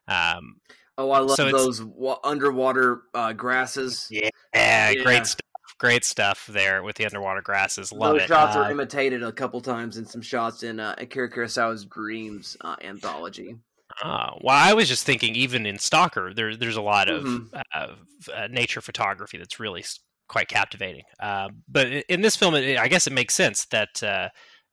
Um, 0.08 0.58
oh, 0.98 1.12
I 1.12 1.20
love 1.20 1.36
so 1.36 1.52
those 1.52 1.84
underwater 2.24 3.02
uh, 3.14 3.34
grasses. 3.34 4.08
Yeah, 4.10 4.30
yeah, 4.54 4.94
great 4.96 5.28
stuff. 5.28 5.42
great 5.78 6.06
stuff 6.06 6.48
there 6.48 6.84
with 6.84 6.96
the 6.96 7.06
underwater 7.06 7.42
grasses. 7.42 7.92
Love 7.92 8.14
Those 8.14 8.24
it. 8.24 8.28
shots 8.28 8.56
Uh, 8.56 8.60
are 8.60 8.72
imitated 8.72 9.24
a 9.24 9.32
couple 9.32 9.62
times 9.62 9.98
in 9.98 10.06
some 10.06 10.22
shots 10.22 10.64
in 10.64 10.80
uh, 10.80 10.96
Akira 10.98 11.30
Kurosawa's 11.30 11.86
Dreams 11.86 12.58
uh, 12.62 12.76
anthology. 12.82 13.58
Uh, 14.04 14.32
well, 14.42 14.56
I 14.56 14.74
was 14.74 14.88
just 14.88 15.06
thinking, 15.06 15.36
even 15.36 15.66
in 15.66 15.80
Stalker, 15.80 16.34
there, 16.34 16.56
there's 16.56 16.78
a 16.78 16.82
lot 16.82 17.10
of 17.10 17.24
Mhm. 17.24 17.50
uh, 17.74 17.88
f- 18.22 18.30
uh, 18.34 18.48
nature 18.48 18.82
photography 18.82 19.38
that's 19.38 19.60
really 19.60 19.84
quite 20.28 20.48
captivating. 20.48 21.04
Uh, 21.20 21.50
but 21.68 21.88
in 21.88 22.22
this 22.22 22.36
film, 22.36 22.54
it, 22.56 22.78
I 22.78 22.88
guess 22.90 23.08
it 23.08 23.14
makes 23.14 23.34
sense 23.34 23.66
that 23.66 24.04
uh, 24.04 24.30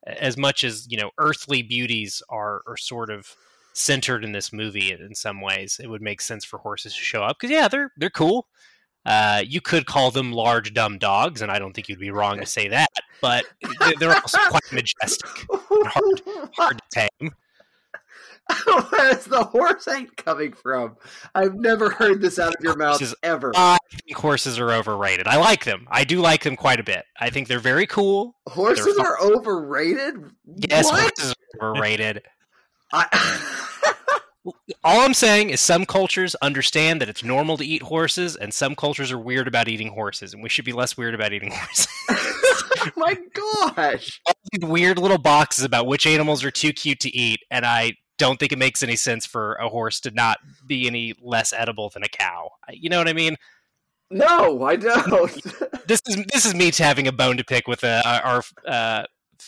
as 0.06 0.36
much 0.36 0.62
as 0.64 0.86
you 0.90 0.98
know, 0.98 1.10
earthly 1.18 1.62
beauties 1.62 2.22
are, 2.28 2.62
are 2.66 2.76
sort 2.76 3.08
of 3.10 3.34
centered 3.72 4.24
in 4.24 4.32
this 4.32 4.52
movie 4.52 4.92
in 4.92 5.14
some 5.14 5.40
ways, 5.40 5.80
it 5.82 5.88
would 5.88 6.02
make 6.02 6.20
sense 6.20 6.44
for 6.44 6.58
horses 6.58 6.94
to 6.94 7.00
show 7.00 7.22
up 7.22 7.38
because 7.40 7.50
yeah, 7.52 7.66
they're 7.68 7.90
they're 7.96 8.10
cool. 8.10 8.46
Uh, 9.06 9.42
you 9.46 9.60
could 9.60 9.84
call 9.86 10.10
them 10.10 10.32
large, 10.32 10.72
dumb 10.72 10.96
dogs, 10.98 11.42
and 11.42 11.50
I 11.52 11.58
don't 11.58 11.74
think 11.74 11.88
you'd 11.90 11.98
be 11.98 12.10
wrong 12.10 12.40
to 12.40 12.46
say 12.58 12.68
that. 12.68 12.88
But 13.20 13.44
they- 13.80 13.94
they're 13.98 14.14
also 14.14 14.38
quite 14.48 14.72
majestic, 14.72 15.28
hard- 15.50 16.50
hard 16.56 16.80
to 16.90 17.08
tame. 17.20 17.30
Where's 18.90 19.24
the 19.24 19.42
horse 19.44 19.88
ain't 19.88 20.16
coming 20.16 20.52
from? 20.52 20.96
I've 21.34 21.54
never 21.54 21.90
heard 21.90 22.20
this 22.20 22.38
out 22.38 22.54
of 22.54 22.62
your 22.62 22.76
mouth 22.76 22.98
Horses- 22.98 23.14
ever. 23.22 23.52
I 23.54 23.78
think 23.90 24.16
horses 24.16 24.58
are 24.58 24.70
overrated. 24.72 25.26
I 25.26 25.36
like 25.36 25.64
them. 25.64 25.86
I 25.90 26.04
do 26.04 26.20
like 26.20 26.42
them 26.42 26.56
quite 26.56 26.78
a 26.80 26.84
bit. 26.84 27.04
I 27.18 27.30
think 27.30 27.48
they're 27.48 27.58
very 27.58 27.86
cool. 27.86 28.36
Horses 28.46 28.96
they're 28.96 29.18
overrated. 29.18 30.16
Yes, 30.68 30.84
What? 30.86 31.00
horses 31.00 31.34
are 31.60 31.70
overrated. 31.70 32.22
I... 32.92 33.60
All 34.84 35.00
I'm 35.00 35.14
saying 35.14 35.48
is 35.48 35.60
some 35.62 35.86
cultures 35.86 36.34
understand 36.42 37.00
that 37.00 37.08
it's 37.08 37.24
normal 37.24 37.56
to 37.56 37.64
eat 37.64 37.80
horses, 37.80 38.36
and 38.36 38.52
some 38.52 38.74
cultures 38.74 39.10
are 39.10 39.18
weird 39.18 39.48
about 39.48 39.68
eating 39.68 39.88
horses, 39.88 40.34
and 40.34 40.42
we 40.42 40.50
should 40.50 40.66
be 40.66 40.72
less 40.74 40.98
weird 40.98 41.14
about 41.14 41.32
eating 41.32 41.50
horses. 41.50 41.88
oh 42.10 42.90
my 42.96 43.16
gosh! 43.32 44.20
These 44.52 44.68
weird 44.68 44.98
little 44.98 45.16
boxes 45.16 45.64
about 45.64 45.86
which 45.86 46.06
animals 46.06 46.44
are 46.44 46.50
too 46.50 46.74
cute 46.74 47.00
to 47.00 47.16
eat, 47.16 47.40
and 47.50 47.64
I 47.64 47.94
don't 48.18 48.38
think 48.38 48.52
it 48.52 48.58
makes 48.58 48.82
any 48.82 48.96
sense 48.96 49.26
for 49.26 49.54
a 49.54 49.68
horse 49.68 50.00
to 50.00 50.10
not 50.10 50.38
be 50.66 50.86
any 50.86 51.14
less 51.20 51.52
edible 51.52 51.90
than 51.90 52.02
a 52.02 52.08
cow. 52.08 52.50
You 52.70 52.88
know 52.88 52.98
what 52.98 53.08
I 53.08 53.12
mean? 53.12 53.36
No, 54.10 54.62
I 54.64 54.76
don't. 54.76 55.32
This 55.86 56.00
is 56.06 56.24
this 56.32 56.46
is 56.46 56.54
me 56.54 56.70
having 56.78 57.08
a 57.08 57.12
bone 57.12 57.36
to 57.36 57.44
pick 57.44 57.68
with 57.68 57.84
uh, 57.84 58.00
our 58.24 58.42
uh, 58.66 59.04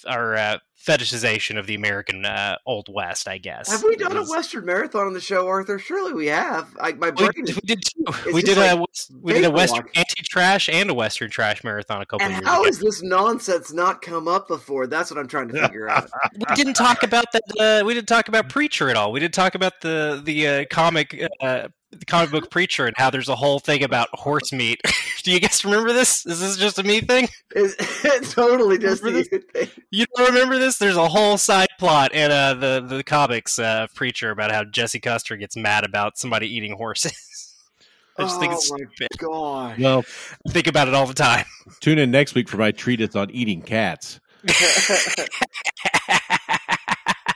our 0.07 0.35
uh, 0.35 0.59
fetishization 0.87 1.59
of 1.59 1.67
the 1.67 1.75
American 1.75 2.25
uh, 2.25 2.57
Old 2.65 2.89
West, 2.93 3.29
I 3.29 3.39
guess. 3.39 3.69
have 3.71 3.83
we 3.83 3.97
done 3.97 4.17
a 4.17 4.25
Western 4.25 4.65
marathon 4.65 5.07
on 5.07 5.13
the 5.13 5.21
show, 5.21 5.47
Arthur? 5.49 5.79
Surely 5.79 6.13
we 6.13 6.27
have. 6.27 6.69
I, 6.81 6.93
my 6.93 7.09
We, 7.11 7.13
brain 7.17 7.33
we 7.37 7.43
is. 7.51 7.57
did 7.65 7.83
two. 7.83 8.33
We 8.33 8.43
did 8.43 8.57
like 8.57 8.79
a 8.79 8.85
we 9.21 9.33
did 9.35 9.45
a 9.45 9.51
Western 9.51 9.87
anti 9.95 10.23
trash 10.25 10.69
and 10.69 10.89
a 10.91 10.95
Western 10.95 11.31
trash 11.31 11.65
marathon 11.65 12.03
a 12.03 12.07
couple 12.07 12.25
And 12.25 12.35
years 12.35 12.45
how 12.47 12.61
ago. 12.61 12.65
has 12.67 12.79
this 12.79 13.03
nonsense 13.03 13.73
not 13.73 14.01
come 14.03 14.29
up 14.29 14.49
before? 14.49 14.87
That's 14.87 15.11
what 15.11 15.19
I'm 15.19 15.29
trying 15.29 15.49
to 15.49 15.61
figure 15.61 15.89
out. 15.89 16.09
we 16.49 16.55
didn't 16.55 16.75
talk 16.75 17.03
about 17.03 17.27
the. 17.33 17.41
Uh, 17.83 17.85
we 17.85 17.95
didn't 17.95 18.09
talk 18.09 18.29
about 18.29 18.49
Preacher 18.49 18.89
at 18.89 18.97
all. 18.97 19.13
We 19.13 19.21
didn't 19.21 19.35
talk 19.35 19.55
about 19.55 19.81
the 19.81 20.23
the 20.25 20.47
uh, 20.49 20.65
comic 20.71 21.21
uh, 21.41 21.69
the 21.93 22.05
comic 22.07 22.31
book 22.31 22.51
Preacher 22.51 22.87
and 22.87 22.95
how 22.97 23.11
there's 23.11 23.29
a 23.29 23.37
whole 23.37 23.59
thing 23.59 23.83
about 23.83 24.09
horse 24.13 24.53
meat. 24.53 24.81
Do 25.23 25.33
you 25.33 25.41
guys 25.41 25.65
remember 25.65 25.93
this? 25.93 26.25
Is 26.27 26.41
this 26.41 26.57
just 26.57 26.79
a 26.79 26.83
me 26.85 27.01
thing? 27.01 27.29
It's, 27.55 27.75
it's 28.05 28.33
totally 28.35 28.79
just 28.79 29.03
the 29.03 29.23
thing. 29.53 29.69
You 29.91 30.05
don't 30.17 30.29
remember 30.29 30.59
this? 30.59 30.76
There's 30.79 30.97
a 30.97 31.09
whole 31.09 31.39
side 31.39 31.69
plot 31.79 32.13
in 32.15 32.31
uh, 32.31 32.55
the 32.55 32.81
the 32.87 33.03
comics 33.05 33.59
uh, 33.59 33.85
of 33.85 33.95
Preacher 33.95 34.31
about 34.31 34.51
how 34.53 34.65
Jesse 34.65 35.01
Custer 35.01 35.37
gets 35.37 35.57
mad 35.57 35.85
about 35.85 36.19
somebody 36.19 36.49
eating 36.55 36.73
horses. 36.77 37.13
I 38.19 38.23
just 38.23 38.41
think 38.41 38.53
it's 38.55 38.71
Oh 38.71 38.77
my 38.79 38.85
stupid. 38.95 39.09
gosh. 39.19 39.79
Well, 39.79 40.05
I 40.47 40.51
think 40.51 40.67
about 40.69 40.89
it 40.89 40.95
all 40.95 41.07
the 41.07 41.13
time. 41.15 41.45
tune 41.81 41.99
in 41.99 42.11
next 42.11 42.35
week 42.35 42.49
for 42.49 42.57
my 42.57 42.71
treatise 42.71 43.15
on 43.15 43.31
eating 43.31 43.61
cats. 43.61 44.21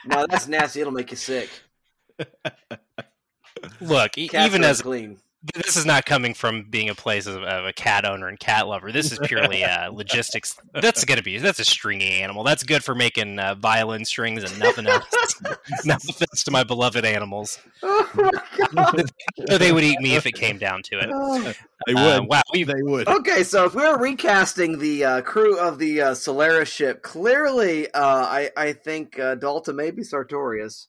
no, 0.05 0.25
that's 0.27 0.47
nasty. 0.47 0.81
It'll 0.81 0.91
make 0.93 1.11
you 1.11 1.17
sick. 1.17 1.49
Look, 3.79 4.13
Cats 4.13 4.33
even 4.33 4.63
are 4.63 4.67
as 4.67 4.81
clean. 4.81 5.19
This 5.55 5.75
is 5.75 5.85
not 5.85 6.05
coming 6.05 6.33
from 6.33 6.65
being 6.69 6.89
a 6.89 6.95
place 6.95 7.25
of, 7.25 7.41
of 7.43 7.65
a 7.65 7.73
cat 7.73 8.05
owner 8.05 8.27
and 8.27 8.39
cat 8.39 8.67
lover. 8.67 8.91
This 8.91 9.11
is 9.11 9.19
purely 9.23 9.63
uh, 9.63 9.91
logistics. 9.93 10.55
That's 10.73 11.03
gonna 11.05 11.23
be 11.23 11.37
that's 11.39 11.59
a 11.59 11.65
stringy 11.65 12.21
animal. 12.21 12.43
That's 12.43 12.63
good 12.63 12.83
for 12.83 12.93
making 12.93 13.39
uh, 13.39 13.55
violin 13.55 14.05
strings 14.05 14.43
and 14.43 14.59
nothing 14.59 14.85
else. 14.87 15.41
no 15.85 15.95
offense 15.95 16.43
to 16.43 16.51
my 16.51 16.63
beloved 16.63 17.03
animals, 17.05 17.57
Oh 17.81 18.09
my 18.15 18.31
god. 18.75 19.11
so 19.49 19.57
they 19.57 19.71
would 19.71 19.83
eat 19.83 19.99
me 19.99 20.15
if 20.15 20.25
it 20.25 20.33
came 20.33 20.57
down 20.57 20.83
to 20.83 20.99
it. 20.99 21.09
Oh. 21.11 21.53
They 21.87 21.93
Uh, 21.95 22.19
would. 22.21 22.29
wow, 22.29 22.41
we 22.53 22.63
they 22.63 22.83
would. 22.83 23.07
Okay, 23.07 23.43
so 23.43 23.65
if 23.65 23.73
we 23.73 23.81
were 23.81 23.97
recasting 23.97 24.77
the 24.77 25.03
uh, 25.03 25.21
crew 25.21 25.57
of 25.57 25.79
the 25.79 26.01
uh, 26.01 26.13
Solaris 26.13 26.69
ship, 26.69 27.01
clearly, 27.01 27.91
uh, 27.93 27.99
I 28.05 28.51
I 28.55 28.73
think 28.73 29.17
uh, 29.17 29.33
Dalton 29.35 29.75
may 29.77 29.89
be 29.89 30.03
Sartorius. 30.03 30.87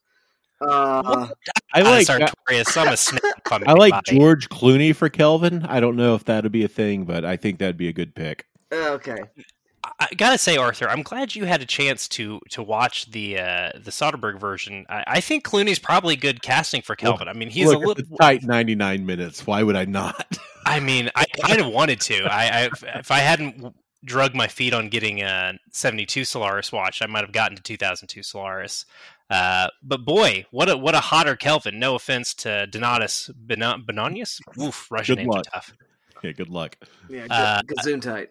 Uh, 0.68 1.28
I 1.74 1.74
I 1.80 1.82
like 1.82 2.06
Sartorius. 2.06 2.76
I'm 2.76 2.92
a 2.92 2.96
snap. 2.96 3.22
I'm 3.50 3.62
I 3.66 3.72
like 3.72 3.92
anybody. 3.92 4.18
George 4.18 4.48
Clooney 4.48 4.94
for 4.94 5.08
Kelvin. 5.08 5.64
I 5.66 5.80
don't 5.80 5.96
know 5.96 6.14
if 6.14 6.24
that'd 6.24 6.52
be 6.52 6.64
a 6.64 6.68
thing, 6.68 7.04
but 7.04 7.24
I 7.24 7.36
think 7.36 7.58
that'd 7.58 7.76
be 7.76 7.88
a 7.88 7.92
good 7.92 8.14
pick. 8.14 8.46
okay, 8.72 9.18
I 9.98 10.08
gotta 10.16 10.38
say, 10.38 10.56
Arthur, 10.56 10.88
I'm 10.88 11.02
glad 11.02 11.34
you 11.34 11.44
had 11.44 11.60
a 11.60 11.66
chance 11.66 12.06
to 12.10 12.40
to 12.50 12.62
watch 12.62 13.10
the 13.10 13.38
uh, 13.38 13.70
the 13.74 13.90
Soderbergh 13.90 14.38
version. 14.38 14.86
I, 14.88 15.04
I 15.06 15.20
think 15.20 15.44
Clooney's 15.44 15.78
probably 15.78 16.14
good 16.14 16.42
casting 16.42 16.82
for 16.82 16.94
Kelvin. 16.94 17.28
I 17.28 17.32
mean, 17.32 17.50
he's 17.50 17.66
Look, 17.66 17.76
a 17.76 17.78
little. 17.78 18.00
it's 18.02 18.10
a 18.10 18.16
tight 18.16 18.42
99 18.44 19.04
minutes. 19.04 19.46
Why 19.46 19.62
would 19.62 19.76
I 19.76 19.84
not? 19.84 20.38
I 20.66 20.78
mean, 20.78 21.10
I 21.16 21.24
kind 21.40 21.60
of 21.60 21.66
wanted 21.66 22.00
to. 22.02 22.24
I, 22.24 22.64
I 22.64 22.70
if 22.98 23.10
I 23.10 23.18
hadn't 23.18 23.74
drug 24.04 24.34
my 24.34 24.46
feet 24.46 24.72
on 24.72 24.88
getting 24.88 25.22
a 25.22 25.54
72 25.72 26.24
Solaris 26.24 26.70
watch, 26.70 27.02
I 27.02 27.06
might 27.06 27.24
have 27.24 27.32
gotten 27.32 27.56
to 27.56 27.62
2002 27.62 28.22
Solaris. 28.22 28.86
Uh, 29.32 29.68
but 29.82 30.04
boy, 30.04 30.44
what 30.50 30.68
a 30.68 30.76
what 30.76 30.94
a 30.94 31.00
hotter 31.00 31.36
Kelvin. 31.36 31.78
No 31.78 31.94
offense 31.94 32.34
to 32.34 32.66
Donatas 32.70 33.30
Benon- 33.46 33.84
Oof, 34.60 34.90
Russian 34.90 35.14
Good 35.16 35.22
names 35.22 35.34
luck. 35.34 35.44
are 35.48 35.50
tough. 35.54 35.72
okay, 36.18 36.32
good 36.32 36.48
luck. 36.50 36.76
yeah, 37.08 37.26
Uh, 37.30 37.62
Gazoon 37.62 38.02
tight. 38.02 38.30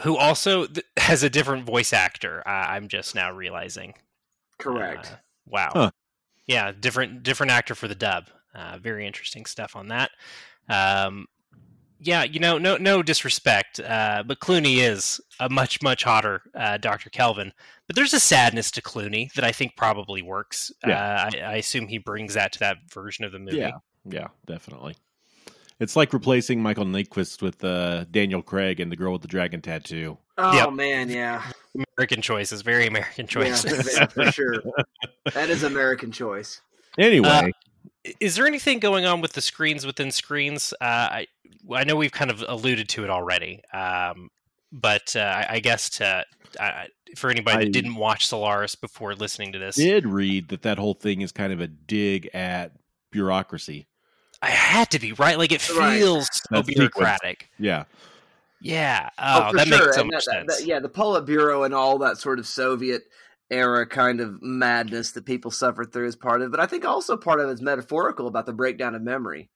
Who 0.00 0.16
also 0.16 0.66
th- 0.66 0.86
has 0.98 1.22
a 1.22 1.30
different 1.30 1.64
voice 1.64 1.92
actor. 1.92 2.42
Uh, 2.46 2.50
I'm 2.50 2.88
just 2.88 3.14
now 3.14 3.30
realizing. 3.32 3.94
Correct. 4.58 5.12
Uh, 5.12 5.16
wow. 5.46 5.70
Huh. 5.72 5.90
Yeah, 6.46 6.72
different 6.72 7.22
different 7.22 7.52
actor 7.52 7.74
for 7.74 7.88
the 7.88 7.94
dub. 7.94 8.28
Uh, 8.54 8.78
very 8.78 9.06
interesting 9.06 9.46
stuff 9.46 9.74
on 9.76 9.88
that. 9.88 10.10
Um, 10.68 11.26
yeah, 12.02 12.24
you 12.24 12.40
know, 12.40 12.58
no 12.58 12.76
no 12.76 13.02
disrespect, 13.02 13.80
uh, 13.80 14.22
but 14.26 14.40
Clooney 14.40 14.78
is 14.78 15.20
a 15.40 15.48
much 15.48 15.80
much 15.82 16.02
hotter 16.04 16.42
uh, 16.54 16.76
Dr. 16.78 17.10
Kelvin. 17.10 17.52
But 17.86 17.96
there's 17.96 18.12
a 18.14 18.20
sadness 18.20 18.70
to 18.72 18.82
Clooney 18.82 19.32
that 19.34 19.44
I 19.44 19.52
think 19.52 19.76
probably 19.76 20.22
works. 20.22 20.72
Yeah. 20.86 20.98
Uh, 20.98 21.30
I, 21.34 21.40
I 21.40 21.54
assume 21.56 21.86
he 21.88 21.98
brings 21.98 22.34
that 22.34 22.52
to 22.52 22.58
that 22.60 22.76
version 22.92 23.24
of 23.24 23.32
the 23.32 23.38
movie. 23.38 23.58
Yeah, 23.58 23.78
yeah, 24.04 24.28
definitely. 24.46 24.96
It's 25.80 25.96
like 25.96 26.12
replacing 26.12 26.62
Michael 26.62 26.84
Nyqvist 26.84 27.42
with 27.42 27.62
uh, 27.64 28.04
Daniel 28.10 28.42
Craig 28.42 28.78
and 28.80 28.90
the 28.92 28.96
girl 28.96 29.12
with 29.12 29.22
the 29.22 29.28
dragon 29.28 29.60
tattoo. 29.60 30.16
oh 30.38 30.52
yep. 30.54 30.72
man, 30.72 31.08
yeah, 31.08 31.42
American 31.98 32.22
choices, 32.22 32.62
very 32.62 32.86
American 32.86 33.26
choices. 33.28 33.96
yeah, 33.96 34.06
for 34.06 34.30
sure. 34.30 34.54
That 35.34 35.50
is 35.50 35.62
American 35.62 36.12
choice. 36.12 36.60
Anyway, 36.98 37.28
Uh, 37.28 37.48
is 38.20 38.36
there 38.36 38.46
anything 38.46 38.78
going 38.78 39.06
on 39.06 39.20
with 39.20 39.32
the 39.34 39.40
screens 39.40 39.86
within 39.86 40.10
screens? 40.10 40.72
Uh, 40.80 40.84
I 40.84 41.26
I 41.74 41.84
know 41.84 41.96
we've 41.96 42.12
kind 42.12 42.30
of 42.30 42.44
alluded 42.46 42.88
to 42.90 43.04
it 43.04 43.10
already, 43.10 43.62
um, 43.72 44.30
but 44.72 45.14
uh, 45.14 45.20
I, 45.20 45.46
I 45.50 45.60
guess 45.60 45.88
to 45.90 46.24
I 46.60 46.88
for 47.16 47.30
anybody 47.30 47.56
I- 47.58 47.64
that 47.64 47.72
didn't 47.72 47.94
watch 47.96 48.26
Solaris 48.26 48.74
before 48.74 49.14
listening 49.14 49.52
to 49.52 49.58
this, 49.58 49.76
did 49.76 50.06
read 50.06 50.48
that 50.48 50.62
that 50.62 50.78
whole 50.78 50.94
thing 50.94 51.20
is 51.20 51.30
kind 51.32 51.52
of 51.52 51.60
a 51.60 51.66
dig 51.68 52.28
at 52.34 52.72
bureaucracy. 53.10 53.86
I 54.40 54.50
had 54.50 54.90
to 54.90 54.98
be 54.98 55.12
right. 55.12 55.38
Like 55.38 55.52
it 55.52 55.68
Right. 55.70 55.98
feels 55.98 56.26
so 56.32 56.40
That 56.50 56.66
sequence. 56.66 56.74
bureaucratic. 56.74 57.48
Yeah, 57.60 57.84
Yeah. 58.60 59.08
Oh, 59.18 59.50
for 59.50 59.56
that 59.58 59.68
sure. 59.68 59.78
makes 59.84 59.94
so 59.94 60.00
And 60.00 60.10
much 60.10 60.24
that- 60.24 60.46
that- 60.48 60.56
sense. 60.56 60.66
yeah, 60.66 60.80
the 60.80 60.88
Politburo 60.88 61.64
and 61.64 61.72
all 61.74 61.98
that 61.98 62.16
sort 62.18 62.40
of 62.40 62.46
Soviet 62.46 63.04
era 63.52 63.86
kind 63.86 64.20
of 64.20 64.42
madness 64.42 65.12
that 65.12 65.26
people 65.26 65.50
suffered 65.50 65.92
through 65.92 66.06
is 66.06 66.16
part 66.16 66.40
of 66.40 66.48
it. 66.48 66.50
But 66.50 66.60
I 66.60 66.66
think 66.66 66.84
also 66.84 67.16
part 67.16 67.40
of 67.40 67.48
it 67.48 67.52
is 67.52 67.62
metaphorical 67.62 68.26
about 68.26 68.46
the 68.46 68.52
breakdown 68.52 68.94
of 68.94 69.02
memory. 69.02 69.50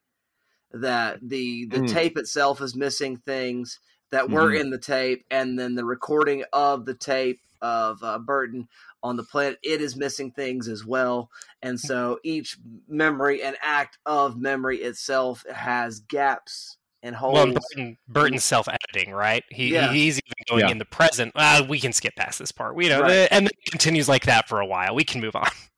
That 0.73 1.19
the 1.23 1.67
the 1.67 1.81
Mm. 1.81 1.89
tape 1.89 2.19
itself 2.19 2.61
is 2.61 2.77
missing 2.77 3.17
things 3.17 3.81
that 4.11 4.31
were 4.31 4.53
Mhm. 4.53 4.61
in 4.61 4.71
the 4.71 4.79
tape, 4.79 5.25
and 5.31 5.59
then 5.59 5.75
the 5.75 5.85
recording 5.85 6.45
of 6.53 6.85
the 6.85 6.95
tape 6.95 7.41
of 7.63 8.03
uh, 8.03 8.19
Burton 8.19 8.69
on 9.03 9.17
the 9.17 9.25
planet, 9.25 9.59
it 9.63 9.81
is 9.81 9.97
missing 9.97 10.31
things 10.31 10.69
as 10.69 10.85
well. 10.85 11.31
And 11.63 11.81
so 11.81 12.21
each 12.23 12.59
memory 12.89 13.43
and 13.43 13.57
act 13.63 13.99
of 14.05 14.37
memory 14.37 14.79
itself 14.83 15.45
has 15.51 16.01
gaps 16.01 16.77
and 17.07 17.17
holes. 17.17 17.35
Well, 17.35 17.53
Burton, 17.53 17.97
Burton's 18.09 18.45
self-editing, 18.45 19.13
right? 19.13 19.45
He, 19.51 19.73
Yeah. 19.73 19.93
he 19.93 20.05
he's 20.05 20.17
even 20.19 20.45
going 20.49 20.61
Yeah. 20.65 20.71
in 20.71 20.79
the 20.79 20.85
present. 20.85 21.33
Uh, 21.35 21.65
we 21.69 21.81
can 21.81 21.93
skip 21.93 22.15
past 22.17 22.39
this 22.39 22.53
part. 22.53 22.75
We 22.75 22.89
know, 22.89 23.03
Right. 23.03 23.29
and 23.31 23.47
then 23.47 23.53
it 23.65 23.71
continues 23.71 24.09
like 24.09 24.27
that 24.27 24.49
for 24.49 24.61
a 24.61 24.67
while. 24.67 24.95
We 24.95 25.05
can 25.05 25.21
move 25.21 25.37
on. 25.37 25.49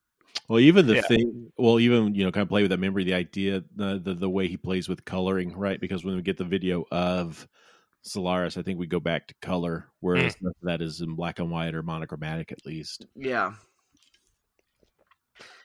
Well, 0.49 0.61
even 0.61 0.87
the 0.87 0.95
Yeah. 0.95 1.03
thing, 1.03 1.53
well, 1.59 1.79
even 1.79 2.15
you 2.15 2.25
know, 2.25 2.33
kind 2.33 2.41
of 2.41 2.49
play 2.49 2.63
with 2.63 2.71
that 2.71 2.81
memory, 2.81 3.05
the 3.05 3.13
idea, 3.13 3.63
the, 3.77 4.01
the 4.03 4.15
the 4.15 4.31
way 4.31 4.49
he 4.49 4.57
plays 4.57 4.89
with 4.89 5.05
coloring, 5.05 5.55
right? 5.55 5.79
Because 5.79 6.07
when 6.07 6.17
we 6.17 6.23
get 6.23 6.39
the 6.39 6.45
video 6.45 6.87
of 6.91 7.47
Solaris, 8.01 8.57
I 8.57 8.63
think 8.63 8.79
we 8.79 8.87
go 8.87 8.99
back 8.99 9.27
to 9.27 9.35
color, 9.43 9.89
whereas 10.01 10.37
mm. 10.37 10.51
that 10.63 10.81
is 10.81 11.03
in 11.03 11.17
black 11.17 11.39
and 11.39 11.51
white 11.51 11.75
or 11.75 11.83
monochromatic 11.83 12.51
at 12.51 12.65
least. 12.65 13.05
Yeah. 13.15 13.53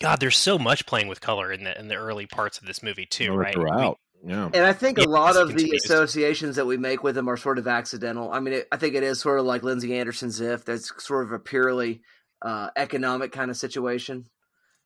God, 0.02 0.20
there's 0.20 0.38
so 0.38 0.60
much 0.60 0.86
playing 0.86 1.08
with 1.08 1.22
color 1.22 1.54
in 1.54 1.64
the 1.64 1.80
in 1.80 1.88
the 1.88 1.96
early 1.96 2.26
parts 2.26 2.58
of 2.58 2.68
this 2.68 2.84
movie 2.84 3.06
too, 3.06 3.34
right? 3.34 3.54
Throughout. 3.54 4.00
Yeah. 4.26 4.50
And 4.54 4.66
I 4.66 4.72
think 4.72 4.98
a 4.98 5.04
lot 5.04 5.36
of 5.36 5.54
the 5.54 5.72
associations 5.76 6.56
that 6.56 6.66
we 6.66 6.78
make 6.78 7.04
with 7.04 7.16
them 7.16 7.30
are 7.30 7.36
sort 7.36 7.58
of 7.58 7.68
accidental. 7.68 8.32
I 8.32 8.40
mean, 8.40 8.54
it, 8.54 8.68
I 8.72 8.78
think 8.78 8.96
it 8.96 9.04
is 9.04 9.20
sort 9.20 9.40
of 9.40 9.46
like 9.46 9.64
Lindsay 9.64 9.98
Anderson's 9.98 10.40
If. 10.40 10.64
That's 10.64 10.92
sort 11.04 11.26
of 11.26 11.34
a 11.34 11.40
purely 11.40 12.02
uh, 12.42 12.70
economic 12.78 13.34
kind 13.34 13.52
of 13.52 13.58
situation 13.58 14.26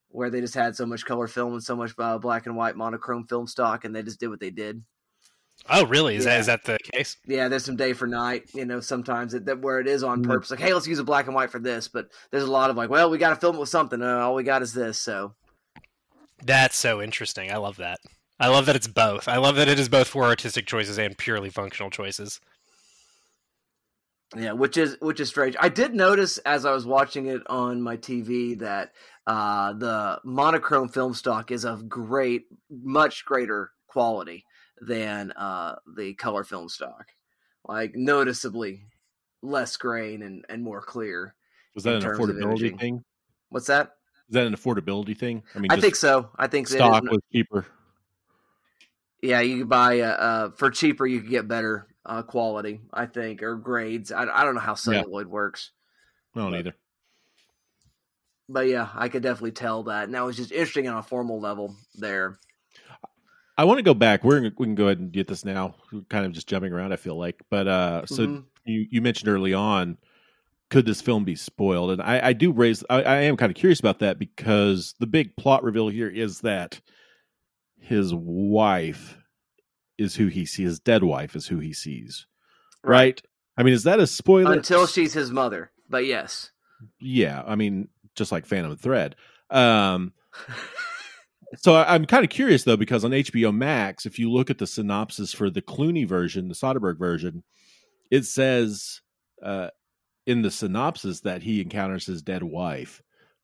where 0.10 0.30
they 0.30 0.42
just 0.42 0.56
had 0.56 0.76
so 0.76 0.86
much 0.86 1.06
color 1.06 1.28
film 1.28 1.54
and 1.54 1.64
so 1.64 1.76
much 1.76 1.94
uh, 2.00 2.18
black 2.18 2.48
and 2.48 2.56
white 2.56 2.76
monochrome 2.76 3.28
film 3.28 3.46
stock, 3.46 3.86
and 3.86 3.96
they 3.96 4.02
just 4.02 4.20
did 4.20 4.30
what 4.30 4.40
they 4.40 4.50
did. 4.50 4.84
Oh, 5.70 5.86
really? 5.86 6.16
Is 6.16 6.26
yeah. 6.26 6.32
that 6.32 6.40
is 6.40 6.46
that 6.48 6.64
the 6.64 6.78
case? 6.94 7.18
Yeah, 7.26 7.48
there's 7.48 7.66
some 7.66 7.76
day 7.76 7.94
for 7.94 8.08
night. 8.08 8.50
You 8.54 8.66
know, 8.66 8.80
sometimes 8.80 9.34
it, 9.34 9.46
that 9.46 9.62
where 9.62 9.80
it 9.80 9.88
is 9.88 10.04
on 10.04 10.22
mm-hmm. 10.22 10.32
purpose. 10.32 10.52
Like, 10.52 10.60
hey, 10.60 10.74
let's 10.74 10.88
use 10.88 11.00
a 11.00 11.04
black 11.04 11.28
and 11.28 11.36
white 11.36 11.52
for 11.52 11.60
this. 11.60 11.88
But 11.88 12.08
there's 12.32 12.44
a 12.44 12.52
lot 12.52 12.70
of 12.70 12.78
like, 12.78 12.90
well, 12.90 13.10
we 13.10 13.18
got 13.18 13.32
to 13.32 13.36
film 13.36 13.56
it 13.58 13.60
with 13.60 13.70
something. 13.70 14.02
Uh, 14.02 14.18
all 14.18 14.36
we 14.36 14.44
got 14.44 14.62
is 14.62 14.74
this. 14.74 15.00
So 15.00 15.36
that's 16.44 16.78
so 16.78 17.02
interesting. 17.02 17.52
I 17.52 17.58
love 17.58 17.78
that. 17.78 18.00
I 18.40 18.50
love 18.50 18.66
that 18.68 18.76
it's 18.76 18.88
both. 18.88 19.28
I 19.28 19.38
love 19.38 19.56
that 19.56 19.68
it 19.68 19.80
is 19.80 19.90
both 19.90 20.08
for 20.08 20.24
artistic 20.24 20.68
choices 20.68 21.00
and 21.00 21.18
purely 21.18 21.50
functional 21.50 21.90
choices. 21.90 22.40
Yeah, 24.36 24.52
which 24.52 24.78
is 24.78 24.98
which 25.00 25.20
is 25.20 25.30
strange. 25.30 25.56
I 25.60 25.70
did 25.70 25.96
notice 25.96 26.38
as 26.40 26.66
I 26.66 26.72
was 26.72 26.86
watching 26.86 27.28
it 27.28 27.42
on 27.48 27.82
my 27.82 27.96
TV 27.96 28.60
that 28.60 28.92
uh, 29.26 29.74
the 29.74 30.20
monochrome 30.24 30.90
film 30.90 31.14
stock 31.14 31.50
is 31.50 31.64
of 31.64 31.88
great, 31.88 32.44
much 32.70 33.24
greater 33.26 33.72
quality 33.88 34.46
than 34.82 35.32
uh, 35.32 35.78
the 35.96 36.14
color 36.16 36.44
film 36.44 36.68
stock. 36.68 37.08
Like 37.66 37.96
noticeably 37.96 38.84
less 39.42 39.78
grain 39.78 40.22
and, 40.22 40.46
and 40.50 40.62
more 40.62 40.82
clear. 40.82 41.34
Was 41.74 41.86
that 41.86 41.96
an 41.96 42.02
affordability 42.02 42.78
thing? 42.78 43.04
What's 43.50 43.68
that? 43.68 43.94
Is 44.30 44.34
that 44.34 44.46
an 44.46 44.56
affordability 44.56 45.18
thing? 45.18 45.44
I 45.56 45.60
mean, 45.60 45.72
I 45.72 45.80
think 45.80 45.96
so. 45.96 46.30
I 46.36 46.48
think 46.48 46.68
stock 46.68 47.04
was 47.04 47.22
cheaper. 47.32 47.66
Yeah, 49.22 49.42
you 49.42 49.60
could 49.60 49.70
buy 49.70 50.02
uh, 50.02 50.08
uh, 50.08 50.50
for 50.52 50.70
cheaper. 50.70 51.06
You 51.06 51.22
could 51.22 51.30
get 51.30 51.48
better 51.48 51.88
uh, 52.06 52.22
quality, 52.22 52.82
I 52.94 53.06
think, 53.06 53.42
or 53.44 53.56
grades. 53.56 54.12
I, 54.12 54.24
I 54.24 54.44
don't 54.44 54.56
know 54.56 54.62
how 54.62 54.76
celluloid 54.76 55.28
yeah. 55.28 55.32
works. 55.32 55.72
No, 56.36 56.52
don't. 56.52 56.74
But 58.50 58.68
yeah, 58.68 58.90
I 58.94 59.10
could 59.10 59.24
definitely 59.24 59.52
tell 59.52 59.84
that. 59.84 60.06
And 60.06 60.14
that 60.14 60.24
was 60.24 60.38
just 60.38 60.52
interesting 60.52 60.88
on 60.88 60.98
a 60.98 61.04
formal 61.04 61.40
level 61.40 61.76
there. 61.96 62.38
I 63.58 63.66
want 63.66 63.80
to 63.80 63.84
go 63.84 63.96
back. 63.96 64.24
We're 64.24 64.42
we 64.42 64.52
can 64.52 64.76
go 64.76 64.86
ahead 64.86 65.00
and 65.00 65.12
get 65.12 65.28
this 65.28 65.44
now. 65.44 65.76
We're 65.92 66.02
kind 66.02 66.26
of 66.26 66.32
just 66.32 66.48
jumping 66.48 66.72
around. 66.72 66.94
I 66.94 66.98
feel 66.98 67.18
like, 67.18 67.42
but 67.50 67.68
uh, 67.68 68.06
so 68.06 68.28
mm-hmm. 68.28 68.42
you 68.66 68.86
you 68.92 69.02
mentioned 69.02 69.30
early 69.30 69.54
on, 69.54 69.98
could 70.70 70.86
this 70.86 71.02
film 71.02 71.26
be 71.26 71.36
spoiled? 71.36 71.92
And 71.92 72.02
I, 72.02 72.28
I 72.28 72.34
do 72.34 72.52
raise. 72.52 72.84
I, 72.90 73.02
I 73.02 73.16
am 73.22 73.36
kind 73.36 73.50
of 73.50 73.56
curious 73.56 73.80
about 73.80 74.00
that 74.00 74.20
because 74.20 74.94
the 75.00 75.08
big 75.08 75.36
plot 75.38 75.64
reveal 75.64 75.90
here 75.90 76.08
is 76.08 76.42
that 76.42 76.80
his 77.80 78.14
wife 78.14 79.18
is 79.98 80.16
who 80.16 80.28
he 80.28 80.46
sees. 80.46 80.68
His 80.68 80.80
dead 80.80 81.04
wife 81.04 81.36
is 81.36 81.48
who 81.48 81.60
he 81.60 81.74
sees. 81.74 82.28
Right. 82.84 82.92
right? 82.92 83.22
I 83.58 83.64
mean, 83.64 83.74
is 83.74 83.84
that 83.84 84.00
a 84.00 84.08
spoiler? 84.08 84.54
Until 84.54 84.86
she's 84.86 85.14
his 85.14 85.32
mother, 85.32 85.72
but 85.90 86.06
yes. 86.06 86.52
Yeah, 87.00 87.44
I 87.46 87.56
mean, 87.56 87.90
just 88.16 88.32
like 88.32 88.46
Phantom 88.46 88.76
Thread. 88.76 89.16
Um, 89.50 90.14
so 91.58 91.76
I, 91.76 91.96
am 91.96 92.06
kind 92.06 92.24
of 92.24 92.30
curious 92.30 92.64
though, 92.64 92.78
because 92.78 93.04
on 93.04 93.12
HBO 93.12 93.56
Max, 93.56 94.06
if 94.06 94.20
you 94.20 94.32
look 94.32 94.50
at 94.50 94.60
the 94.60 94.68
synopsis 94.68 95.34
for 95.34 95.50
the 95.50 95.62
Clooney 95.62 96.08
version, 96.08 96.50
the 96.50 96.54
Soderbergh 96.54 97.00
version, 97.00 97.44
it 98.12 98.26
says 98.26 99.02
uh, 99.42 99.70
in 100.26 100.42
the 100.42 100.52
synopsis 100.52 101.22
that 101.22 101.42
he 101.42 101.62
encounters 101.62 102.06
his 102.06 102.22
dead 102.22 102.44
wife, 102.44 103.02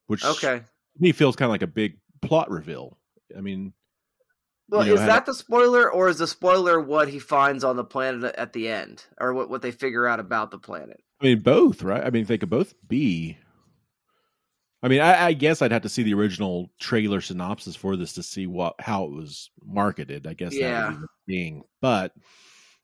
which 0.07 0.23
okay, 0.23 0.61
me 0.99 1.11
feels 1.11 1.35
kind 1.35 1.47
of 1.47 1.53
like 1.53 1.61
a 1.63 1.67
big 1.67 1.97
plot 2.21 2.51
reveal. 2.51 2.97
I 3.35 3.41
mean, 3.41 3.73
well, 4.69 4.85
you 4.85 4.95
know, 4.95 5.01
is 5.01 5.07
that 5.07 5.25
the 5.25 5.33
spoiler, 5.33 5.91
or 5.91 6.09
is 6.09 6.17
the 6.17 6.27
spoiler 6.27 6.79
what 6.79 7.07
he 7.07 7.19
finds 7.19 7.63
on 7.63 7.75
the 7.75 7.83
planet 7.83 8.35
at 8.35 8.53
the 8.53 8.69
end, 8.69 9.05
or 9.19 9.33
what 9.33 9.49
what 9.49 9.61
they 9.61 9.71
figure 9.71 10.07
out 10.07 10.19
about 10.19 10.51
the 10.51 10.57
planet? 10.57 11.01
I 11.21 11.25
mean, 11.25 11.39
both, 11.39 11.83
right? 11.83 12.03
I 12.03 12.09
mean, 12.09 12.25
they 12.25 12.37
could 12.37 12.49
both 12.49 12.73
be. 12.87 13.37
I 14.81 14.89
mean, 14.89 14.99
I, 14.99 15.27
I, 15.27 15.33
guess 15.33 15.61
I'd 15.61 15.71
have 15.71 15.83
to 15.83 15.89
see 15.89 16.03
the 16.03 16.13
original 16.13 16.69
trailer 16.77 17.21
synopsis 17.21 17.73
for 17.73 17.95
this 17.95 18.11
to 18.13 18.23
see 18.23 18.47
what 18.47 18.75
how 18.79 19.05
it 19.05 19.11
was 19.11 19.49
marketed. 19.63 20.27
I 20.27 20.33
guess 20.33 20.53
yeah. 20.53 20.71
that 20.71 20.89
would 20.89 20.99
be 20.99 21.01
the 21.01 21.33
thing, 21.33 21.63
but 21.81 22.11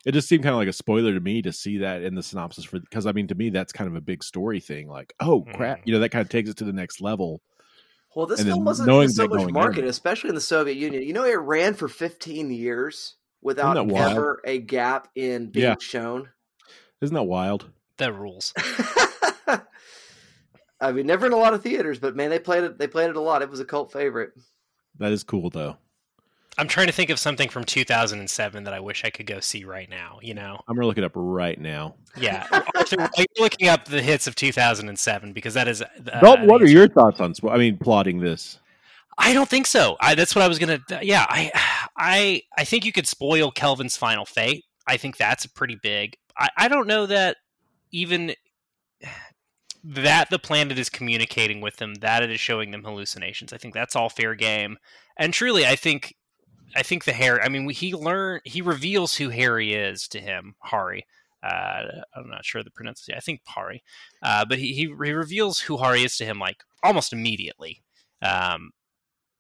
it 0.06 0.14
just 0.14 0.30
seemed 0.30 0.44
kind 0.44 0.54
of 0.54 0.60
like 0.60 0.70
a 0.70 0.74
spoiler 0.74 1.14
to 1.14 1.20
me 1.20 1.42
to 1.42 1.52
see 1.52 1.80
that 1.80 2.04
in 2.04 2.16
the 2.16 2.24
synopsis 2.24 2.64
for 2.64 2.80
because 2.80 3.06
I 3.06 3.12
mean, 3.12 3.28
to 3.28 3.36
me, 3.36 3.50
that's 3.50 3.74
kind 3.74 3.90
of 3.90 3.96
a 3.96 4.02
big 4.02 4.24
story 4.24 4.60
thing. 4.60 4.88
Like, 4.88 5.14
oh 5.20 5.46
crap, 5.54 5.80
mm. 5.80 5.82
you 5.86 5.94
know, 5.94 6.00
that 6.00 6.10
kind 6.10 6.22
of 6.22 6.30
takes 6.30 6.50
it 6.50 6.58
to 6.58 6.66
the 6.66 6.74
next 6.74 7.02
level. 7.02 7.42
Well, 8.20 8.28
this 8.28 8.43
film 8.43 8.65
wasn't 8.65 9.11
so 9.13 9.30
much 9.30 9.49
marketed, 9.49 9.86
in. 9.86 9.89
especially 9.89 10.28
in 10.28 10.36
the 10.36 10.41
Soviet 10.41 10.76
Union. 10.76 11.03
You 11.03 11.13
know, 11.13 11.24
it 11.24 11.39
ran 11.39 11.74
for 11.74 11.88
15 11.88 12.51
years 12.51 13.15
without 13.41 13.78
ever 13.78 14.41
a 14.43 14.59
gap 14.59 15.07
in 15.15 15.51
being 15.51 15.67
yeah. 15.67 15.76
shown. 15.80 16.28
Isn't 16.99 17.15
that 17.15 17.24
wild? 17.24 17.67
That 17.95 18.13
rules. 18.13 18.53
I 20.82 20.91
mean, 20.91 21.07
never 21.07 21.28
in 21.28 21.32
a 21.32 21.38
lot 21.38 21.53
of 21.53 21.63
theaters, 21.63 21.97
but 21.97 22.17
man, 22.17 22.30
they 22.30 22.39
played 22.39 22.65
it. 22.65 22.78
They 22.78 22.88
played 22.88 23.09
it 23.09 23.15
a 23.15 23.22
lot. 23.22 23.41
It 23.41 23.49
was 23.49 23.61
a 23.61 23.65
cult 23.65 23.93
favorite. 23.93 24.34
That 24.97 25.13
is 25.13 25.24
cool, 25.24 25.49
though. 25.49 25.78
I'm 26.60 26.68
trying 26.68 26.88
to 26.88 26.93
think 26.93 27.10
of 27.10 27.18
something 27.20 27.47
from 27.47 27.64
2007 27.64 28.66
that 28.66 28.74
I 28.74 28.82
wish 28.82 29.05
I 29.05 29.10
could 29.10 29.26
go 29.26 29.39
see 29.39 29.64
right 29.64 29.89
now. 29.89 30.20
You 30.22 30.34
know, 30.34 30.60
I'm 30.68 30.76
gonna 30.76 30.88
look 30.88 30.97
it 30.97 31.05
up 31.05 31.14
right 31.16 31.60
now. 31.60 31.95
Yeah, 32.18 32.45
Arthur, 32.76 33.10
you're 33.18 33.28
looking 33.39 33.70
up 33.70 33.86
the 33.86 34.01
hits 34.01 34.28
of 34.28 34.36
2007 34.36 35.32
because 35.32 35.53
that 35.53 35.70
is. 35.70 35.82
Uh, 35.82 36.20
Dalton, 36.20 36.47
what 36.47 36.62
are 36.62 36.68
your 36.68 36.89
thoughts 36.89 37.22
on? 37.22 37.34
I 37.49 37.57
mean, 37.57 37.78
plotting 37.78 38.20
this. 38.20 38.60
I 39.18 39.34
don't 39.34 39.47
think 39.47 39.68
so. 39.68 39.95
I, 40.01 40.16
that's 40.16 40.36
what 40.36 40.43
I 40.43 40.49
was 40.49 40.60
gonna. 40.60 40.80
Yeah, 41.01 41.26
I, 41.30 41.51
I, 41.95 42.41
I 42.57 42.66
think 42.66 42.84
you 42.84 42.91
could 42.91 43.07
spoil 43.07 43.51
Kelvin's 43.51 43.95
final 43.95 44.26
fate. 44.26 44.66
I 44.86 44.97
think 44.97 45.16
that's 45.16 45.45
pretty 45.45 45.78
big. 45.82 46.18
I, 46.38 46.49
I 46.57 46.68
don't 46.68 46.88
know 46.88 47.05
that 47.05 47.38
even 47.91 48.34
that 49.84 50.30
the 50.30 50.39
planet 50.39 50.78
is 50.78 50.89
communicating 50.89 51.62
with 51.62 51.78
them, 51.78 51.95
that 51.95 52.22
it 52.22 52.30
is 52.30 52.39
showing 52.39 52.72
them 52.72 52.84
hallucinations. 52.84 53.53
I 53.53 53.57
think 53.57 53.74
that's 53.74 53.95
all 53.95 54.10
fair 54.10 54.36
game. 54.36 54.78
And 55.18 55.34
truly, 55.34 55.66
I 55.66 55.76
think 55.76 56.16
I 56.76 56.84
think 56.84 57.05
the 57.05 57.13
Harry. 57.13 57.41
I 57.41 57.49
mean, 57.49 57.70
he 57.70 57.93
learn 57.93 58.41
he 58.43 58.61
reveals 58.61 59.15
who 59.15 59.30
Harry 59.30 59.74
is 59.74 60.07
to 60.09 60.20
him, 60.20 60.55
Harry. 60.63 61.05
Uh, 61.41 61.84
I'm 62.15 62.30
not 62.30 62.45
sure 62.45 62.63
the 62.63 62.72
pronunciation. 62.72 63.17
I 63.17 63.22
think 63.22 63.41
Hari, 63.47 63.82
uh, 64.22 64.45
but 64.45 64.59
he, 64.59 64.74
he, 64.74 64.82
he 64.82 64.88
reveals 64.88 65.59
who 65.59 65.78
Hari 65.78 66.03
is 66.03 66.17
to 66.17 66.26
him 66.26 66.38
like 66.38 66.63
almost 66.84 67.13
immediately. 67.13 67.82
Um, 68.22 68.72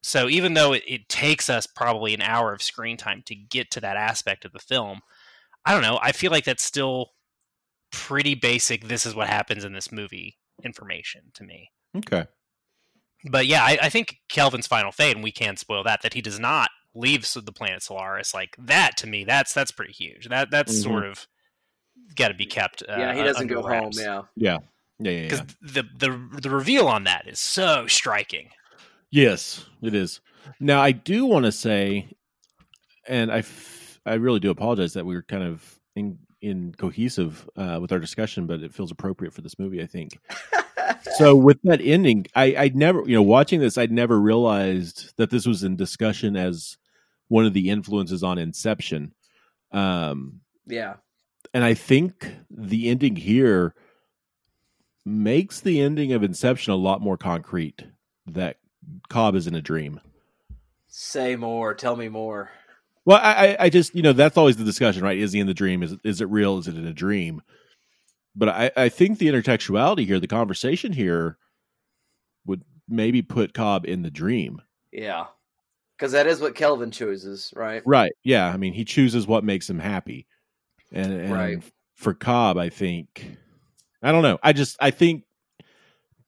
so 0.01 0.29
even 0.29 0.53
though 0.53 0.71
it, 0.71 0.83
it, 0.87 1.09
takes 1.09 1.49
us 1.49 1.67
probably 1.67 2.13
an 2.13 2.21
hour 2.21 2.53
of 2.53 2.61
screen 2.61 2.95
time 2.95 3.21
to 3.25 3.35
get 3.35 3.69
to 3.71 3.81
that 3.81 3.97
aspect 3.97 4.45
of 4.45 4.53
the 4.53 4.59
film, 4.59 5.01
I 5.65 5.73
don't 5.73 5.81
know. 5.81 5.99
I 6.01 6.13
feel 6.13 6.31
like 6.31 6.45
that's 6.45 6.63
still 6.63 7.09
pretty 7.91 8.33
basic. 8.33 8.87
This 8.87 9.05
is 9.05 9.13
what 9.13 9.27
happens 9.27 9.65
in 9.65 9.73
this 9.73 9.91
movie 9.91 10.37
information 10.63 11.23
to 11.33 11.43
me. 11.43 11.71
Okay. 11.97 12.25
But 13.29 13.45
yeah, 13.45 13.63
I, 13.63 13.77
I 13.83 13.89
think 13.89 14.19
Kelvin's 14.29 14.67
final 14.67 14.93
fate, 14.93 15.15
and 15.15 15.23
we 15.23 15.33
can't 15.33 15.59
spoil 15.59 15.83
that, 15.83 16.01
that 16.03 16.13
he 16.13 16.21
does 16.21 16.39
not 16.39 16.69
leaves 16.95 17.33
the 17.33 17.51
planet 17.51 17.83
Solaris, 17.83 18.33
like 18.33 18.55
that 18.59 18.97
to 18.97 19.07
me, 19.07 19.23
that's 19.23 19.53
that's 19.53 19.71
pretty 19.71 19.93
huge. 19.93 20.27
That 20.29 20.51
that's 20.51 20.73
mm-hmm. 20.73 20.89
sort 20.89 21.05
of 21.05 21.27
got 22.15 22.29
to 22.29 22.33
be 22.33 22.45
kept. 22.45 22.83
Uh, 22.87 22.95
yeah, 22.97 23.15
he 23.15 23.23
doesn't 23.23 23.47
go 23.47 23.61
wraps. 23.63 23.99
home. 24.01 24.25
Yeah, 24.35 24.57
yeah, 24.99 25.11
yeah, 25.11 25.23
Because 25.23 25.39
yeah. 25.39 25.45
the 25.61 25.83
the 25.97 26.39
the 26.41 26.49
reveal 26.49 26.87
on 26.87 27.05
that 27.05 27.27
is 27.27 27.39
so 27.39 27.87
striking. 27.87 28.49
Yes, 29.11 29.65
it 29.81 29.95
is. 29.95 30.21
Now 30.59 30.81
I 30.81 30.91
do 30.91 31.25
want 31.25 31.45
to 31.45 31.51
say, 31.51 32.09
and 33.07 33.31
I, 33.31 33.39
f- 33.39 33.99
I 34.05 34.15
really 34.15 34.39
do 34.39 34.51
apologize 34.51 34.93
that 34.93 35.05
we 35.05 35.15
were 35.15 35.23
kind 35.23 35.43
of 35.43 35.79
in 35.95 36.19
in 36.41 36.73
cohesive 36.77 37.49
uh, 37.57 37.79
with 37.81 37.91
our 37.91 37.99
discussion, 37.99 38.47
but 38.47 38.61
it 38.61 38.73
feels 38.73 38.91
appropriate 38.91 39.33
for 39.33 39.41
this 39.41 39.59
movie. 39.59 39.81
I 39.81 39.85
think. 39.85 40.19
so 41.17 41.35
with 41.35 41.59
that 41.63 41.81
ending, 41.81 42.25
I 42.35 42.55
I 42.55 42.71
never 42.73 43.03
you 43.05 43.15
know 43.15 43.23
watching 43.23 43.59
this, 43.59 43.77
I'd 43.77 43.91
never 43.91 44.19
realized 44.19 45.13
that 45.17 45.29
this 45.29 45.45
was 45.45 45.63
in 45.63 45.75
discussion 45.75 46.35
as 46.35 46.77
one 47.29 47.45
of 47.45 47.53
the 47.53 47.69
influences 47.69 48.21
on 48.21 48.37
Inception. 48.37 49.13
Um, 49.71 50.41
yeah, 50.65 50.95
and 51.53 51.63
I 51.63 51.73
think 51.73 52.35
the 52.49 52.89
ending 52.89 53.15
here 53.15 53.73
makes 55.05 55.61
the 55.61 55.79
ending 55.79 56.11
of 56.11 56.23
Inception 56.23 56.73
a 56.73 56.77
lot 56.77 57.01
more 57.01 57.17
concrete. 57.17 57.83
That 58.27 58.57
Cobb 59.09 59.35
is 59.35 59.47
in 59.47 59.55
a 59.55 59.61
dream. 59.61 60.01
Say 60.87 61.35
more. 61.35 61.73
Tell 61.73 61.95
me 61.95 62.09
more. 62.09 62.51
Well, 63.05 63.19
I, 63.21 63.55
I 63.59 63.69
just 63.69 63.95
you 63.95 64.01
know 64.01 64.13
that's 64.13 64.37
always 64.37 64.57
the 64.57 64.63
discussion, 64.63 65.03
right? 65.03 65.17
Is 65.17 65.31
he 65.31 65.39
in 65.39 65.47
the 65.47 65.53
dream? 65.53 65.81
Is 65.81 65.95
is 66.03 66.21
it 66.21 66.29
real? 66.29 66.57
Is 66.57 66.67
it 66.67 66.75
in 66.77 66.85
a 66.85 66.93
dream? 66.93 67.41
But 68.35 68.49
I, 68.49 68.71
I 68.77 68.89
think 68.89 69.17
the 69.17 69.27
intertextuality 69.27 70.05
here, 70.05 70.19
the 70.19 70.27
conversation 70.27 70.93
here, 70.93 71.37
would 72.45 72.63
maybe 72.87 73.21
put 73.21 73.53
Cobb 73.53 73.85
in 73.85 74.03
the 74.03 74.11
dream. 74.11 74.61
Yeah, 74.91 75.25
because 75.99 76.13
that 76.13 76.27
is 76.27 76.39
what 76.39 76.55
Kelvin 76.55 76.91
chooses, 76.91 77.51
right? 77.55 77.83
Right. 77.85 78.13
Yeah. 78.23 78.47
I 78.47 78.57
mean, 78.57 78.73
he 78.73 78.85
chooses 78.85 79.27
what 79.27 79.43
makes 79.43 79.69
him 79.69 79.79
happy, 79.79 80.27
and, 80.93 81.11
and 81.11 81.33
right. 81.33 81.63
for 81.95 82.13
Cobb, 82.13 82.57
I 82.57 82.69
think. 82.69 83.37
I 84.01 84.13
don't 84.13 84.23
know. 84.23 84.39
I 84.41 84.53
just 84.53 84.77
I 84.79 84.91
think 84.91 85.25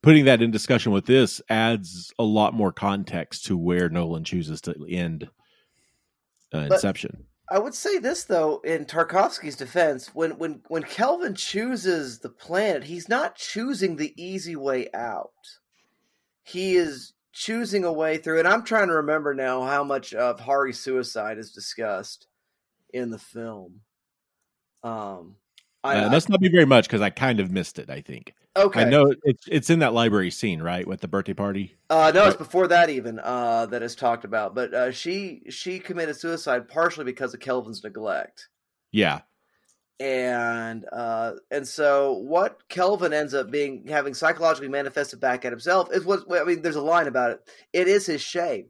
putting 0.04 0.26
that 0.26 0.42
in 0.42 0.52
discussion 0.52 0.92
with 0.92 1.06
this 1.06 1.42
adds 1.50 2.12
a 2.20 2.24
lot 2.24 2.54
more 2.54 2.74
context 2.74 3.46
to 3.46 3.58
where 3.58 3.88
Nolan 3.88 4.26
chooses 4.26 4.60
to 4.62 4.76
end 4.90 5.30
uh, 6.54 6.68
Inception. 6.72 7.26
I 7.50 7.60
would 7.60 7.74
say 7.74 7.98
this 7.98 8.26
though, 8.26 8.60
in 8.66 8.86
Tarkovsky's 8.86 9.56
defense, 9.56 10.14
when 10.14 10.32
when 10.32 10.62
when 10.68 10.84
Kelvin 10.84 11.36
chooses 11.36 12.20
the 12.20 12.30
planet, 12.30 12.84
he's 12.84 13.08
not 13.08 13.36
choosing 13.36 13.96
the 13.96 14.14
easy 14.22 14.58
way 14.58 14.90
out. 14.94 15.32
He 16.44 16.76
is 16.76 17.14
choosing 17.34 17.84
a 17.84 17.92
way 17.92 18.18
through. 18.18 18.40
And 18.40 18.48
I'm 18.48 18.64
trying 18.64 18.88
to 18.88 18.96
remember 18.96 19.34
now 19.34 19.64
how 19.64 19.84
much 19.84 20.14
of 20.14 20.40
Hari's 20.40 20.80
suicide 20.80 21.38
is 21.38 21.52
discussed 21.52 22.28
in 22.94 23.10
the 23.10 23.20
film. 23.20 23.82
Um, 24.84 25.36
I, 25.84 25.98
uh, 25.98 26.10
that's 26.10 26.30
not 26.30 26.40
be 26.40 26.50
very 26.50 26.66
much 26.66 26.88
because 26.88 27.02
I 27.02 27.10
kind 27.10 27.40
of 27.40 27.52
missed 27.52 27.80
it. 27.80 27.90
I 27.90 28.02
think 28.02 28.34
okay. 28.56 28.82
I 28.82 28.84
know 28.84 29.14
it's 29.24 29.44
it's 29.48 29.70
in 29.70 29.80
that 29.80 29.94
library 29.94 30.30
scene, 30.30 30.62
right, 30.62 30.88
with 30.88 31.02
the 31.02 31.08
birthday 31.08 31.34
party. 31.34 31.76
Uh, 31.90 32.12
no, 32.14 32.28
it's 32.28 32.38
before 32.38 32.68
that 32.68 32.90
even 32.90 33.20
uh, 33.20 33.66
that 33.68 33.82
is 33.82 33.96
talked 33.96 34.24
about. 34.24 34.54
But 34.54 34.74
uh, 34.74 34.92
she 34.92 35.44
she 35.50 35.80
committed 35.80 36.18
suicide 36.18 36.68
partially 36.68 37.06
because 37.06 37.34
of 37.34 37.40
Kelvin's 37.40 37.84
neglect. 37.84 38.50
Yeah, 38.92 39.22
and 40.02 40.86
uh, 40.92 41.34
and 41.52 41.68
so 41.68 42.14
what 42.14 42.68
Kelvin 42.70 43.14
ends 43.14 43.36
up 43.36 43.52
being 43.52 43.86
having 43.88 44.16
psychologically 44.16 44.68
manifested 44.68 45.20
back 45.20 45.46
at 45.46 45.52
himself 45.52 45.90
is 45.92 46.04
what 46.04 46.24
I 46.32 46.44
mean. 46.44 46.64
There's 46.64 46.76
a 46.76 46.82
line 46.82 47.08
about 47.08 47.32
it. 47.32 47.50
It 47.72 47.88
is 47.88 48.08
his 48.08 48.22
shame, 48.22 48.70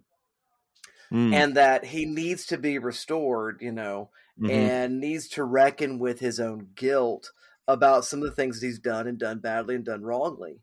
Mm, 1.11 1.33
and 1.33 1.55
that 1.55 1.83
he 1.85 2.05
needs 2.05 2.47
to 2.47 2.57
be 2.57 2.79
restored. 2.79 3.59
You 3.61 3.71
know, 3.71 4.09
mhm. 4.39 4.49
and 4.49 4.99
needs 4.99 5.29
to 5.29 5.43
reckon 5.45 5.99
with 5.99 6.19
his 6.19 6.39
own 6.39 6.67
guilt 6.75 7.31
about 7.65 8.03
some 8.03 8.19
of 8.19 8.25
the 8.25 8.35
things 8.35 8.59
that 8.59 8.67
he's 8.67 8.79
done 8.79 9.07
and 9.07 9.17
done 9.17 9.39
badly 9.39 9.75
and 9.75 9.85
done 9.85 10.03
wrongly. 10.03 10.59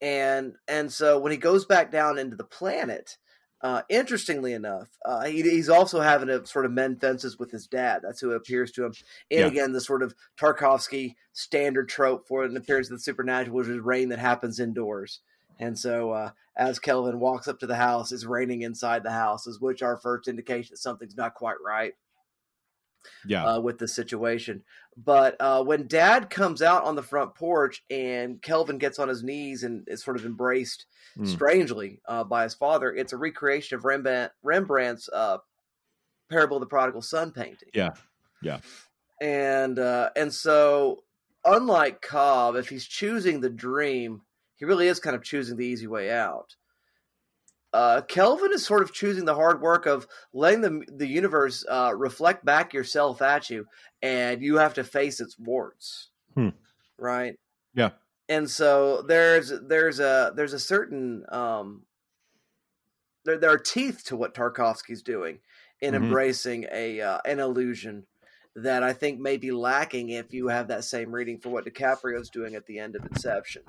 And 0.00 0.54
and 0.66 0.92
so 0.92 1.20
when 1.20 1.30
he 1.30 1.38
goes 1.38 1.66
back 1.66 1.92
down 1.92 2.18
into 2.18 2.36
the 2.36 2.44
planet, 2.44 3.16
uh, 3.62 3.82
interestingly 3.88 4.52
enough, 4.52 4.88
uh, 5.04 5.24
he, 5.24 5.42
he's 5.42 5.68
also 5.68 6.00
having 6.00 6.28
to 6.28 6.46
sort 6.46 6.64
of 6.64 6.72
mend 6.72 7.00
fences 7.00 7.38
with 7.38 7.50
his 7.50 7.66
dad. 7.66 8.00
That's 8.02 8.20
who 8.20 8.32
appears 8.32 8.72
to 8.72 8.84
him. 8.84 8.94
And 9.30 9.40
Yeah. 9.40 9.46
again, 9.46 9.72
the 9.72 9.80
sort 9.80 10.02
of 10.02 10.14
Tarkovsky 10.38 11.16
standard 11.32 11.88
trope 11.88 12.26
for 12.26 12.44
an 12.44 12.56
appearance 12.56 12.88
of 12.88 12.96
the 12.96 13.02
supernatural, 13.02 13.56
which 13.56 13.68
is 13.68 13.80
rain 13.80 14.08
that 14.08 14.18
happens 14.18 14.58
indoors. 14.60 15.20
And 15.58 15.78
so, 15.78 16.12
uh, 16.12 16.30
as 16.56 16.78
Kelvin 16.78 17.20
walks 17.20 17.48
up 17.48 17.58
to 17.60 17.66
the 17.66 17.76
house, 17.76 18.12
it's 18.12 18.24
raining 18.24 18.62
inside 18.62 19.02
the 19.02 19.10
house, 19.10 19.46
is 19.46 19.60
which 19.60 19.82
our 19.82 19.98
first 19.98 20.26
indication 20.26 20.72
that 20.72 20.78
something's 20.78 21.16
not 21.16 21.34
quite 21.34 21.56
right 21.64 21.94
yeah, 23.26 23.44
uh, 23.44 23.60
with 23.60 23.78
the 23.78 23.88
situation. 23.88 24.62
But 24.96 25.36
uh, 25.40 25.62
when 25.64 25.86
Dad 25.86 26.30
comes 26.30 26.62
out 26.62 26.84
on 26.84 26.96
the 26.96 27.02
front 27.02 27.34
porch 27.34 27.82
and 27.90 28.42
Kelvin 28.42 28.78
gets 28.78 28.98
on 28.98 29.08
his 29.08 29.22
knees 29.22 29.62
and 29.62 29.86
is 29.88 30.02
sort 30.02 30.16
of 30.16 30.24
embraced 30.24 30.86
Mm. 31.18 31.26
strangely 31.26 32.00
uh, 32.06 32.22
by 32.22 32.44
his 32.44 32.54
father, 32.54 32.94
it's 32.94 33.12
a 33.12 33.16
recreation 33.16 33.76
of 33.76 33.84
Rembrandt, 33.84 34.30
Rembrandt's 34.44 35.08
uh, 35.12 35.38
Parable 36.30 36.58
of 36.58 36.60
the 36.60 36.66
Prodigal 36.68 37.02
Son 37.02 37.32
painting. 37.32 37.70
Yeah. 37.74 37.90
Yeah. 38.42 38.60
And 39.20 39.78
uh, 39.80 40.10
and 40.14 40.32
so, 40.32 41.02
unlike 41.44 42.00
Cobb, 42.00 42.54
if 42.54 42.68
he's 42.68 42.86
choosing 42.86 43.40
the 43.40 43.50
dream, 43.50 44.22
he 44.54 44.64
really 44.64 44.86
is 44.86 45.00
kind 45.00 45.16
of 45.16 45.24
choosing 45.24 45.56
the 45.56 45.66
easy 45.66 45.88
way 45.88 46.12
out. 46.12 46.54
Uh, 47.72 48.00
Kelvin 48.02 48.52
is 48.52 48.66
sort 48.66 48.82
of 48.82 48.92
choosing 48.92 49.24
the 49.24 49.34
hard 49.34 49.60
work 49.60 49.86
of 49.86 50.06
letting 50.32 50.60
the 50.60 50.82
the 50.96 51.06
universe 51.06 51.64
uh, 51.68 51.92
reflect 51.96 52.44
back 52.44 52.74
yourself 52.74 53.22
at 53.22 53.48
you, 53.48 53.66
and 54.02 54.42
you 54.42 54.56
have 54.56 54.74
to 54.74 54.82
face 54.84 55.20
its 55.20 55.38
warts, 55.38 56.10
Hmm. 56.34 56.48
right? 56.98 57.36
Yeah. 57.74 57.90
And 58.28 58.50
so 58.50 59.02
there's 59.02 59.52
there's 59.68 60.00
a 60.00 60.32
there's 60.34 60.52
a 60.52 60.58
certain 60.58 61.24
um, 61.30 61.84
there 63.24 63.38
there 63.38 63.50
are 63.50 63.58
teeth 63.58 64.02
to 64.06 64.16
what 64.16 64.34
Tarkovsky's 64.34 65.02
doing 65.02 65.38
in 65.80 65.94
Mhm. 65.94 65.96
embracing 66.04 66.66
a 66.72 67.00
uh, 67.00 67.18
an 67.24 67.38
illusion 67.38 68.06
that 68.56 68.82
I 68.82 68.92
think 68.92 69.20
may 69.20 69.36
be 69.36 69.52
lacking 69.52 70.08
if 70.10 70.32
you 70.34 70.48
have 70.48 70.68
that 70.68 70.82
same 70.84 71.12
reading 71.14 71.38
for 71.38 71.50
what 71.50 71.64
DiCaprio's 71.64 72.30
doing 72.30 72.56
at 72.56 72.66
the 72.66 72.80
end 72.80 72.96
of 72.96 73.04
Inception. 73.06 73.62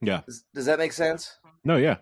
yeah. 0.00 0.22
Does, 0.24 0.44
does 0.54 0.64
that 0.66 0.78
make 0.78 0.92
sense? 0.94 1.36
No, 1.62 1.76
yeah, 1.76 1.98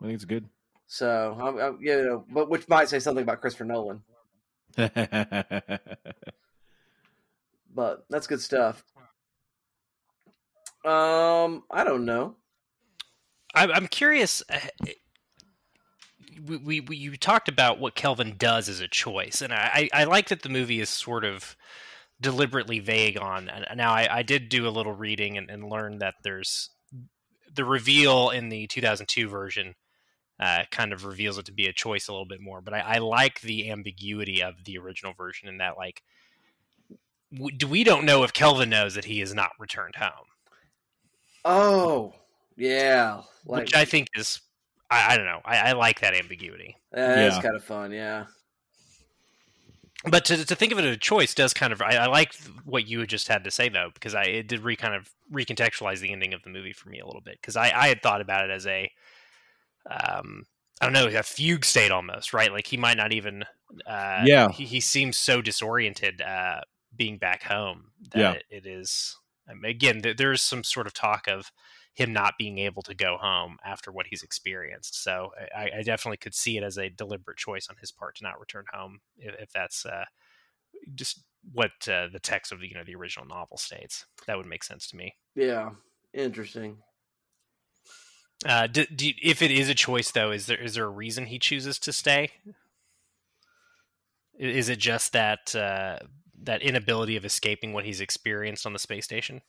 I 0.00 0.04
think 0.04 0.14
it's 0.14 0.24
good. 0.24 0.48
So, 0.90 1.36
I'm, 1.40 1.58
I'm, 1.58 1.78
you 1.80 2.02
know, 2.02 2.24
but 2.32 2.48
which 2.48 2.66
might 2.68 2.88
say 2.88 2.98
something 2.98 3.22
about 3.22 3.40
Christopher 3.42 3.66
Nolan, 3.66 4.02
but 7.74 8.04
that's 8.08 8.26
good 8.26 8.40
stuff. 8.40 8.82
Um, 10.84 11.64
I 11.70 11.84
don't 11.84 12.04
know. 12.06 12.36
I, 13.54 13.66
I'm 13.66 13.86
curious. 13.86 14.42
uh, 14.50 14.58
We, 16.46 16.56
we, 16.56 16.80
we 16.80 16.96
you 16.96 17.16
talked 17.16 17.48
about 17.48 17.78
what 17.80 17.94
Kelvin 17.94 18.36
does 18.38 18.68
as 18.68 18.80
a 18.80 18.88
choice, 18.88 19.42
and 19.42 19.52
I, 19.52 19.90
I 19.92 20.04
like 20.04 20.28
that 20.28 20.42
the 20.42 20.48
movie 20.48 20.80
is 20.80 20.88
sort 20.88 21.24
of 21.24 21.56
deliberately 22.20 22.78
vague 22.80 23.18
on. 23.20 23.48
and 23.48 23.66
Now, 23.76 23.92
I, 23.92 24.08
I 24.10 24.22
did 24.22 24.48
do 24.48 24.66
a 24.66 24.70
little 24.70 24.94
reading 24.94 25.36
and, 25.36 25.50
and 25.50 25.68
learned 25.68 26.00
that 26.00 26.14
there's 26.22 26.70
the 27.52 27.64
reveal 27.64 28.30
in 28.30 28.48
the 28.48 28.66
2002 28.68 29.28
version 29.28 29.74
uh, 30.40 30.64
kind 30.70 30.92
of 30.92 31.04
reveals 31.04 31.38
it 31.38 31.46
to 31.46 31.52
be 31.52 31.66
a 31.66 31.72
choice 31.72 32.08
a 32.08 32.12
little 32.12 32.26
bit 32.26 32.40
more. 32.40 32.60
But 32.60 32.74
I, 32.74 32.80
I 32.80 32.98
like 32.98 33.40
the 33.40 33.70
ambiguity 33.70 34.42
of 34.42 34.64
the 34.64 34.78
original 34.78 35.12
version 35.14 35.48
in 35.48 35.58
that, 35.58 35.76
like, 35.76 36.02
w- 37.32 37.56
we 37.68 37.84
don't 37.84 38.04
know 38.04 38.22
if 38.24 38.32
Kelvin 38.32 38.70
knows 38.70 38.94
that 38.94 39.06
he 39.06 39.20
has 39.20 39.34
not 39.34 39.52
returned 39.58 39.96
home. 39.96 40.26
Oh, 41.44 42.12
yeah, 42.56 43.22
like 43.44 43.60
which 43.60 43.74
I 43.74 43.84
think 43.84 44.08
is 44.14 44.40
I, 44.90 45.14
I 45.14 45.16
don't 45.16 45.26
know. 45.26 45.40
I, 45.44 45.70
I 45.70 45.72
like 45.72 46.00
that 46.00 46.14
ambiguity. 46.14 46.76
that's 47.12 47.36
Yeah. 47.36 47.42
kind 47.42 47.56
of 47.56 47.64
fun. 47.64 47.92
Yeah, 47.92 48.26
But 50.04 50.24
to 50.26 50.44
to 50.44 50.54
think 50.54 50.72
of 50.72 50.78
it 50.78 50.84
as 50.84 50.94
a 50.94 50.98
choice 50.98 51.34
does 51.34 51.52
kind 51.52 51.72
of 51.72 51.82
I, 51.82 51.96
I 51.96 52.06
like 52.06 52.32
what 52.64 52.86
you 52.86 53.04
just 53.06 53.26
had 53.28 53.42
to 53.44 53.50
say 53.50 53.68
though 53.68 53.90
because 53.92 54.14
I 54.14 54.22
it 54.24 54.46
did 54.48 54.60
re 54.60 54.76
kind 54.76 54.94
of 54.94 55.10
recontextualize 55.32 55.98
the 56.00 56.12
ending 56.12 56.32
of 56.34 56.42
the 56.44 56.50
movie 56.50 56.72
for 56.72 56.88
me 56.88 57.00
a 57.00 57.06
little 57.06 57.20
bit 57.20 57.38
because 57.40 57.56
I 57.56 57.70
I 57.74 57.88
had 57.88 58.00
thought 58.02 58.20
about 58.20 58.44
it 58.48 58.52
as 58.52 58.66
a 58.66 58.90
um 59.90 60.44
I 60.80 60.84
don't 60.86 60.92
know 60.92 61.06
a 61.18 61.22
fugue 61.22 61.64
state 61.64 61.90
almost 61.90 62.32
right 62.32 62.52
like 62.52 62.66
he 62.66 62.76
might 62.76 62.96
not 62.96 63.12
even 63.12 63.44
uh 63.86 64.26
Yeah. 64.26 64.48
he, 64.48 64.64
he 64.64 64.80
seems 64.80 65.18
so 65.18 65.42
disoriented 65.42 66.20
uh 66.20 66.60
being 66.96 67.18
back 67.18 67.42
home 67.42 67.92
that 68.12 68.30
Yeah. 68.30 68.34
it, 68.34 68.44
it 68.50 68.66
is 68.66 69.16
um, 69.50 69.64
again 69.64 70.00
there, 70.02 70.14
there's 70.14 70.42
some 70.42 70.64
sort 70.64 70.86
of 70.86 70.94
talk 70.94 71.26
of 71.28 71.50
him 71.94 72.12
not 72.12 72.34
being 72.38 72.58
able 72.58 72.82
to 72.82 72.94
go 72.94 73.16
home 73.16 73.58
after 73.64 73.90
what 73.90 74.06
he's 74.06 74.22
experienced. 74.22 75.02
So 75.02 75.32
I, 75.56 75.70
I 75.78 75.82
definitely 75.82 76.18
could 76.18 76.34
see 76.34 76.56
it 76.56 76.62
as 76.62 76.78
a 76.78 76.88
deliberate 76.88 77.38
choice 77.38 77.66
on 77.68 77.74
his 77.80 77.90
part 77.90 78.14
to 78.16 78.22
not 78.22 78.38
return 78.38 78.66
home, 78.72 79.00
if, 79.16 79.34
if 79.40 79.50
that's 79.50 79.84
uh, 79.84 80.04
just 80.94 81.24
what 81.52 81.72
uh, 81.88 82.08
the 82.12 82.20
text 82.20 82.52
of 82.52 82.60
the 82.60 82.68
you 82.68 82.74
know 82.74 82.84
the 82.84 82.94
original 82.94 83.26
novel 83.26 83.56
states. 83.56 84.06
That 84.26 84.36
would 84.36 84.46
make 84.46 84.64
sense 84.64 84.88
to 84.88 84.96
me. 84.96 85.16
yeah, 85.34 85.74
interesting. 86.12 86.82
Uh, 88.46 88.66
do, 88.66 88.86
do, 88.86 89.10
if 89.22 89.42
it 89.42 89.50
is 89.50 89.68
a 89.68 89.74
choice, 89.74 90.10
though, 90.10 90.30
is 90.30 90.46
there 90.46 90.60
is 90.60 90.74
there 90.74 90.84
a 90.84 90.90
reason 90.90 91.26
he 91.26 91.38
chooses 91.38 91.78
to 91.80 91.92
stay? 91.92 92.30
Is 94.38 94.68
it 94.68 94.78
just 94.78 95.12
that 95.12 95.54
uh, 95.56 95.98
that 96.42 96.62
inability 96.62 97.16
of 97.16 97.24
escaping 97.24 97.72
what 97.72 97.84
he's 97.84 98.00
experienced 98.00 98.64
on 98.64 98.72
the 98.72 98.78
space 98.78 99.04
station? 99.04 99.42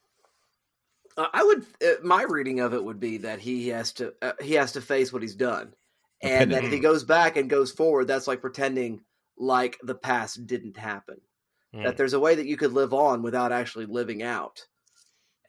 Uh, 1.16 1.28
I 1.34 1.44
would. 1.44 1.66
Uh, 1.84 2.02
my 2.04 2.24
reading 2.24 2.62
of 2.62 2.74
it 2.74 2.84
would 2.84 3.00
be 3.00 3.18
that 3.18 3.40
he 3.40 3.68
has 3.70 3.94
to. 3.94 4.14
Uh, 4.22 4.32
he 4.42 4.54
has 4.56 4.72
to 4.72 4.82
face 4.82 5.14
what 5.14 5.22
he's 5.22 5.36
done, 5.36 5.74
and 6.22 6.52
that 6.52 6.64
if 6.64 6.72
he 6.72 6.80
goes 6.80 7.04
back 7.04 7.38
and 7.38 7.50
goes 7.50 7.72
forward, 7.72 8.08
that's 8.08 8.28
like 8.28 8.42
pretending 8.42 9.02
like 9.38 9.78
the 9.84 9.96
past 9.96 10.48
didn't 10.48 10.78
happen. 10.78 11.22
Hmm. 11.74 11.84
That 11.84 11.98
there's 11.98 12.14
a 12.14 12.20
way 12.20 12.36
that 12.36 12.48
you 12.48 12.58
could 12.58 12.74
live 12.74 12.94
on 12.94 13.22
without 13.22 13.52
actually 13.52 13.86
living 13.86 14.24
out, 14.24 14.66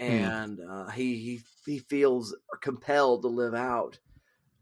Hmm. 0.01 0.07
and 0.07 0.61
uh, 0.61 0.89
he 0.89 1.17
he 1.17 1.41
he 1.67 1.79
feels 1.79 2.35
compelled 2.63 3.23
to 3.23 3.29
live 3.29 3.55
out 3.55 3.99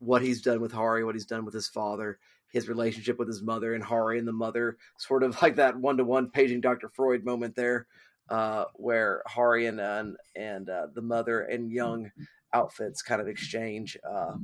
what 0.00 0.22
he's 0.22 0.42
done 0.42 0.60
with 0.60 0.72
Hari, 0.72 1.04
what 1.04 1.14
he's 1.14 1.26
done 1.26 1.44
with 1.44 1.54
his 1.54 1.68
father, 1.68 2.18
his 2.50 2.68
relationship 2.68 3.18
with 3.18 3.28
his 3.28 3.42
mother, 3.42 3.74
and 3.74 3.84
Hari 3.84 4.18
and 4.18 4.26
the 4.26 4.32
mother, 4.32 4.78
sort 4.96 5.22
of 5.22 5.40
like 5.42 5.56
that 5.56 5.76
one 5.76 5.96
to 5.98 6.04
one 6.04 6.30
paging 6.30 6.60
Dr. 6.60 6.88
Freud 6.88 7.24
moment 7.24 7.54
there, 7.54 7.86
uh, 8.30 8.64
where 8.74 9.22
Hari 9.26 9.66
and 9.66 9.80
and, 9.80 10.16
and 10.34 10.68
uh, 10.68 10.88
the 10.92 11.02
mother 11.02 11.42
and 11.42 11.70
young 11.70 12.10
outfits 12.52 13.02
kind 13.02 13.20
of 13.20 13.28
exchange 13.28 13.96
uh, 14.08 14.34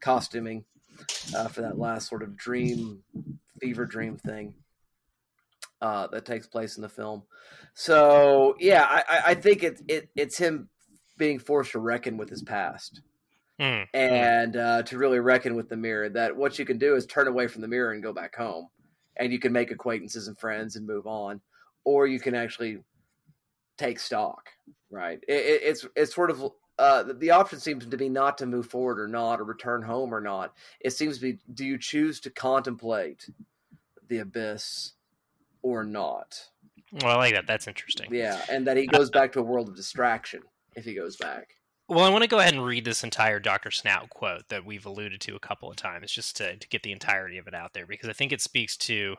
costuming 0.00 0.64
uh, 1.34 1.48
for 1.48 1.62
that 1.62 1.78
last 1.78 2.08
sort 2.08 2.22
of 2.22 2.36
dream, 2.36 3.02
fever 3.60 3.86
dream 3.86 4.18
thing. 4.18 4.54
Uh, 5.82 6.06
that 6.12 6.24
takes 6.24 6.46
place 6.46 6.76
in 6.76 6.82
the 6.82 6.88
film, 6.88 7.24
so 7.74 8.54
yeah, 8.60 8.84
I, 8.88 9.32
I- 9.32 9.34
think 9.34 9.64
it's 9.64 9.82
it, 9.88 10.08
it's 10.14 10.38
him 10.38 10.68
being 11.18 11.40
forced 11.40 11.72
to 11.72 11.80
reckon 11.80 12.16
with 12.16 12.30
his 12.30 12.42
past 12.42 13.02
Hmm. 13.58 13.82
and 13.92 14.56
uh, 14.56 14.82
to 14.84 14.96
really 14.96 15.18
reckon 15.18 15.56
with 15.56 15.68
the 15.68 15.76
mirror. 15.76 16.08
That 16.08 16.36
what 16.36 16.56
you 16.56 16.64
can 16.64 16.78
do 16.78 16.94
is 16.94 17.04
turn 17.04 17.26
away 17.26 17.48
from 17.48 17.62
the 17.62 17.68
mirror 17.68 17.90
and 17.92 18.00
go 18.02 18.12
back 18.12 18.36
home, 18.36 18.68
and 19.16 19.32
you 19.32 19.40
can 19.40 19.52
make 19.52 19.72
acquaintances 19.72 20.28
and 20.28 20.38
friends 20.38 20.76
and 20.76 20.86
move 20.86 21.08
on, 21.08 21.40
or 21.84 22.06
you 22.06 22.20
can 22.20 22.36
actually 22.36 22.78
take 23.76 23.98
stock, 23.98 24.50
right? 24.88 25.18
It, 25.26 25.34
it, 25.34 25.62
it's 25.64 25.86
it's 25.96 26.14
sort 26.14 26.30
of 26.30 26.44
uh, 26.78 27.04
the 27.18 27.32
option 27.32 27.58
seems 27.58 27.86
to 27.86 27.96
be 27.96 28.08
not 28.08 28.38
to 28.38 28.46
move 28.46 28.66
forward 28.66 29.00
or 29.00 29.08
not, 29.08 29.40
or 29.40 29.44
return 29.44 29.82
home 29.82 30.14
or 30.14 30.20
not. 30.20 30.54
It 30.80 30.90
seems 30.92 31.16
to 31.18 31.22
be: 31.32 31.38
do 31.52 31.64
you 31.64 31.76
choose 31.76 32.20
to 32.20 32.30
contemplate 32.30 33.28
the 34.08 34.18
abyss 34.18 34.92
or 35.62 35.84
not? 35.84 36.40
Well, 36.92 37.12
I 37.12 37.16
like 37.16 37.34
that. 37.34 37.46
That's 37.46 37.66
interesting. 37.66 38.12
Yeah, 38.12 38.40
and 38.50 38.66
that 38.66 38.76
he 38.76 38.86
goes 38.86 39.10
back 39.10 39.32
to 39.32 39.40
a 39.40 39.42
world 39.42 39.68
of 39.68 39.76
distraction 39.76 40.42
if 40.76 40.84
he 40.84 40.94
goes 40.94 41.16
back. 41.16 41.48
Well, 41.88 42.04
I 42.04 42.10
want 42.10 42.22
to 42.22 42.28
go 42.28 42.38
ahead 42.38 42.54
and 42.54 42.64
read 42.64 42.84
this 42.84 43.04
entire 43.04 43.40
Dr. 43.40 43.70
Snaut 43.70 44.08
quote 44.10 44.48
that 44.48 44.64
we've 44.64 44.86
alluded 44.86 45.20
to 45.22 45.36
a 45.36 45.40
couple 45.40 45.70
of 45.70 45.76
times, 45.76 46.12
just 46.12 46.36
to, 46.36 46.56
to 46.56 46.68
get 46.68 46.82
the 46.82 46.92
entirety 46.92 47.38
of 47.38 47.46
it 47.46 47.54
out 47.54 47.72
there, 47.74 47.86
because 47.86 48.08
I 48.08 48.12
think 48.12 48.32
it 48.32 48.40
speaks 48.40 48.76
to 48.78 49.16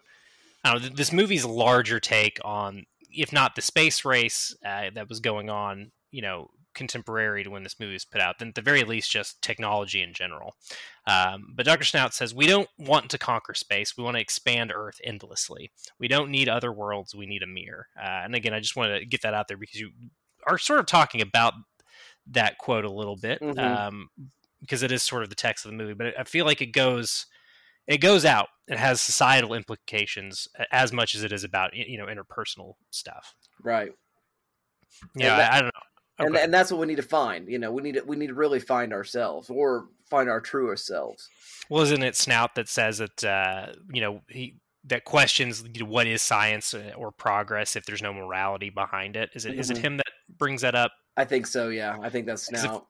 know, 0.64 0.80
this 0.80 1.12
movie's 1.12 1.46
larger 1.46 2.00
take 2.00 2.40
on, 2.44 2.86
if 3.12 3.34
not 3.34 3.56
the 3.56 3.62
space 3.62 4.06
race 4.06 4.56
uh, 4.66 4.90
that 4.94 5.10
was 5.10 5.20
going 5.20 5.50
on, 5.50 5.92
you 6.12 6.22
know, 6.22 6.50
contemporary 6.74 7.44
to 7.44 7.50
when 7.50 7.64
this 7.64 7.80
movie 7.80 7.94
was 7.94 8.06
put 8.06 8.22
out, 8.22 8.40
then 8.40 8.50
at 8.50 8.56
the 8.56 8.62
very 8.62 8.84
least 8.84 9.12
just 9.12 9.42
technology 9.42 10.02
in 10.02 10.14
general. 10.14 10.56
Um, 11.08 11.54
but 11.54 11.66
Dr. 11.66 11.84
Snaut 11.84 12.14
says 12.14 12.34
we 12.34 12.48
don't 12.48 12.70
want 12.78 13.10
to 13.12 13.18
conquer 13.18 13.54
space; 13.54 13.98
we 13.98 14.04
want 14.04 14.16
to 14.16 14.22
expand 14.22 14.72
Earth 14.74 15.00
endlessly. 15.04 15.72
We 16.00 16.08
don't 16.08 16.32
need 16.32 16.50
other 16.50 16.72
worlds; 16.72 17.16
we 17.16 17.26
need 17.26 17.44
a 17.44 17.48
mirror. 17.48 17.88
Uh, 17.98 18.22
and 18.24 18.36
again, 18.36 18.54
I 18.54 18.60
just 18.60 18.76
want 18.76 18.94
to 18.94 19.06
get 19.06 19.22
that 19.22 19.34
out 19.34 19.48
there 19.48 19.58
because 19.58 19.80
you 19.80 19.92
are 20.48 20.58
sort 20.58 20.80
of 20.80 20.86
talking 20.86 21.22
about 21.22 21.54
that 22.28 22.58
quote 22.58 22.86
a 22.86 22.92
little 22.92 23.18
bit 23.18 23.42
mm-hmm. 23.42 23.60
um, 23.60 24.10
because 24.62 24.84
it 24.84 24.92
is 24.92 25.04
sort 25.04 25.24
of 25.24 25.30
the 25.30 25.36
text 25.36 25.66
of 25.66 25.72
the 25.72 25.78
movie. 25.78 25.94
But 25.94 26.18
I 26.20 26.24
feel 26.24 26.46
like 26.46 26.62
it 26.62 26.74
goes 26.74 27.26
it 27.88 27.98
goes 27.98 28.26
out. 28.26 28.48
It 28.68 28.78
has 28.78 29.02
societal 29.02 29.54
implications 29.54 30.48
as 30.72 30.94
much 30.94 31.16
as 31.16 31.24
it 31.24 31.34
is 31.34 31.44
about 31.44 31.76
you 31.76 31.98
know 31.98 32.06
interpersonal 32.06 32.76
stuff. 32.92 33.36
Right. 33.62 33.92
Yeah, 35.16 35.38
that, 35.38 35.54
I, 35.54 35.58
I, 35.58 35.62
don't 35.62 35.74
know. 35.74 35.82
Okay. 36.20 36.28
And, 36.28 36.36
and 36.38 36.54
that's 36.54 36.72
what 36.72 36.80
we 36.80 36.88
need 36.88 36.98
to 36.98 37.02
find. 37.02 37.48
You 37.48 37.60
know, 37.60 37.72
we 37.72 37.82
need 37.82 37.96
to 37.96 38.02
we 38.02 38.16
need 38.16 38.28
to 38.28 38.34
really 38.34 38.60
find 38.60 38.94
ourselves 38.94 39.50
or 39.50 39.86
find 40.10 40.30
our 40.30 40.42
truer 40.42 40.78
selves. 40.78 41.30
Well, 41.70 41.82
isn't 41.84 42.04
it 42.04 42.16
Snaut 42.16 42.56
that 42.56 42.70
says 42.70 43.00
that 43.00 43.24
uh, 43.24 43.74
you 43.92 44.02
know 44.02 44.22
he 44.28 44.58
that 44.86 45.06
questions 45.06 45.64
what 45.82 46.08
is 46.08 46.22
science 46.22 46.74
uh, 46.74 46.92
or 46.96 47.12
progress 47.12 47.76
if 47.76 47.86
there's 47.86 48.02
no 48.02 48.14
morality 48.14 48.70
behind 48.70 49.16
it? 49.16 49.32
Is 49.34 49.46
it 49.46 49.52
mm-hmm. 49.52 49.60
is 49.60 49.70
it 49.72 49.78
him 49.78 49.98
that 49.98 50.08
brings 50.38 50.62
that 50.62 50.76
up? 50.76 50.92
I 51.18 51.26
think 51.26 51.48
so. 51.48 51.70
Yeah, 51.70 51.98
I 52.02 52.10
think 52.10 52.28
that's 52.28 52.46
Snaut. 52.46 52.76
If, 52.76 52.82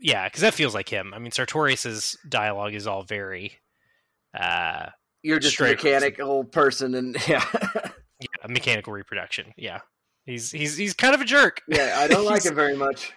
yeah, 0.00 0.26
because 0.26 0.42
that 0.42 0.54
feels 0.54 0.74
like 0.74 0.88
him. 0.88 1.14
I 1.14 1.18
mean, 1.18 1.30
Sartorius's 1.30 2.16
dialogue 2.28 2.74
is 2.74 2.86
all 2.86 3.04
very. 3.04 3.52
Uh, 4.38 4.86
You're 5.22 5.38
just 5.38 5.58
a 5.60 5.64
mechanical 5.64 6.44
person, 6.44 6.94
and 6.94 7.16
yeah, 7.28 7.44
yeah, 8.20 8.46
mechanical 8.48 8.92
reproduction. 8.92 9.54
Yeah, 9.56 9.80
He's 10.26 10.50
he's 10.50 10.76
he's 10.76 10.94
kind 10.94 11.14
of 11.14 11.20
a 11.20 11.24
jerk. 11.24 11.62
Yeah, 11.68 11.96
I 11.98 12.08
don't 12.08 12.24
like 12.26 12.44
him 12.44 12.54
very 12.54 12.76
much. 12.76 13.12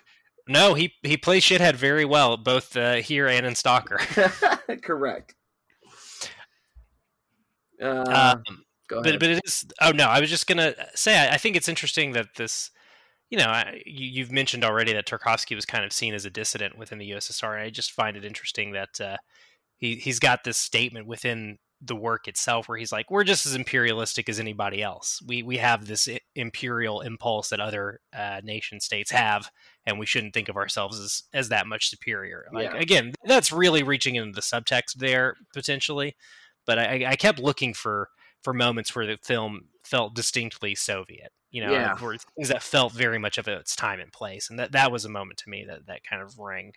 No, 0.48 0.74
he 0.74 0.94
he 1.04 1.18
plays 1.18 1.44
shithead 1.44 1.76
very 1.76 2.06
well, 2.06 2.38
both 2.38 2.76
uh, 2.76 2.96
here 2.96 3.28
and 3.28 3.46
in 3.46 3.56
Stalker. 3.56 3.98
Correct. 4.84 5.36
Uh, 7.82 8.34
um, 8.38 8.44
but 8.90 9.20
but 9.20 9.24
it 9.24 9.42
is. 9.46 9.66
Oh 9.82 9.92
no, 9.92 10.06
I 10.06 10.20
was 10.20 10.30
just 10.30 10.48
gonna 10.48 10.74
say 10.96 11.18
I, 11.18 11.36
I 11.36 11.38
think 11.38 11.56
it's 11.56 11.70
interesting 11.70 12.14
that 12.14 12.36
this. 12.36 12.72
You 13.30 13.38
know, 13.38 13.48
I, 13.48 13.82
you, 13.86 14.24
have 14.24 14.32
mentioned 14.32 14.64
already 14.64 14.94
that 14.94 15.06
Tarkovsky 15.06 15.54
was 15.54 15.66
kind 15.66 15.84
of 15.84 15.92
seen 15.92 16.14
as 16.14 16.24
a 16.24 16.30
dissident 16.30 16.78
within 16.78 16.98
the 16.98 17.12
USSR, 17.12 17.56
and 17.56 17.64
I 17.64 17.70
just 17.70 17.92
find 17.92 18.16
it 18.16 18.24
interesting 18.24 18.72
that 18.72 19.02
uh, 19.02 19.18
he 19.76 19.96
he's 19.96 20.20
got 20.20 20.46
this 20.46 20.58
statement 20.58 21.08
within 21.08 21.58
the 21.82 21.96
work 21.96 22.28
itself 22.28 22.68
where 22.68 22.78
he's 22.78 22.92
like 22.92 23.12
we're 23.12 23.24
just 23.24 23.46
as 23.46 23.56
imperialistic 23.56 24.28
as 24.30 24.40
anybody 24.40 24.82
else 24.82 25.22
we 25.28 25.44
we 25.44 25.58
have 25.58 25.86
this 25.86 26.10
imperial 26.36 27.02
impulse 27.02 27.50
that 27.50 27.60
other 27.60 28.00
uh, 28.18 28.42
nation 28.44 28.80
states 28.80 29.12
have 29.12 29.52
and 29.86 30.00
we 30.00 30.06
shouldn't 30.06 30.34
think 30.34 30.50
of 30.50 30.58
ourselves 30.58 31.00
as 31.00 31.24
as 31.34 31.50
that 31.50 31.68
much 31.68 31.90
superior 31.90 32.46
like 32.52 32.72
yeah. 32.72 32.80
again 32.80 33.14
that's 33.26 33.52
really 33.52 33.84
reaching 33.84 34.16
into 34.16 34.34
the 34.34 34.42
subtext 34.42 34.96
there 34.96 35.36
potentially 35.54 36.16
but 36.66 36.80
i 36.80 37.06
i 37.10 37.16
kept 37.16 37.40
looking 37.40 37.74
for 37.74 38.10
for 38.42 38.54
moments 38.54 38.96
where 38.96 39.06
the 39.06 39.18
film 39.24 39.66
felt 39.84 40.16
distinctly 40.16 40.74
soviet 40.74 41.32
you 41.52 41.64
know 41.64 41.72
yeah. 41.72 41.96
where 42.00 42.18
things 42.36 42.50
that 42.50 42.64
felt 42.64 42.92
very 42.92 43.20
much 43.20 43.38
of 43.38 43.48
its 43.48 43.76
time 43.76 44.00
and 44.00 44.12
place 44.12 44.50
and 44.50 44.58
that 44.58 44.72
that 44.72 44.92
was 44.92 45.06
a 45.06 45.10
moment 45.10 45.38
to 45.38 45.50
me 45.50 45.64
that 45.68 45.86
that 45.86 46.04
kind 46.04 46.24
of 46.24 46.40
rang 46.40 46.74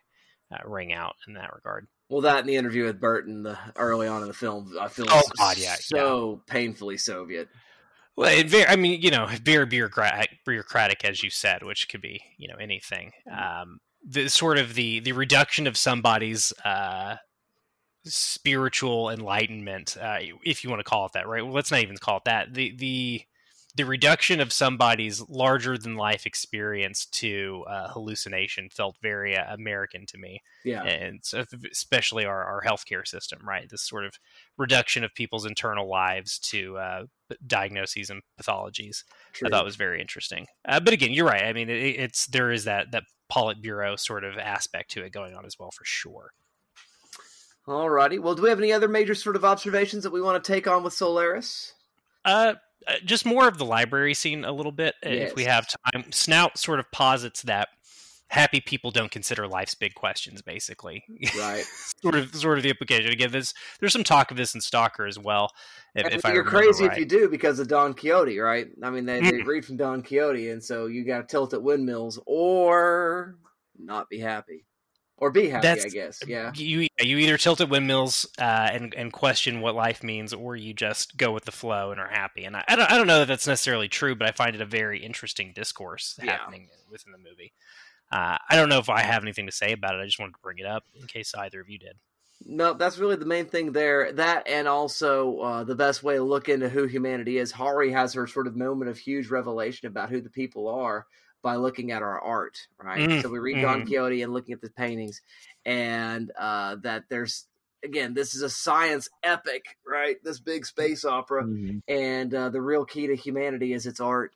uh, 0.53 0.59
rang 0.65 0.93
out 0.93 1.17
in 1.27 1.35
that 1.35 1.55
regard 1.55 1.87
well, 2.11 2.23
that 2.23 2.41
in 2.41 2.47
the 2.47 2.57
interview 2.57 2.85
with 2.85 3.01
Burton 3.01 3.45
the, 3.45 3.57
early 3.77 4.09
on 4.09 4.23
in 4.23 4.29
the 4.29 4.35
film, 4.35 4.75
I 4.79 4.89
feel 4.89 5.07
oh, 5.09 5.23
God, 5.39 5.57
yeah, 5.57 5.77
so 5.79 6.43
yeah. 6.49 6.53
painfully 6.53 6.99
Soviet. 6.99 7.49
Well, 8.17 8.37
it 8.37 8.49
very, 8.49 8.67
I 8.67 8.75
mean, 8.75 9.01
you 9.01 9.13
know, 9.13 9.27
very 9.45 9.65
bureaucratic, 9.65 10.41
bureaucratic, 10.45 11.05
as 11.05 11.23
you 11.23 11.31
said, 11.31 11.63
which 11.63 11.89
could 11.89 12.03
be, 12.03 12.21
you 12.37 12.49
know, 12.49 12.57
anything. 12.57 13.13
Mm-hmm. 13.31 13.63
Um, 13.63 13.81
the 14.05 14.29
sort 14.29 14.59
of 14.59 14.75
the 14.75 14.99
the 15.01 15.13
reduction 15.13 15.69
of 15.69 15.77
somebody's 15.77 16.53
uh, 16.65 17.17
spiritual 18.05 19.09
enlightenment, 19.09 19.97
uh, 20.01 20.19
if 20.45 20.65
you 20.65 20.71
want 20.71 20.81
to 20.81 20.85
call 20.85 21.07
it 21.07 21.13
that, 21.13 21.29
right? 21.29 21.45
Well, 21.45 21.55
let's 21.55 21.71
not 21.71 21.81
even 21.81 21.97
call 21.97 22.17
it 22.17 22.25
that. 22.25 22.55
The 22.55 22.75
the 22.77 23.23
the 23.77 23.85
reduction 23.85 24.41
of 24.41 24.53
somebody's 24.53 25.21
larger 25.29 25.79
than 25.79 25.95
life 25.95 26.27
experience 26.27 27.07
to 27.07 27.65
uh, 27.69 27.89
hallucination 27.89 28.69
felt 28.71 28.97
very 29.01 29.37
uh, 29.37 29.55
American 29.55 30.07
to 30.07 30.19
me. 30.19 30.43
Yeah, 30.65 30.83
and 30.83 31.21
so 31.23 31.45
especially 31.71 32.25
our 32.25 32.45
our 32.45 32.63
healthcare 32.63 33.07
system, 33.07 33.41
right? 33.45 33.69
This 33.69 33.83
sort 33.83 34.05
of 34.05 34.15
reduction 34.59 35.05
of 35.05 35.15
people's 35.15 35.47
internal 35.47 35.89
lives 35.89 36.39
to 36.51 36.79
uh, 36.79 37.03
diagnoses 37.47 38.11
and 38.11 38.23
pathologies. 38.41 39.05
True. 39.33 39.49
I 39.49 39.51
thought 39.51 39.65
was 39.65 39.77
very 39.77 40.01
interesting. 40.01 40.47
Uh, 40.67 40.81
but 40.81 40.93
again, 40.93 41.13
you're 41.13 41.27
right. 41.27 41.45
I 41.45 41.53
mean, 41.53 41.71
it, 41.71 41.81
it's 41.81 42.27
there 42.27 42.51
is 42.51 42.65
that 42.65 42.91
that 42.93 43.05
Politburo 43.31 43.99
sort 43.99 44.25
of 44.25 44.37
aspect 44.39 44.91
to 44.93 45.03
it 45.03 45.13
going 45.13 45.35
on 45.35 45.47
as 45.47 45.59
well, 45.59 45.71
for 45.71 45.85
sure. 45.85 46.33
Alrighty. 47.67 48.19
Well, 48.19 48.35
do 48.35 48.43
we 48.43 48.49
have 48.49 48.59
any 48.59 48.73
other 48.73 48.89
major 48.89 49.15
sort 49.15 49.37
of 49.37 49.45
observations 49.45 50.03
that 50.03 50.13
we 50.13 50.21
want 50.21 50.43
to 50.43 50.53
take 50.53 50.67
on 50.67 50.83
with 50.83 50.93
Solaris? 50.93 51.75
Uh, 52.25 52.29
uh, 52.29 52.55
just 53.05 53.27
more 53.27 53.49
of 53.49 53.59
the 53.59 53.65
library 53.65 54.15
scene 54.15 54.45
a 54.45 54.53
little 54.53 54.73
bit 54.73 54.95
yes. 55.03 55.31
if 55.31 55.37
we 55.37 55.45
have 55.45 55.67
time. 55.93 56.11
Snaut 56.13 56.59
sort 56.59 56.81
of 56.81 56.91
posits 56.91 57.43
that 57.43 57.69
happy 58.31 58.61
people 58.61 58.93
don't 58.93 59.11
consider 59.11 59.49
life's 59.49 59.75
big 59.75 59.93
questions 59.95 60.41
basically 60.41 61.03
right 61.37 61.65
sort 62.01 62.15
of 62.15 62.33
sort 62.35 62.59
of 62.59 62.63
the 62.63 62.71
implication 62.71 63.11
again 63.11 63.31
there's 63.33 63.53
there's 63.81 63.93
some 63.93 64.05
talk 64.05 64.31
of 64.31 64.37
this 64.37 64.55
in 64.55 64.61
stalker 64.61 65.05
as 65.05 65.19
well 65.19 65.51
if, 65.97 66.07
if 66.15 66.33
you're 66.33 66.45
crazy 66.45 66.85
right. 66.85 66.93
if 66.93 66.99
you 66.99 67.05
do 67.05 67.29
because 67.29 67.59
of 67.59 67.67
don 67.67 67.93
quixote 67.93 68.39
right 68.39 68.69
i 68.85 68.91
mean 68.91 69.05
they, 69.05 69.21
they 69.21 69.33
mm. 69.33 69.47
read 69.47 69.65
from 69.65 69.77
don 69.77 70.01
quixote 70.01 70.51
and 70.51 70.63
so 70.63 70.87
you 70.87 71.05
got 71.05 71.19
to 71.19 71.27
tilt 71.27 71.53
at 71.55 71.63
windmills 71.63 72.21
or 72.25 73.35
not 73.77 74.09
be 74.09 74.21
happy 74.21 74.65
or 75.21 75.31
be 75.31 75.49
happy. 75.49 75.63
That's, 75.63 75.85
I 75.85 75.89
guess. 75.91 76.21
Yeah. 76.27 76.51
You 76.55 76.89
you 76.99 77.19
either 77.19 77.37
tilt 77.37 77.61
at 77.61 77.69
windmills 77.69 78.27
uh, 78.39 78.71
and 78.73 78.95
and 78.95 79.13
question 79.13 79.61
what 79.61 79.75
life 79.75 80.03
means, 80.03 80.33
or 80.33 80.57
you 80.57 80.73
just 80.73 81.17
go 81.17 81.31
with 81.31 81.45
the 81.45 81.53
flow 81.53 81.93
and 81.93 82.01
are 82.01 82.09
happy. 82.09 82.45
And 82.45 82.57
I, 82.57 82.65
I 82.67 82.77
don't 82.77 82.91
I 82.91 82.97
don't 82.97 83.07
know 83.07 83.21
that 83.21 83.29
that's 83.29 83.47
necessarily 83.47 83.89
true, 83.89 84.15
but 84.15 84.27
I 84.27 84.33
find 84.33 84.57
it 84.57 84.63
a 84.63 84.67
very 84.67 85.05
interesting 85.05 85.53
discourse 85.55 86.19
yeah. 86.23 86.33
happening 86.33 86.69
within 86.91 87.13
the 87.13 87.19
movie. 87.19 87.53
Uh, 88.11 88.39
I 88.49 88.57
don't 88.57 88.69
know 88.69 88.79
if 88.79 88.89
I 88.89 89.03
have 89.03 89.23
anything 89.23 89.47
to 89.47 89.53
say 89.53 89.73
about 89.73 89.95
it. 89.95 90.01
I 90.01 90.07
just 90.07 90.19
wanted 90.19 90.33
to 90.33 90.41
bring 90.43 90.59
it 90.59 90.67
up 90.67 90.85
in 91.01 91.07
case 91.07 91.33
either 91.35 91.61
of 91.61 91.69
you 91.69 91.79
did. 91.79 91.97
No, 92.45 92.73
that's 92.73 92.99
really 92.99 93.17
the 93.17 93.27
main 93.27 93.45
thing 93.45 93.73
there. 93.73 94.13
That 94.13 94.49
and 94.49 94.67
also 94.67 95.39
uh, 95.41 95.65
the 95.65 95.75
best 95.75 96.03
way 96.03 96.17
to 96.17 96.23
look 96.23 96.49
into 96.49 96.71
who 96.71 96.87
humanity 96.87 97.37
is. 97.37 97.53
Hari 97.53 97.93
has 97.93 98.15
her 98.15 98.27
sort 98.27 98.47
of 98.47 98.57
moment 98.57 98.91
of 98.91 98.97
huge 98.97 99.29
revelation 99.29 99.87
about 99.87 100.09
who 100.09 100.23
the 100.23 100.31
people 100.31 100.67
are 100.67 101.07
by 101.43 101.57
looking 101.57 101.91
at 101.91 102.03
our 102.03 102.21
art, 102.21 102.67
right? 102.83 103.09
Mm, 103.09 103.23
so 103.23 103.29
we 103.29 103.39
read 103.39 103.57
mm. 103.57 103.63
Don 103.63 103.87
Quixote 103.87 104.23
and 104.23 104.33
looking 104.33 104.53
at 104.53 104.61
the 104.61 104.71
paintings, 104.71 105.23
and 105.65 106.31
uh, 106.39 106.77
that 106.83 107.05
there's 107.09 107.47
again, 107.85 108.15
this 108.15 108.35
is 108.35 108.43
a 108.43 108.51
science 108.51 109.09
epic, 109.23 109.65
right? 109.87 110.17
This 110.23 110.41
big 110.41 110.67
space 110.67 111.05
opera, 111.05 111.45
mm-hmm. 111.45 111.79
and 111.89 112.35
uh, 112.35 112.51
the 112.51 112.61
real 112.61 112.85
key 112.85 113.07
to 113.07 113.17
humanity 113.17 113.73
is 113.73 113.87
its 113.87 114.01
art. 114.01 114.33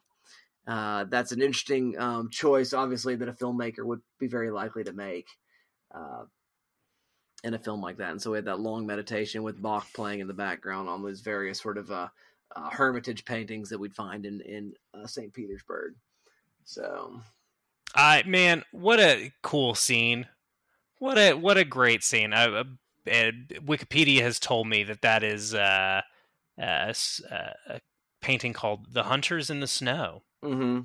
Uh, 0.66 1.05
that's 1.05 1.32
an 1.32 1.42
interesting 1.42 1.98
um, 1.98 2.30
choice, 2.30 2.72
obviously, 2.72 3.16
that 3.16 3.28
a 3.28 3.32
filmmaker 3.32 3.84
would 3.84 4.00
be 4.18 4.28
very 4.28 4.50
likely 4.50 4.84
to 4.84 4.92
make 4.92 5.28
uh, 5.94 6.24
in 7.42 7.55
a 7.55 7.59
film 7.59 7.82
like 7.82 7.98
that. 7.98 8.11
And 8.11 8.22
so 8.22 8.30
we 8.30 8.38
had 8.38 8.46
that 8.46 8.61
long 8.61 8.86
meditation 8.86 9.42
with 9.42 9.61
Bach 9.61 9.86
playing 9.94 10.20
in 10.20 10.26
the 10.26 10.34
background 10.34 10.88
on 10.88 11.02
those 11.02 11.20
various 11.20 11.61
sort 11.61 11.76
of 11.76 11.90
uh, 11.90 12.09
uh, 12.57 12.70
hermitage 12.70 13.24
paintings 13.24 13.68
that 13.70 13.78
we'd 13.78 13.94
find 13.94 14.24
in 14.24 14.40
in 14.40 14.72
uh, 14.94 15.07
St. 15.07 15.32
Petersburg. 15.32 15.94
So, 16.65 17.21
I 17.95 18.23
man, 18.27 18.65
what 18.73 19.01
a 19.01 19.33
cool 19.43 19.75
scene! 19.75 20.29
What 20.99 21.19
a 21.19 21.35
what 21.35 21.59
a 21.59 21.65
great 21.65 22.03
scene! 22.03 22.33
I, 22.33 22.47
uh, 22.47 22.65
Wikipedia 23.07 24.23
has 24.23 24.39
told 24.39 24.67
me 24.67 24.83
that 24.85 25.03
that 25.03 25.23
is 25.23 25.55
uh, 25.55 26.01
a, 26.59 26.95
a, 27.31 27.81
painting 28.23 28.53
called 28.53 28.93
"The 28.93 29.05
Hunters 29.05 29.51
in 29.51 29.61
the 29.61 29.67
Snow." 29.67 30.23
Mm-hmm. 30.43 30.81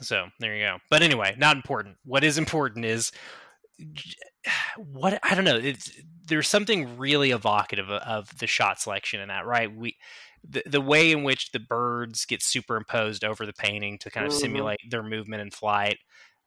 So 0.00 0.26
there 0.38 0.54
you 0.54 0.64
go. 0.64 0.78
But 0.90 1.02
anyway, 1.02 1.34
not 1.38 1.56
important. 1.56 1.96
What 2.04 2.22
is 2.22 2.38
important 2.38 2.84
is 2.84 3.10
what 4.76 5.18
I 5.22 5.34
don't 5.34 5.44
know. 5.44 5.56
It's, 5.56 5.90
there's 6.26 6.48
something 6.48 6.98
really 6.98 7.30
evocative 7.30 7.90
of, 7.90 8.02
of 8.02 8.38
the 8.38 8.46
shot 8.46 8.80
selection 8.80 9.20
in 9.20 9.28
that, 9.28 9.46
right? 9.46 9.74
We 9.74 9.96
the, 10.48 10.62
the 10.66 10.80
way 10.80 11.12
in 11.12 11.24
which 11.24 11.52
the 11.52 11.60
birds 11.60 12.24
get 12.24 12.42
superimposed 12.42 13.24
over 13.24 13.46
the 13.46 13.52
painting 13.52 13.98
to 13.98 14.10
kind 14.10 14.26
of 14.26 14.32
Mhm. 14.32 14.36
simulate 14.36 14.90
their 14.90 15.02
movement 15.02 15.42
and 15.42 15.52
flight, 15.54 15.98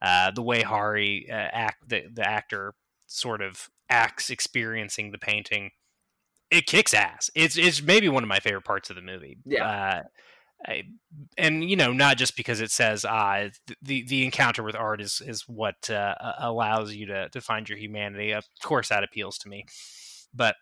uh, 0.02 0.30
the 0.30 0.42
way 0.42 0.62
Hari 0.62 1.28
uh, 1.30 1.34
act 1.34 1.88
the, 1.88 2.06
the 2.12 2.26
actor 2.26 2.74
sort 3.06 3.42
of 3.42 3.68
acts 3.88 4.30
experiencing 4.30 5.10
the 5.10 5.18
painting, 5.18 5.70
it 6.50 6.66
kicks 6.66 6.94
ass. 6.94 7.30
It's 7.34 7.56
it's 7.56 7.82
maybe 7.82 8.08
one 8.08 8.22
of 8.22 8.28
my 8.28 8.40
favorite 8.40 8.64
parts 8.64 8.90
of 8.90 8.96
the 8.96 9.02
movie. 9.02 9.38
Yeah. 9.44 9.66
Uh, 9.66 10.02
I, 10.66 10.82
and 11.38 11.68
you 11.68 11.76
know, 11.76 11.92
not 11.92 12.18
just 12.18 12.36
because 12.36 12.60
it 12.60 12.70
says 12.70 13.04
ah, 13.08 13.48
the 13.82 14.04
the 14.04 14.24
encounter 14.24 14.62
with 14.62 14.76
art 14.76 15.00
is 15.00 15.22
is 15.26 15.48
what 15.48 15.88
uh, 15.88 16.14
allows 16.38 16.94
you 16.94 17.06
to 17.06 17.28
to 17.30 17.40
find 17.40 17.68
your 17.68 17.78
humanity. 17.78 18.32
Of 18.32 18.44
course, 18.62 18.88
that 18.90 19.04
appeals 19.04 19.38
to 19.38 19.48
me, 19.48 19.64
but 20.34 20.56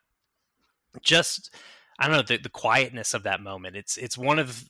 just 1.03 1.55
I 1.99 2.07
don't 2.07 2.17
know 2.17 2.23
the 2.23 2.39
the 2.43 2.49
quietness 2.49 3.15
of 3.15 3.25
that 3.25 3.41
moment. 3.41 3.77
It's 3.77 3.97
it's 3.97 4.19
one 4.19 4.39
of 4.39 4.65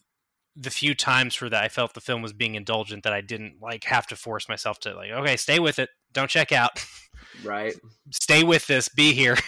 the 0.57 0.71
few 0.71 0.95
times 0.95 1.35
for 1.35 1.49
that 1.49 1.63
I 1.63 1.69
felt 1.69 1.95
the 1.95 2.01
film 2.01 2.21
was 2.21 2.33
being 2.33 2.57
indulgent 2.57 3.05
that 3.05 3.13
I 3.13 3.21
didn't 3.21 3.57
like 3.63 3.85
have 3.85 4.07
to 4.09 4.17
force 4.17 4.49
myself 4.49 4.81
to 4.81 4.95
like 4.95 5.11
okay, 5.11 5.37
stay 5.37 5.59
with 5.59 5.79
it, 5.79 5.91
don't 6.13 6.31
check 6.31 6.53
out, 6.53 6.85
Right. 7.45 7.75
stay 8.11 8.45
with 8.45 8.67
this, 8.67 8.89
be 8.89 9.13
here. 9.13 9.37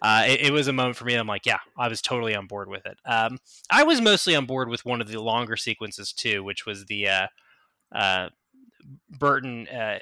Uh, 0.00 0.24
it, 0.26 0.46
it 0.46 0.52
was 0.52 0.66
a 0.66 0.72
moment 0.72 0.96
for 0.96 1.04
me. 1.04 1.14
I'm 1.14 1.28
like, 1.28 1.46
yeah, 1.46 1.60
I 1.78 1.86
was 1.86 2.02
totally 2.02 2.34
on 2.34 2.48
board 2.48 2.68
with 2.68 2.84
it. 2.86 2.98
Um, 3.06 3.38
I 3.70 3.84
was 3.84 4.00
mostly 4.00 4.34
on 4.34 4.46
board 4.46 4.68
with 4.68 4.84
one 4.84 5.00
of 5.00 5.06
the 5.06 5.22
longer 5.22 5.56
sequences 5.56 6.12
too, 6.12 6.42
which 6.42 6.66
was 6.66 6.86
the 6.86 7.08
uh, 7.08 7.26
uh, 7.94 8.28
Burton 9.08 9.68
uh, 9.68 10.00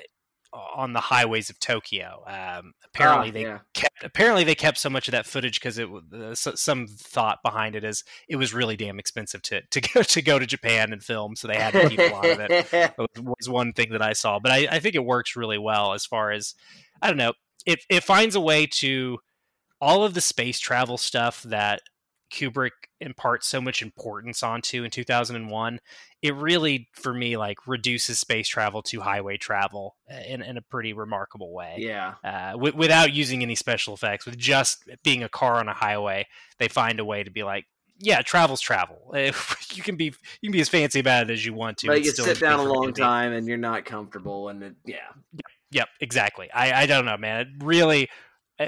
on 0.53 0.93
the 0.93 1.01
highways 1.01 1.49
of 1.51 1.59
Tokyo. 1.61 2.25
Um, 2.27 2.73
apparently, 2.85 3.29
Ah, 3.29 3.33
they 3.33 3.43
yeah. 3.43 3.59
kept 3.75 4.03
apparently 4.05 4.45
they 4.45 4.55
kept 4.55 4.79
so 4.79 4.91
much 4.91 5.07
of 5.09 5.13
that 5.13 5.27
footage 5.27 5.61
because 5.61 5.79
it 5.79 5.89
uh, 6.15 6.35
so, 6.35 6.55
some 6.55 6.87
thought 6.89 7.39
behind 7.45 7.77
it 7.77 7.85
is 7.85 8.03
it 8.29 8.37
was 8.37 8.53
really 8.53 8.77
damn 8.77 8.99
expensive 8.99 9.43
to 9.43 9.63
to 9.71 9.81
go 9.95 10.03
to 10.03 10.23
go 10.23 10.39
to 10.39 10.47
Japan 10.47 10.93
and 10.93 11.03
film, 11.03 11.37
so 11.37 11.47
they 11.49 11.57
had 11.57 11.73
to 11.73 11.89
keep 11.89 11.99
a 12.01 12.09
lot 12.13 12.29
of 12.29 12.41
it 12.41 12.95
was- 12.99 13.09
was 13.39 13.49
one 13.49 13.73
thing 13.73 13.91
that 13.93 14.03
I 14.03 14.13
saw. 14.13 14.39
But 14.41 14.53
I, 14.53 14.67
I 14.71 14.81
think 14.81 14.95
it 14.95 15.05
works 15.05 15.37
really 15.37 15.59
well 15.59 15.93
as 15.93 16.05
far 16.05 16.33
as 16.33 16.55
I 17.01 17.09
don't 17.09 17.17
know. 17.17 17.35
It 17.67 17.81
it 17.89 18.03
finds 18.05 18.35
a 18.35 18.41
way 18.41 18.67
to 18.67 19.19
all 19.81 20.05
of 20.05 20.15
the 20.15 20.21
space 20.21 20.59
travel 20.59 20.99
stuff 20.99 21.43
that 21.45 21.81
Kubrick 22.31 22.71
imparts 23.01 23.47
so 23.47 23.61
much 23.61 23.83
importance 23.83 24.43
onto 24.43 24.85
in 24.85 24.91
2001. 24.91 25.81
It 26.23 26.35
really, 26.35 26.89
for 26.93 27.13
me, 27.13 27.37
like 27.37 27.67
reduces 27.67 28.19
space 28.19 28.49
travel 28.49 28.83
to 28.83 29.01
highway 29.01 29.37
travel 29.37 29.97
uh, 30.11 30.21
in, 30.27 30.43
in 30.43 30.57
a 30.57 30.63
pretty 30.63 30.93
remarkable 30.93 31.53
way. 31.53 31.77
yeah. 31.79 32.15
Uh, 32.23 32.53
w- 32.53 32.77
without 32.77 33.13
using 33.13 33.43
any 33.43 33.55
special 33.55 33.95
effects, 33.95 34.27
with 34.27 34.39
just 34.39 34.89
being 35.03 35.23
a 35.23 35.29
car 35.29 35.55
on 35.55 35.69
a 35.69 35.75
highway, 35.75 36.27
they 36.59 36.69
find 36.69 37.01
a 37.01 37.05
way 37.05 37.23
to 37.23 37.31
be 37.31 37.43
like, 37.43 37.67
yeah, 37.99 38.23
travel's 38.23 38.61
travel. 38.61 39.13
you 39.15 39.83
can 39.83 39.97
be 39.97 40.07
you 40.07 40.49
can 40.49 40.53
be 40.53 40.61
as 40.61 40.71
fancy 40.71 41.01
about 41.01 41.29
it 41.29 41.33
as 41.33 41.45
you 41.45 41.53
want 41.53 41.77
to. 41.79 41.89
But 41.89 42.03
you 42.03 42.13
still 42.13 42.25
sit 42.25 42.41
down 42.41 42.61
a 42.61 42.63
long 42.63 42.95
time 42.95 43.33
and 43.33 43.47
you're 43.47 43.59
not 43.59 43.85
comfortable, 43.85 44.49
and 44.49 44.63
it, 44.63 44.75
yeah, 44.87 44.97
Yep, 45.73 45.89
exactly. 46.01 46.51
I, 46.53 46.83
I 46.83 46.87
don't 46.87 47.05
know, 47.05 47.17
man. 47.17 47.41
It 47.41 47.49
really 47.65 48.09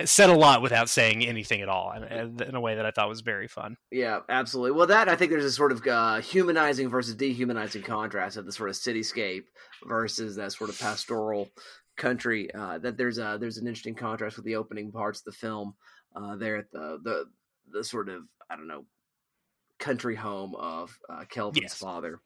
said 0.07 0.31
a 0.31 0.35
lot 0.35 0.63
without 0.63 0.89
saying 0.89 1.25
anything 1.27 1.61
at 1.61 1.69
all, 1.69 1.91
and, 1.91 2.05
and 2.05 2.41
in 2.41 2.55
a 2.55 2.61
way 2.61 2.75
that 2.77 2.87
I 2.87 2.91
thought 2.91 3.09
was 3.09 3.21
very 3.21 3.47
fun. 3.49 3.77
Yeah, 3.91 4.21
absolutely. 4.29 4.73
Well, 4.73 4.87
that 4.87 5.09
I 5.09 5.17
think 5.17 5.31
there's 5.31 5.45
a 5.45 5.53
sort 5.53 5.73
of 5.73 5.87
uh, 5.87 6.21
humanizing 6.21 6.89
versus 6.89 7.15
dehumanizing 7.15 7.83
contrast 7.83 8.37
of 8.37 8.47
the 8.47 8.53
sort 8.53 8.71
of 8.71 8.77
cityscape 8.77 9.45
versus 9.87 10.37
that 10.37 10.53
sort 10.53 10.71
of 10.71 10.79
pastoral 10.79 11.51
country. 11.97 12.53
Uh, 12.55 12.79
that 12.79 12.97
there's 12.97 13.19
a 13.19 13.37
there's 13.41 13.59
an 13.59 13.67
interesting 13.67 13.95
contrast 13.95 14.37
with 14.37 14.45
the 14.47 14.57
opening 14.57 14.91
parts 14.93 15.21
of 15.21 15.25
the 15.27 15.33
film. 15.33 15.75
Uh, 16.17 16.37
there 16.37 16.57
at 16.57 16.71
the 16.73 16.99
the 17.03 17.25
the 17.71 17.85
sort 17.85 18.09
of 18.09 18.23
I 18.51 18.57
don't 18.57 18.69
know 18.69 18.85
country 19.79 20.15
home 20.15 20.55
of 20.55 20.97
uh, 21.11 21.25
Kelvin's 21.29 21.63
Yes. 21.63 21.75
father. 21.79 22.21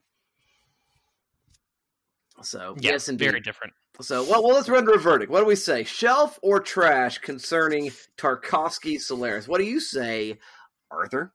So 2.43 2.75
Yeah, 2.79 2.91
yes, 2.91 3.09
indeed. 3.09 3.25
very 3.29 3.41
different. 3.41 3.73
So, 3.99 4.23
well, 4.23 4.43
well, 4.43 4.55
let's 4.55 4.69
render 4.69 4.93
a 4.93 4.99
verdict. 4.99 5.31
What 5.31 5.39
do 5.39 5.45
we 5.45 5.55
say? 5.55 5.83
Shelf 5.83 6.37
or 6.43 6.59
trash 6.59 7.17
concerning 7.17 7.91
Tarkovsky 8.17 8.99
Solaris? 9.01 9.47
What 9.47 9.57
do 9.57 9.63
you 9.63 9.79
say, 9.79 10.37
Arthur? 10.91 11.33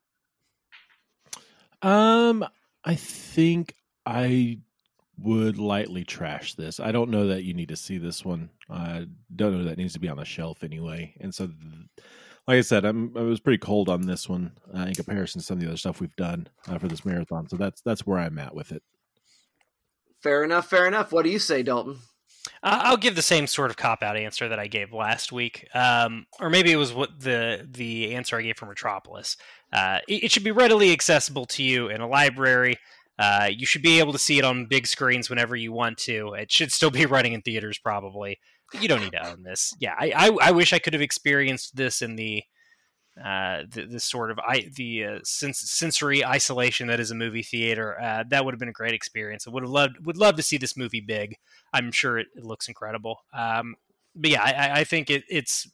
Um, 1.82 2.46
I 2.84 2.94
think 2.94 3.74
I 4.06 4.60
would 5.18 5.58
lightly 5.58 6.04
trash 6.04 6.54
this. 6.54 6.78
I 6.78 6.92
don't 6.92 7.10
know 7.10 7.26
that 7.28 7.42
you 7.42 7.52
need 7.52 7.68
to 7.68 7.76
see 7.76 7.98
this 7.98 8.24
one. 8.24 8.50
I 8.70 9.06
don't 9.34 9.58
know 9.58 9.64
that 9.64 9.72
it 9.72 9.78
needs 9.78 9.94
to 9.94 10.00
be 10.00 10.08
on 10.08 10.16
the 10.16 10.24
shelf 10.24 10.62
anyway. 10.62 11.14
And 11.20 11.34
so, 11.34 11.50
like 12.46 12.58
I 12.58 12.60
said, 12.60 12.84
I'm 12.84 13.12
I 13.16 13.22
was 13.22 13.40
pretty 13.40 13.58
cold 13.58 13.88
on 13.88 14.02
this 14.02 14.28
one 14.28 14.52
uh, 14.76 14.82
in 14.82 14.94
comparison 14.94 15.40
to 15.40 15.46
some 15.46 15.58
of 15.58 15.62
the 15.62 15.68
other 15.68 15.76
stuff 15.76 16.00
we've 16.00 16.14
done 16.16 16.48
uh, 16.68 16.78
for 16.78 16.86
this 16.86 17.04
marathon. 17.04 17.48
So 17.48 17.56
that's 17.56 17.80
that's 17.82 18.06
where 18.06 18.18
I'm 18.18 18.38
at 18.38 18.54
with 18.54 18.70
it. 18.70 18.82
Fair 20.22 20.44
enough, 20.44 20.70
fair 20.70 20.86
enough. 20.86 21.12
What 21.12 21.24
do 21.24 21.30
you 21.30 21.40
say, 21.40 21.64
Dalton? 21.64 21.98
I'll 22.64 22.96
give 22.96 23.16
the 23.16 23.22
same 23.22 23.48
sort 23.48 23.70
of 23.70 23.76
cop 23.76 24.02
out 24.02 24.16
answer 24.16 24.48
that 24.48 24.60
I 24.60 24.68
gave 24.68 24.92
last 24.92 25.32
week, 25.32 25.66
um, 25.74 26.26
or 26.38 26.48
maybe 26.48 26.70
it 26.70 26.76
was 26.76 26.94
what 26.94 27.18
the 27.18 27.66
the 27.68 28.14
answer 28.14 28.36
I 28.36 28.42
gave 28.42 28.56
for 28.56 28.66
Metropolis. 28.66 29.36
Uh, 29.72 29.98
it, 30.06 30.24
it 30.24 30.30
should 30.30 30.44
be 30.44 30.52
readily 30.52 30.92
accessible 30.92 31.46
to 31.46 31.62
you 31.62 31.88
in 31.88 32.00
a 32.00 32.06
library. 32.08 32.76
Uh, 33.18 33.48
you 33.50 33.66
should 33.66 33.82
be 33.82 33.98
able 33.98 34.12
to 34.12 34.18
see 34.18 34.38
it 34.38 34.44
on 34.44 34.66
big 34.66 34.86
screens 34.86 35.28
whenever 35.28 35.56
you 35.56 35.72
want 35.72 35.98
to. 35.98 36.34
It 36.34 36.52
should 36.52 36.72
still 36.72 36.90
be 36.90 37.06
running 37.06 37.32
in 37.32 37.42
theaters, 37.42 37.78
probably. 37.78 38.38
You 38.80 38.88
don't 38.88 39.02
need 39.02 39.12
to 39.12 39.28
own 39.28 39.42
this. 39.42 39.74
Yeah, 39.80 39.94
I, 39.98 40.12
I, 40.16 40.48
I 40.48 40.50
wish 40.52 40.72
I 40.72 40.78
could 40.78 40.92
have 40.94 41.02
experienced 41.02 41.76
this 41.76 42.00
in 42.00 42.16
the 42.16 42.42
uh, 43.18 43.62
the, 43.68 43.86
the 43.86 44.00
sort 44.00 44.30
of 44.30 44.38
I, 44.38 44.68
the 44.74 45.04
uh, 45.04 45.18
sens- 45.24 45.70
sensory 45.70 46.24
isolation 46.24 46.88
that 46.88 47.00
is 47.00 47.10
a 47.10 47.14
movie 47.14 47.42
theater. 47.42 48.00
Uh, 48.00 48.24
that 48.30 48.44
would 48.44 48.54
have 48.54 48.58
been 48.58 48.68
a 48.68 48.72
great 48.72 48.94
experience. 48.94 49.46
I 49.46 49.50
would 49.50 49.62
have 49.62 49.70
loved 49.70 49.96
would 50.06 50.16
love 50.16 50.36
to 50.36 50.42
see 50.42 50.56
this 50.56 50.76
movie 50.76 51.00
big. 51.00 51.36
I'm 51.72 51.92
sure 51.92 52.18
it, 52.18 52.28
it 52.36 52.44
looks 52.44 52.68
incredible. 52.68 53.18
Um, 53.36 53.74
but 54.14 54.30
yeah, 54.30 54.42
I, 54.42 54.80
I- 54.80 54.84
think 54.84 55.10
it, 55.10 55.24
it's 55.28 55.66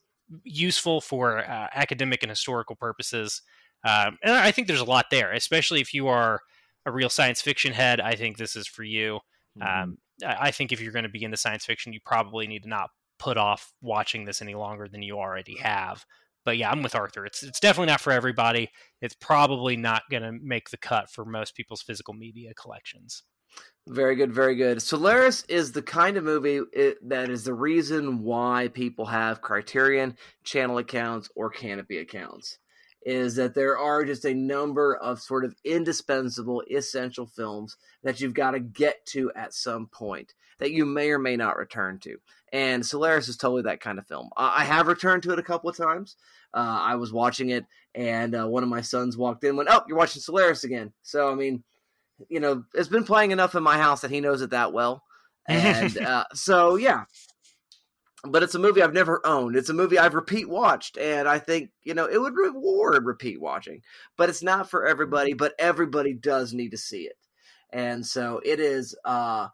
useful 0.44 1.00
for 1.00 1.38
uh, 1.38 1.68
academic 1.74 2.22
and 2.22 2.30
historical 2.30 2.76
purposes. 2.76 3.40
Um, 3.84 4.18
and 4.22 4.32
I 4.34 4.50
think 4.50 4.66
there's 4.66 4.80
a 4.80 4.84
lot 4.84 5.06
there, 5.10 5.32
especially 5.32 5.80
if 5.80 5.94
you 5.94 6.08
are 6.08 6.40
a 6.84 6.90
real 6.90 7.08
science 7.08 7.40
fiction 7.40 7.72
head. 7.72 8.00
I 8.00 8.14
think 8.14 8.36
this 8.36 8.56
is 8.56 8.66
for 8.66 8.82
you. 8.82 9.20
Um, 9.60 9.98
I 10.24 10.36
I 10.48 10.50
think 10.50 10.72
if 10.72 10.80
you're 10.80 10.92
going 10.92 11.04
to 11.04 11.08
be 11.08 11.22
into 11.24 11.36
science 11.36 11.64
fiction, 11.64 11.92
you 11.92 12.00
probably 12.04 12.46
need 12.46 12.64
to 12.64 12.68
not 12.68 12.90
put 13.18 13.36
off 13.36 13.72
watching 13.80 14.24
this 14.24 14.42
any 14.42 14.54
longer 14.54 14.88
than 14.88 15.02
you 15.02 15.18
already 15.18 15.56
have. 15.58 16.04
But 16.48 16.56
yeah, 16.56 16.70
I'm 16.70 16.82
with 16.82 16.94
Arthur. 16.94 17.26
It's 17.26 17.42
it's 17.42 17.60
definitely 17.60 17.88
not 17.88 18.00
for 18.00 18.10
everybody. 18.10 18.70
It's 19.02 19.14
probably 19.14 19.76
not 19.76 20.04
going 20.10 20.22
to 20.22 20.32
make 20.32 20.70
the 20.70 20.78
cut 20.78 21.10
for 21.10 21.26
most 21.26 21.54
people's 21.54 21.82
physical 21.82 22.14
media 22.14 22.54
collections. 22.54 23.22
Very 23.86 24.16
good, 24.16 24.32
very 24.32 24.56
good. 24.56 24.80
Solaris 24.80 25.44
is 25.50 25.72
the 25.72 25.82
kind 25.82 26.16
of 26.16 26.24
movie 26.24 26.62
it, 26.72 27.06
that 27.06 27.28
is 27.28 27.44
the 27.44 27.52
reason 27.52 28.22
why 28.22 28.68
people 28.72 29.04
have 29.04 29.42
Criterion 29.42 30.16
channel 30.42 30.78
accounts 30.78 31.28
or 31.36 31.50
Canopy 31.50 31.98
accounts. 31.98 32.56
Is 33.02 33.36
that 33.36 33.54
there 33.54 33.76
are 33.76 34.06
just 34.06 34.24
a 34.24 34.32
number 34.32 34.96
of 34.96 35.20
sort 35.20 35.44
of 35.44 35.54
indispensable, 35.66 36.62
essential 36.70 37.26
films 37.26 37.76
that 38.02 38.22
you've 38.22 38.32
got 38.32 38.52
to 38.52 38.60
get 38.60 39.04
to 39.08 39.30
at 39.36 39.52
some 39.52 39.86
point 39.88 40.32
that 40.58 40.72
you 40.72 40.84
may 40.84 41.10
or 41.10 41.18
may 41.18 41.36
not 41.36 41.56
return 41.56 41.98
to. 42.00 42.16
And 42.52 42.84
Solaris 42.84 43.28
is 43.28 43.36
totally 43.36 43.62
that 43.62 43.80
kind 43.80 43.98
of 43.98 44.06
film. 44.06 44.30
I 44.36 44.62
I 44.62 44.64
have 44.64 44.88
returned 44.88 45.22
to 45.24 45.32
it 45.32 45.38
a 45.38 45.42
couple 45.42 45.70
of 45.70 45.76
times. 45.76 46.16
Uh, 46.54 46.80
I 46.82 46.96
was 46.96 47.12
watching 47.12 47.50
it, 47.50 47.66
and 47.94 48.34
uh, 48.34 48.46
one 48.46 48.62
of 48.62 48.68
my 48.68 48.80
sons 48.80 49.16
walked 49.16 49.44
in, 49.44 49.50
and 49.50 49.58
went, 49.58 49.68
"Oh, 49.70 49.82
you're 49.86 49.98
watching 49.98 50.22
Solaris 50.22 50.64
again." 50.64 50.92
So, 51.02 51.30
I 51.30 51.34
mean, 51.34 51.62
you 52.28 52.40
know, 52.40 52.64
it's 52.74 52.88
been 52.88 53.04
playing 53.04 53.30
enough 53.30 53.54
in 53.54 53.62
my 53.62 53.78
house 53.78 54.00
that 54.00 54.10
he 54.10 54.20
knows 54.20 54.42
it 54.42 54.50
that 54.50 54.72
well. 54.72 55.02
And 55.48 55.96
uh, 55.96 56.24
so, 56.34 56.76
yeah. 56.76 57.04
But 58.22 58.42
it's 58.42 58.54
a 58.54 58.58
movie 58.58 58.82
I've 58.82 58.92
never 58.92 59.26
owned. 59.26 59.56
It's 59.56 59.70
a 59.70 59.74
movie 59.74 59.98
I've 59.98 60.12
repeat 60.12 60.46
watched, 60.46 60.98
and 60.98 61.26
I 61.26 61.38
think 61.38 61.70
you 61.84 61.94
know 61.94 62.04
it 62.04 62.20
would 62.20 62.36
reward 62.36 63.06
repeat 63.06 63.40
watching. 63.40 63.80
But 64.18 64.28
it's 64.28 64.42
not 64.42 64.68
for 64.68 64.86
everybody. 64.86 65.32
But 65.32 65.54
everybody 65.58 66.12
does 66.12 66.52
need 66.52 66.72
to 66.72 66.76
see 66.76 67.04
it, 67.04 67.16
and 67.72 68.04
so 68.04 68.42
it 68.44 68.60
is 68.60 68.94
uh, 69.06 69.48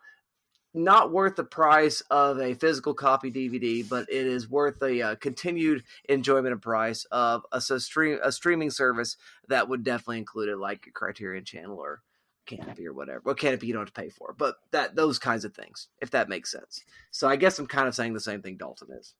not 0.75 1.13
worth 1.13 1.37
the 1.37 1.45
price 1.45 2.01
of 2.11 2.41
a 2.41 2.55
physical 2.55 2.95
copy 2.95 3.31
DVD, 3.31 3.89
but 3.89 4.11
it 4.11 4.27
is 4.27 4.51
worth 4.51 4.81
the 4.81 5.03
uh, 5.03 5.15
continued 5.17 5.85
enjoyment 6.09 6.53
and 6.53 6.61
price 6.61 7.05
of 7.13 7.47
a, 7.53 7.61
so 7.61 7.79
stream 7.79 8.19
a 8.23 8.33
streaming 8.33 8.71
service 8.71 9.17
that 9.49 9.69
would 9.69 9.85
definitely 9.85 10.19
include 10.19 10.49
it, 10.49 10.57
like 10.57 10.87
a 10.89 10.91
Criterion 10.91 11.45
Channel 11.45 11.79
or 11.79 12.03
Canopy 12.47 12.87
or 12.87 12.93
whatever. 12.93 13.23
Well, 13.25 13.37
Canopy 13.37 13.69
you 13.69 13.73
don't 13.73 13.83
have 13.83 13.95
to 13.95 14.01
pay 14.01 14.11
for, 14.11 14.35
but 14.37 14.57
that 14.73 14.97
those 14.97 15.19
kinds 15.19 15.45
of 15.45 15.55
things, 15.55 15.89
if 16.03 16.11
that 16.11 16.29
makes 16.29 16.51
sense. 16.51 16.83
So 17.13 17.29
I 17.29 17.37
guess 17.37 17.59
I'm 17.59 17.69
kind 17.69 17.87
of 17.87 17.95
saying 17.95 18.13
the 18.13 18.21
same 18.21 18.43
thing 18.43 18.57
Dalton 18.57 18.89
is. 18.99 19.15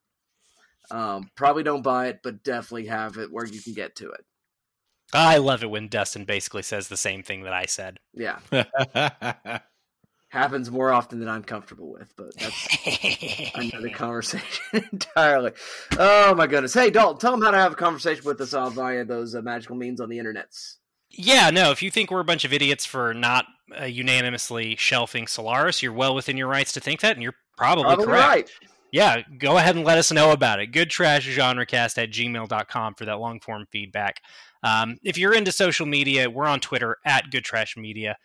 Um, 0.91 1.31
probably 1.35 1.63
don't 1.63 1.81
buy 1.81 2.07
it, 2.07 2.19
but 2.21 2.43
definitely 2.43 2.87
have 2.87 3.17
it 3.17 3.31
where 3.31 3.45
you 3.45 3.61
can 3.61 3.73
get 3.73 3.95
to 3.97 4.11
it. 4.11 4.25
I 5.13 5.37
love 5.37 5.63
it 5.63 5.69
when 5.69 5.87
Dustin 5.87 6.25
basically 6.25 6.63
says 6.63 6.87
the 6.89 6.97
same 6.97 7.23
thing 7.23 7.43
that 7.43 7.53
I 7.53 7.65
said. 7.65 7.99
Yeah, 8.13 8.39
happens 10.35 10.69
more 10.69 10.91
often 10.91 11.19
than 11.19 11.29
I'm 11.29 11.43
comfortable 11.43 11.91
with, 11.91 12.13
but 12.15 12.35
that's 12.37 13.51
another 13.55 13.89
conversation 13.89 14.43
entirely. 14.91 15.51
Oh 15.97 16.35
my 16.35 16.45
goodness! 16.45 16.73
Hey 16.73 16.91
Dalton, 16.91 17.19
tell 17.19 17.31
them 17.31 17.41
how 17.41 17.51
to 17.51 17.57
have 17.57 17.71
a 17.71 17.75
conversation 17.75 18.23
with 18.25 18.39
us 18.41 18.53
all 18.53 18.69
via 18.69 19.03
those 19.05 19.33
uh, 19.33 19.41
magical 19.41 19.75
means 19.75 19.99
on 19.99 20.09
the 20.09 20.17
internets. 20.19 20.75
Yeah, 21.09 21.49
no. 21.49 21.71
If 21.71 21.81
you 21.81 21.89
think 21.89 22.11
we're 22.11 22.19
a 22.19 22.25
bunch 22.25 22.43
of 22.45 22.53
idiots 22.53 22.85
for 22.85 23.13
not 23.13 23.45
uh, 23.79 23.85
unanimously 23.85 24.75
shelving 24.75 25.27
Solaris, 25.27 25.81
you're 25.81 25.93
well 25.93 26.13
within 26.13 26.35
your 26.37 26.47
rights 26.47 26.73
to 26.73 26.79
think 26.79 26.99
that, 26.99 27.13
and 27.15 27.23
you're 27.23 27.35
probably, 27.57 27.85
Probably 27.85 28.05
correct. 28.05 28.27
right. 28.27 28.49
Yeah, 28.91 29.21
go 29.39 29.57
ahead 29.57 29.75
and 29.75 29.83
let 29.85 29.97
us 29.97 30.11
know 30.11 30.31
about 30.31 30.59
it. 30.59 30.67
Good 30.67 30.89
trash 30.89 31.27
genrecast 31.27 31.97
at 32.01 32.11
gmail.com 32.11 32.95
for 32.95 33.05
that 33.05 33.19
long 33.19 33.39
form 33.39 33.65
feedback. 33.71 34.21
Um, 34.63 34.97
if 35.03 35.17
you're 35.17 35.33
into 35.33 35.51
social 35.51 35.85
media, 35.85 36.29
we're 36.29 36.47
on 36.47 36.59
Twitter 36.59 36.97
at 37.05 37.29
Good 37.29 37.43
Trash 37.43 37.77
Media. 37.77 38.17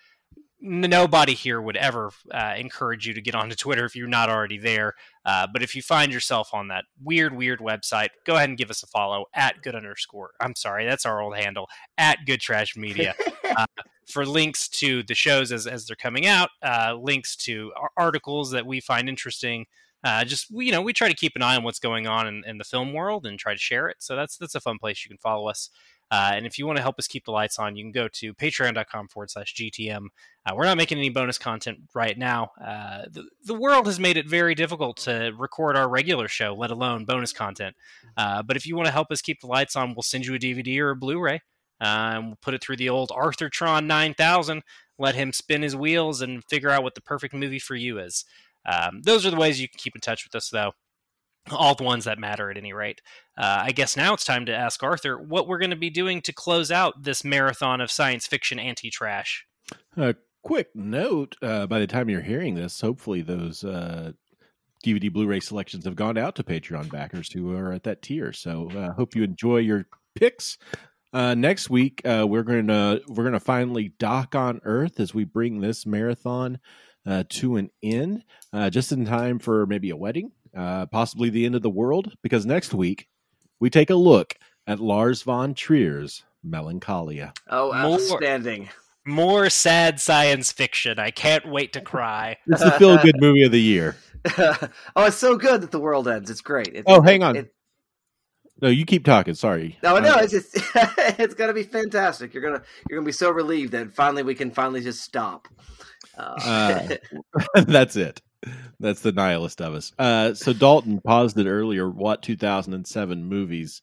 Nobody 0.63 1.33
here 1.33 1.61
would 1.61 1.77
ever 1.77 2.11
uh, 2.31 2.55
encourage 2.59 3.07
you 3.07 3.15
to 3.15 3.21
get 3.23 3.35
onto 3.35 3.57
Twitter 3.57 3.87
if 3.87 3.97
you're 3.97 4.07
not 4.07 4.29
already 4.29 4.59
there. 4.59 4.95
Uh, 5.25 5.47
but 5.51 5.63
if 5.63 5.75
you 5.75 5.81
find 5.81 6.13
yourself 6.13 6.53
on 6.53 6.69
that 6.69 6.85
weird, 7.03 7.35
weird 7.35 7.61
website, 7.61 8.09
go 8.27 8.37
ahead 8.37 8.51
and 8.51 8.59
give 8.59 8.71
us 8.71 8.83
a 8.83 8.87
follow 8.87 9.25
at 9.35 9.63
good 9.63 9.75
underscore. 9.75 10.33
I'm 10.39 10.55
sorry, 10.55 10.85
that's 10.85 11.07
our 11.07 11.23
old 11.23 11.37
handle 11.37 11.69
at 11.97 12.19
Good 12.27 12.41
Trash 12.41 12.77
Media 12.77 13.15
uh, 13.57 13.67
for 14.07 14.27
links 14.27 14.69
to 14.69 15.03
the 15.05 15.15
shows 15.15 15.51
as, 15.51 15.67
as 15.67 15.87
they're 15.87 15.97
coming 15.97 16.27
out, 16.27 16.51
uh, 16.63 16.95
links 17.01 17.37
to 17.37 17.73
ar- 17.77 17.93
articles 17.97 18.51
that 18.51 18.67
we 18.67 18.81
find 18.81 19.09
interesting. 19.09 19.65
Uh, 20.05 20.25
just 20.25 20.51
we- 20.51 20.67
you 20.67 20.73
know, 20.73 20.83
we 20.83 20.93
try 20.93 21.09
to 21.09 21.15
keep 21.15 21.33
an 21.37 21.43
eye 21.43 21.57
on 21.57 21.63
what's 21.63 21.79
going 21.79 22.07
on 22.07 22.27
in, 22.27 22.43
in 22.47 22.59
the 22.59 22.65
film 22.65 22.93
world 22.93 23.25
and 23.25 23.39
try 23.39 23.55
to 23.55 23.59
share 23.59 23.89
it. 23.89 23.97
So 24.01 24.15
that's 24.15 24.37
that's 24.37 24.55
a 24.55 24.61
fun 24.61 24.79
place 24.79 25.05
you 25.05 25.09
can 25.09 25.19
follow 25.19 25.49
us. 25.49 25.71
Uh, 26.11 26.33
and 26.35 26.47
if 26.47 26.59
you 26.59 26.67
want 26.67 26.77
to 26.77 26.83
help 26.83 26.99
us 26.99 27.07
keep 27.07 27.25
the 27.25 27.31
lights 27.31 27.59
on, 27.59 27.77
you 27.77 27.85
can 27.85 27.93
go 27.93 28.09
to 28.09 28.35
patreon.com 28.35 29.09
forward 29.09 29.31
slash 29.31 29.55
GTM. 29.55 30.07
Uh, 30.45 30.55
we're 30.55 30.65
not 30.65 30.77
making 30.77 30.99
any 30.99 31.09
bonus 31.09 31.39
content 31.39 31.79
right 31.95 32.19
now. 32.19 32.51
Uh, 32.61 33.03
the, 33.11 33.25
the 33.45 33.55
world 33.55 33.87
has 33.87 34.01
made 34.01 34.17
it 34.17 34.27
very 34.27 34.55
difficult 34.55 34.97
to 34.97 35.33
record 35.39 35.77
our 35.77 35.89
regular 35.89 36.27
show, 36.27 36.55
let 36.55 36.71
alone 36.71 37.05
bonus 37.05 37.33
content. 37.33 37.77
Uh, 38.17 38.43
but 38.43 38.57
if 38.57 38.67
you 38.67 38.75
want 38.75 38.87
to 38.87 38.93
help 38.93 39.11
us 39.11 39.23
keep 39.23 39.41
the 39.41 39.47
lights 39.47 39.77
on, 39.77 39.95
we'll 39.95 40.03
send 40.03 40.27
you 40.27 40.35
a 40.35 40.39
DVD 40.39 40.81
or 40.81 40.91
a 40.91 40.97
Blu 40.97 41.21
ray. 41.21 41.41
Uh, 41.81 42.13
and 42.15 42.27
we'll 42.27 42.39
put 42.43 42.55
it 42.55 42.63
through 42.63 42.77
the 42.77 42.91
old 42.91 43.11
Arthurtron 43.11 43.87
9000, 43.87 44.63
let 44.99 45.15
him 45.15 45.33
spin 45.33 45.63
his 45.63 45.75
wheels 45.75 46.21
and 46.21 46.45
figure 46.45 46.71
out 46.71 46.83
what 46.83 46.95
the 46.95 47.01
perfect 47.01 47.33
movie 47.33 47.59
for 47.59 47.75
you 47.75 47.99
is. 47.99 48.25
Um, 48.67 49.01
those 49.03 49.25
are 49.25 49.31
the 49.31 49.37
ways 49.37 49.61
you 49.61 49.69
can 49.69 49.79
keep 49.79 49.95
in 49.95 50.01
touch 50.01 50.25
with 50.25 50.35
us, 50.35 50.51
though. 50.51 50.73
All 51.51 51.75
the 51.75 51.85
ones 51.85 52.05
that 52.05 52.19
matter 52.19 52.51
at 52.51 52.57
any 52.57 52.73
rate. 52.73 53.01
Uh, 53.37 53.63
I 53.65 53.73
guess 53.73 53.97
now 53.97 54.15
it's 54.15 54.25
time 54.25 54.47
to 54.47 54.55
ask 54.55 54.83
Arthur 54.83 55.19
what 55.19 55.49
we're 55.49 55.59
going 55.59 55.71
to 55.71 55.77
be 55.77 55.91
doing 55.91 56.21
to 56.23 56.33
close 56.33 56.71
out 56.71 57.03
this 57.03 57.25
marathon 57.25 57.81
of 57.81 57.91
science 57.91 58.27
fiction 58.27 58.59
anti 58.59 58.91
trash. 58.91 59.47
A 59.97 60.15
quick 60.43 60.69
note: 60.75 61.37
uh, 61.43 61.67
by 61.67 61.79
the 61.79 61.87
time 61.87 62.09
you're 62.09 62.21
hearing 62.21 62.55
this, 62.55 62.81
hopefully 62.81 63.23
those 63.23 63.65
uh, 63.65 64.13
DVD 64.85 65.13
Blu-ray 65.13 65.41
selections 65.41 65.85
have 65.85 65.97
gone 65.97 66.19
out 66.19 66.37
to 66.37 66.45
Patreon 66.45 66.91
backers 66.91 67.33
who 67.33 67.55
are 67.57 67.73
at 67.73 67.85
that 67.85 68.03
tier. 68.03 68.33
So, 68.33 68.71
uh, 68.71 68.93
hope 68.93 69.17
you 69.17 69.23
enjoy 69.23 69.59
your 69.59 69.87
picks. 70.15 70.59
Uh, 71.13 71.35
next 71.35 71.71
week, 71.71 72.03
uh, 72.05 72.27
we're 72.29 72.43
gonna 72.43 73.01
we're 73.09 73.25
gonna 73.25 73.41
finally 73.41 73.93
dock 73.99 74.35
on 74.35 74.61
Earth 74.65 75.01
as 75.01 75.15
we 75.15 75.25
bring 75.25 75.61
this 75.61 75.87
marathon 75.87 76.59
to 77.29 77.57
an 77.57 77.71
end, 77.83 78.23
just 78.71 78.93
in 78.93 79.05
time 79.05 79.41
for 79.41 79.67
maybe 79.67 79.91
a 79.91 79.97
wedding, 79.97 80.31
uh, 80.57 80.87
possibly 80.87 81.31
the 81.31 81.45
end 81.47 81.55
of 81.55 81.63
the 81.63 81.71
world. 81.71 82.13
Because 82.23 82.47
next 82.47 82.75
week 82.75 83.09
we 83.61 83.71
take 83.71 83.91
a 83.91 83.95
look 83.95 84.35
at 84.67 84.81
Lars 84.81 85.23
von 85.23 85.55
Trier's 85.55 86.23
Melancholia. 86.43 87.33
Oh, 87.49 87.67
More- 87.73 87.95
outstanding. 87.95 88.69
More 89.07 89.49
sad 89.49 89.99
science 89.99 90.53
fiction. 90.53 90.99
I 90.99 91.11
can't 91.11 91.49
wait 91.49 91.73
to 91.73 91.81
cry. 91.81 92.37
It's 92.47 92.63
the 92.63 92.71
feel 92.73 92.99
good 92.99 93.17
movie 93.21 93.43
of 93.43 93.51
the 93.53 93.61
year. 93.61 93.97
oh, 94.39 94.69
it's 95.07 95.17
so 95.17 95.37
good 95.37 95.63
that 95.63 95.71
the 95.71 95.81
world 95.81 96.07
ends. 96.07 96.31
It's 96.31 96.43
great. 96.43 96.69
It, 96.69 96.85
Oh, 96.87 96.97
it- 97.01 97.05
hang 97.05 97.23
on. 97.23 97.37
it- 97.37 97.55
No, 98.61 98.69
you 98.69 98.85
keep 98.85 99.05
talking. 99.07 99.33
Sorry. 99.35 99.79
no, 99.83 99.99
no, 99.99 100.15
Uh, 100.17 100.19
it's 100.21 100.33
just, 100.33 100.51
it's 101.19 101.33
gonna 101.35 101.55
be 101.55 101.63
fantastic. 101.63 102.35
You're 102.35 102.43
gonna 102.43 102.63
you're 102.89 102.99
gonna 102.99 103.07
be 103.07 103.13
so 103.13 103.31
relieved 103.31 103.73
that 103.73 103.91
finally 103.91 104.23
we 104.23 104.35
can 104.35 104.51
finally 104.51 104.83
just 104.83 105.01
stop. 105.01 105.49
Uh, 106.19 106.87
Uh, 107.57 107.61
that's 107.63 107.97
it. 107.97 108.21
That's 108.79 109.01
the 109.03 109.13
nihilist 109.13 109.61
of 109.61 109.75
us. 109.75 109.93
Uh, 109.99 110.33
so 110.35 110.53
Dalton 110.53 111.01
paused 111.01 111.39
it 111.39 111.47
earlier. 111.47 111.89
What 111.91 112.23
2007 112.23 113.25
movies 113.25 113.83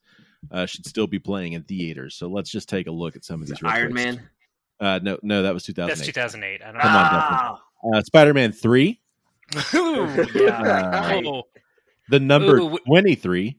uh, 0.52 0.66
should 0.66 0.86
still 0.86 1.08
be 1.08 1.20
playing 1.20 1.54
in 1.54 1.64
theaters? 1.64 2.16
So 2.16 2.28
let's 2.28 2.50
just 2.50 2.68
take 2.70 2.88
a 2.88 2.92
look 2.92 3.16
at 3.16 3.24
some 3.24 3.42
of 3.42 3.48
these. 3.48 3.58
Iron 3.64 3.92
quick. 3.92 4.06
Man. 4.06 4.30
Uh, 4.80 5.00
no, 5.04 5.18
no, 5.24 5.44
that 5.44 5.54
was 5.54 5.64
2008. 5.66 5.96
That's 5.96 6.06
2008. 6.08 6.58
2008. 6.58 6.62
I 6.64 6.72
don't 6.72 6.82
Come 6.82 6.96
on, 6.96 7.58
Ah, 7.96 7.98
Uh, 7.98 8.02
Spider-Man 8.02 8.52
three. 8.52 9.00
Ooh, 9.76 10.28
yeah. 10.36 10.62
Right. 10.92 11.26
Oh, 11.26 11.44
the 12.10 12.20
number 12.20 12.58
Ooh, 12.60 12.78
23. 12.86 13.58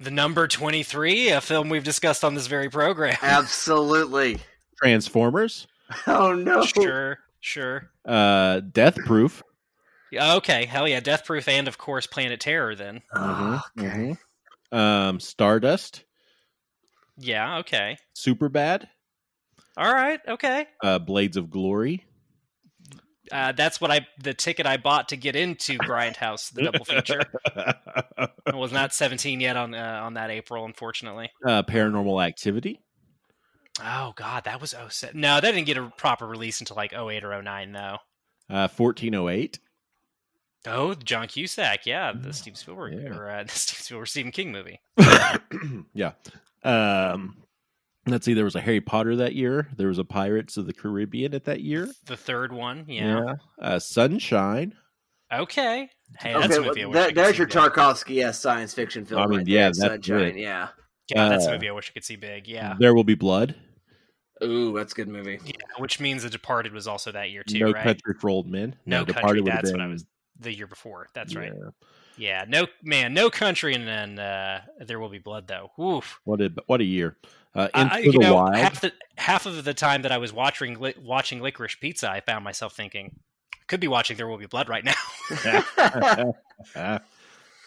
the 0.00 0.10
number 0.10 0.48
23, 0.48 1.30
a 1.30 1.40
film 1.40 1.68
we've 1.68 1.84
discussed 1.84 2.24
on 2.24 2.34
this 2.34 2.46
very 2.46 2.68
program. 2.70 3.16
absolutely. 3.22 4.38
Transformers, 4.76 5.66
Oh 6.06 6.34
no. 6.34 6.64
Sure, 6.64 7.18
sure. 7.40 7.90
uh, 8.06 8.60
Death 8.60 8.96
Proof. 9.04 9.42
Yeah, 10.12 10.34
Okay, 10.36 10.64
hell 10.66 10.88
yeah. 10.88 11.00
Death 11.00 11.24
Proof 11.24 11.46
and, 11.48 11.68
of 11.68 11.78
course, 11.78 12.06
Planet 12.06 12.40
Terror 12.40 12.74
then. 12.74 13.02
Okay. 13.16 14.16
mhm. 14.72 14.76
Um, 14.76 15.18
Stardust, 15.20 16.04
Yeah, 17.16 17.58
okay. 17.58 17.96
Super 18.14 18.48
Bad, 18.48 18.88
All 19.76 19.92
right, 19.92 20.20
okay. 20.28 20.66
uh, 20.82 20.98
Blades 21.00 21.36
of 21.36 21.50
Glory. 21.50 22.04
Uh, 23.32 23.52
that's 23.52 23.80
what 23.80 23.92
I 23.92 24.06
the 24.20 24.34
ticket 24.34 24.66
I 24.66 24.76
bought 24.76 25.10
to 25.10 25.16
get 25.16 25.36
into 25.36 25.78
Grindhouse, 25.78 26.52
the 26.52 26.62
double 26.62 26.84
feature. 26.84 27.20
I 27.56 28.54
was 28.56 28.72
not 28.72 28.92
17 28.92 29.38
yet 29.40 29.56
on 29.56 29.72
uh, 29.74 30.00
on 30.02 30.14
that 30.14 30.30
April, 30.30 30.64
unfortunately. 30.64 31.30
uh, 31.46 31.62
Paranormal 31.62 32.24
Activity. 32.26 32.80
Oh 33.84 34.12
god, 34.16 34.44
that 34.44 34.60
was 34.60 34.74
07. 34.88 35.20
No, 35.20 35.40
that 35.40 35.52
didn't 35.52 35.66
get 35.66 35.76
a 35.76 35.90
proper 35.96 36.26
release 36.26 36.58
until 36.60 36.74
like 36.76 36.92
08 36.92 37.22
or 37.22 37.40
09 37.42 37.72
though. 37.72 37.98
Uh, 38.48 38.66
1408. 38.76 39.60
Oh, 40.66 40.94
John 40.94 41.26
Cusack, 41.26 41.86
yeah, 41.86 42.12
the 42.14 42.32
Steve 42.32 42.56
Spielberg 42.56 42.94
Yeah. 42.94 43.16
or 43.16 43.30
uh, 43.30 43.42
the 43.44 43.48
Steve 43.50 43.78
Spielberg 43.78 44.08
Stephen 44.08 44.32
King 44.32 44.52
movie. 44.52 44.80
yeah. 45.94 46.12
Um, 46.62 47.36
let's 48.06 48.26
see. 48.26 48.34
There 48.34 48.44
was 48.44 48.54
a 48.56 48.60
Harry 48.60 48.80
Potter 48.80 49.16
that 49.16 49.34
year. 49.34 49.68
There 49.76 49.88
was 49.88 49.98
a 49.98 50.04
Pirates 50.04 50.56
of 50.56 50.66
the 50.66 50.74
Caribbean 50.74 51.34
at 51.34 51.44
that 51.44 51.60
year. 51.62 51.88
The 52.06 52.16
third 52.16 52.52
one, 52.52 52.84
yeah. 52.88 53.34
Uh, 53.60 53.78
Sunshine. 53.78 54.74
Okay. 55.32 55.88
Hey, 56.18 56.34
Okay, 56.34 56.40
that's 56.40 56.56
a 56.56 56.60
well, 56.60 56.68
movie 56.70 56.82
I 56.82 56.86
wish 56.86 56.94
that- 56.94 57.02
I 57.02 57.06
could 57.08 57.16
there's 57.16 57.30
see 57.30 57.38
your 57.38 57.46
big. 57.46 57.56
Tarkovsky 57.56 58.24
s 58.24 58.40
science 58.40 58.74
fiction 58.74 59.04
film. 59.06 59.22
I 59.22 59.26
mean, 59.26 59.38
right 59.38 59.46
yeah, 59.48 59.60
there, 59.72 59.88
that's 59.90 60.06
Sunshine. 60.06 60.20
it. 60.22 60.36
Yeah. 60.36 60.68
Yeah, 61.14 61.28
that's 61.28 61.46
a 61.46 61.50
uh, 61.50 61.52
movie 61.54 61.68
I 61.68 61.72
wish 61.72 61.90
I 61.90 61.92
could 61.94 62.04
see 62.04 62.16
big. 62.16 62.46
Yeah. 62.48 62.74
There 62.78 62.94
will 62.94 63.04
be 63.04 63.14
blood. 63.14 63.54
Ooh, 64.42 64.72
that's 64.76 64.92
a 64.92 64.96
good 64.96 65.08
movie. 65.08 65.38
yeah. 65.44 65.52
Which 65.78 66.00
means 66.00 66.22
The 66.22 66.30
Departed 66.30 66.72
was 66.72 66.86
also 66.86 67.12
that 67.12 67.30
year 67.30 67.42
too, 67.44 67.58
no 67.60 67.72
right? 67.72 67.82
country 67.82 68.14
for 68.20 68.28
old 68.30 68.48
men. 68.48 68.74
No 68.86 69.04
Departed 69.04 69.22
Country, 69.26 69.40
would 69.42 69.52
have 69.52 69.62
that's 69.62 69.72
what 69.72 69.80
I 69.80 69.86
was 69.86 70.04
the 70.40 70.54
year 70.54 70.66
before. 70.66 71.08
That's 71.14 71.34
right. 71.34 71.52
yeah. 71.54 71.70
Yeah, 72.16 72.44
no 72.46 72.66
man, 72.82 73.14
no 73.14 73.30
country, 73.30 73.74
and 73.74 73.88
then 73.88 74.18
uh, 74.18 74.60
there 74.80 75.00
will 75.00 75.08
be 75.08 75.18
blood 75.18 75.46
though. 75.48 75.70
Oof. 75.82 76.20
What 76.24 76.42
a 76.42 76.52
what 76.66 76.80
a 76.82 76.84
year. 76.84 77.16
Uh, 77.54 77.68
Into 77.74 77.94
I, 77.94 77.98
you 77.98 78.12
the 78.12 78.18
know, 78.18 78.34
Wild. 78.34 78.56
half 78.56 78.80
the 78.82 78.92
half 79.16 79.46
of 79.46 79.64
the 79.64 79.72
time 79.72 80.02
that 80.02 80.12
I 80.12 80.18
was 80.18 80.30
watching 80.30 80.78
li- 80.78 80.94
watching 81.02 81.40
Licorice 81.40 81.76
Pizza, 81.80 82.10
I 82.10 82.20
found 82.20 82.44
myself 82.44 82.76
thinking, 82.76 83.16
could 83.68 83.80
be 83.80 83.88
watching 83.88 84.18
There 84.18 84.28
Will 84.28 84.36
Be 84.36 84.46
Blood 84.46 84.68
right 84.68 84.84
now. 84.84 84.92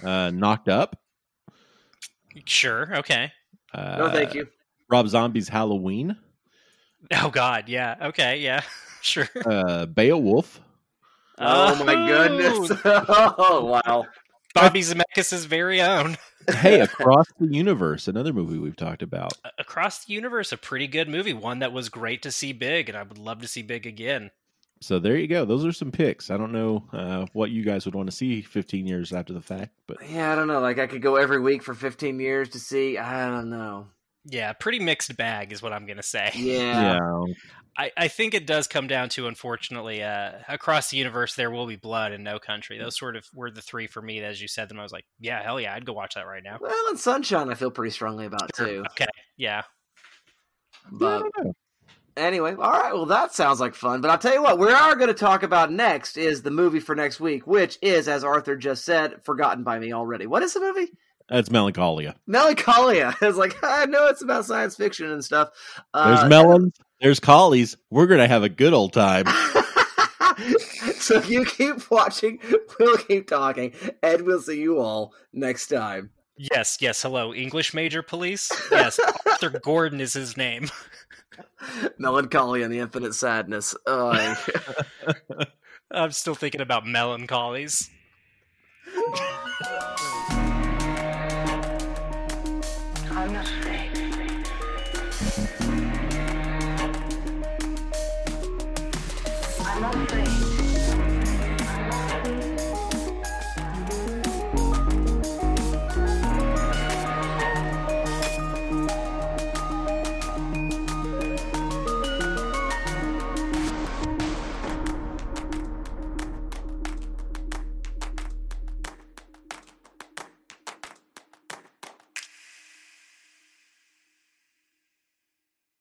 uh, 0.04 0.32
knocked 0.32 0.70
up. 0.70 1.00
sure, 2.46 2.98
okay. 2.98 3.32
Uh, 3.74 3.96
no, 3.98 4.10
thank 4.12 4.36
you. 4.36 4.48
Rob 4.90 5.08
Zombie's 5.08 5.50
Halloween. 5.50 6.16
Oh 7.12 7.30
God, 7.30 7.68
yeah, 7.68 7.96
okay, 8.04 8.38
yeah, 8.40 8.62
sure. 9.02 9.28
Uh, 9.46 9.88
Beowulf. 9.88 10.62
Oh, 11.40 11.84
my 11.84 12.08
goodness. 12.08 12.72
oh 12.86 13.66
wow. 13.66 14.06
Bobby 14.54 14.82
Zemeckis' 14.82 15.46
very 15.46 15.82
own. 15.82 16.18
Hey, 16.58 16.82
Across 16.82 17.28
the 17.40 17.48
Universe, 17.48 18.10
another 18.10 18.34
movie 18.34 18.58
we've 18.58 18.76
talked 18.76 19.02
about. 19.02 19.32
Across 19.58 20.04
the 20.04 20.14
Universe, 20.14 20.52
a 20.52 20.58
pretty 20.58 20.88
good 20.88 21.08
movie, 21.08 21.32
one 21.32 21.60
that 21.60 21.72
was 21.72 21.88
great 21.88 22.22
to 22.24 22.34
see 22.34 22.52
big, 22.52 22.90
and 22.90 22.98
I 22.98 23.04
would 23.04 23.18
love 23.18 23.40
to 23.44 23.48
see 23.48 23.62
big 23.62 23.88
again. 23.88 24.30
So 24.82 25.00
there 25.00 25.16
you 25.16 25.28
go. 25.28 25.46
Those 25.46 25.66
are 25.66 25.72
some 25.72 25.90
picks. 25.94 26.30
I 26.30 26.36
don't 26.36 26.52
know 26.52 26.84
uh, 26.92 27.28
what 27.32 27.52
you 27.52 27.64
guys 27.64 27.86
would 27.86 27.96
want 27.96 28.10
to 28.10 28.16
see 28.16 28.42
15 28.42 28.86
years 28.86 29.14
after 29.14 29.32
the 29.32 29.40
fact, 29.40 29.72
but 29.88 29.98
Yeah, 30.10 30.34
I 30.34 30.36
don't 30.36 30.50
know. 30.50 30.60
Like 30.60 30.80
I 30.80 30.88
could 30.88 31.02
go 31.02 31.16
every 31.16 31.40
week 31.40 31.64
for 31.64 31.74
15 31.74 32.20
years 32.20 32.50
to 32.50 32.60
see. 32.60 32.98
I 32.98 33.30
don't 33.30 33.50
know. 33.50 33.88
Yeah, 34.26 34.54
pretty 34.54 34.80
mixed 34.80 35.16
bag 35.18 35.52
is 35.52 35.62
what 35.62 35.74
I'm 35.74 35.86
gonna 35.86 36.04
say. 36.04 36.32
Yeah. 36.36 36.98
yeah, 36.98 37.34
I, 37.78 37.92
I 37.98 38.08
think 38.08 38.34
it 38.34 38.46
does 38.46 38.68
come 38.68 38.88
down 38.88 39.10
to, 39.10 39.28
unfortunately, 39.28 40.04
uh, 40.04 40.34
across 40.48 40.92
the 40.92 40.98
universe, 40.98 41.34
there 41.34 41.50
will 41.50 41.66
be 41.66 41.76
blood 41.76 42.12
and 42.12 42.24
no 42.24 42.38
country. 42.38 42.78
Those 42.78 42.98
sort 42.98 43.16
of 43.16 43.26
were 43.34 43.50
the 43.50 43.62
three 43.62 43.88
for 43.88 44.02
me. 44.02 44.20
As 44.24 44.42
you 44.42 44.48
said 44.48 44.70
them, 44.70 44.80
I 44.80 44.84
was 44.84 44.92
like, 44.92 45.06
yeah, 45.20 45.42
hell 45.42 45.60
yeah, 45.60 45.74
I'd 45.74 45.86
go 45.86 45.94
watch 45.94 46.14
that 46.14 46.28
right 46.28 46.44
now. 46.44 46.58
Well, 46.62 46.90
and 46.90 47.00
Sunshine, 47.00 47.50
I 47.50 47.56
feel 47.56 47.72
pretty 47.72 47.92
strongly 47.92 48.26
about 48.28 48.52
too. 48.54 48.84
Okay, 48.92 49.08
yeah, 49.38 49.64
But 50.92 51.24
anyway, 52.18 52.56
all 52.58 52.72
right. 52.72 52.94
Well, 52.94 53.06
that 53.08 53.34
sounds 53.34 53.60
like 53.60 53.76
fun. 53.76 54.02
But 54.02 54.12
I'll 54.12 54.18
tell 54.18 54.34
you 54.34 54.44
what, 54.44 54.60
we 54.60 54.72
are 54.72 54.96
going 54.96 55.08
to 55.08 55.14
talk 55.14 55.44
about 55.44 55.72
next 55.72 56.18
is 56.18 56.42
the 56.42 56.52
movie 56.52 56.80
for 56.80 56.96
next 56.96 57.20
week, 57.20 57.48
which 57.48 57.78
is, 57.82 58.08
as 58.08 58.24
Arthur 58.24 58.56
just 58.56 58.86
said, 58.86 59.24
forgotten 59.24 59.64
by 59.64 59.80
me 59.80 59.94
already. 59.94 60.28
What 60.28 60.44
is 60.44 60.54
the 60.54 60.60
movie? 60.60 60.92
That's 61.30 61.50
Melancholia. 61.50 62.16
Melancholia. 62.28 63.16
It's 63.22 63.38
like 63.38 63.56
I 63.64 63.86
know 63.86 64.08
it's 64.08 64.22
about 64.22 64.46
science 64.46 64.76
fiction 64.76 65.12
and 65.12 65.24
stuff. 65.24 65.50
Uh, 65.94 66.16
There's 66.16 66.30
melons. 66.30 66.74
There's 67.02 67.20
collies. 67.20 67.78
We're 67.90 68.08
gonna 68.08 68.28
have 68.28 68.44
a 68.44 68.50
good 68.50 68.74
old 68.74 68.94
time. 68.94 69.26
so 70.96 71.22
you 71.24 71.46
keep 71.46 71.90
watching. 71.90 72.40
We'll 72.80 72.98
keep 72.98 73.28
talking, 73.28 73.74
and 74.02 74.24
we'll 74.24 74.42
see 74.42 74.60
you 74.60 74.80
all 74.80 75.14
next 75.32 75.68
time. 75.68 76.12
Yes, 76.38 76.78
yes. 76.82 77.02
Hello, 77.02 77.34
English 77.34 77.74
major 77.74 78.02
police. 78.02 78.52
Yes, 78.72 79.00
Arthur 79.26 79.50
Gordon 79.50 80.02
is 80.02 80.14
his 80.14 80.36
name. 80.36 80.70
Melancholy 81.98 82.64
and 82.64 82.74
the 82.74 82.80
infinite 82.80 83.14
sadness. 83.14 83.76
I'm 83.86 84.36
still 86.12 86.36
thinking 86.36 86.62
about 86.62 86.86
melancholies. 86.86 87.90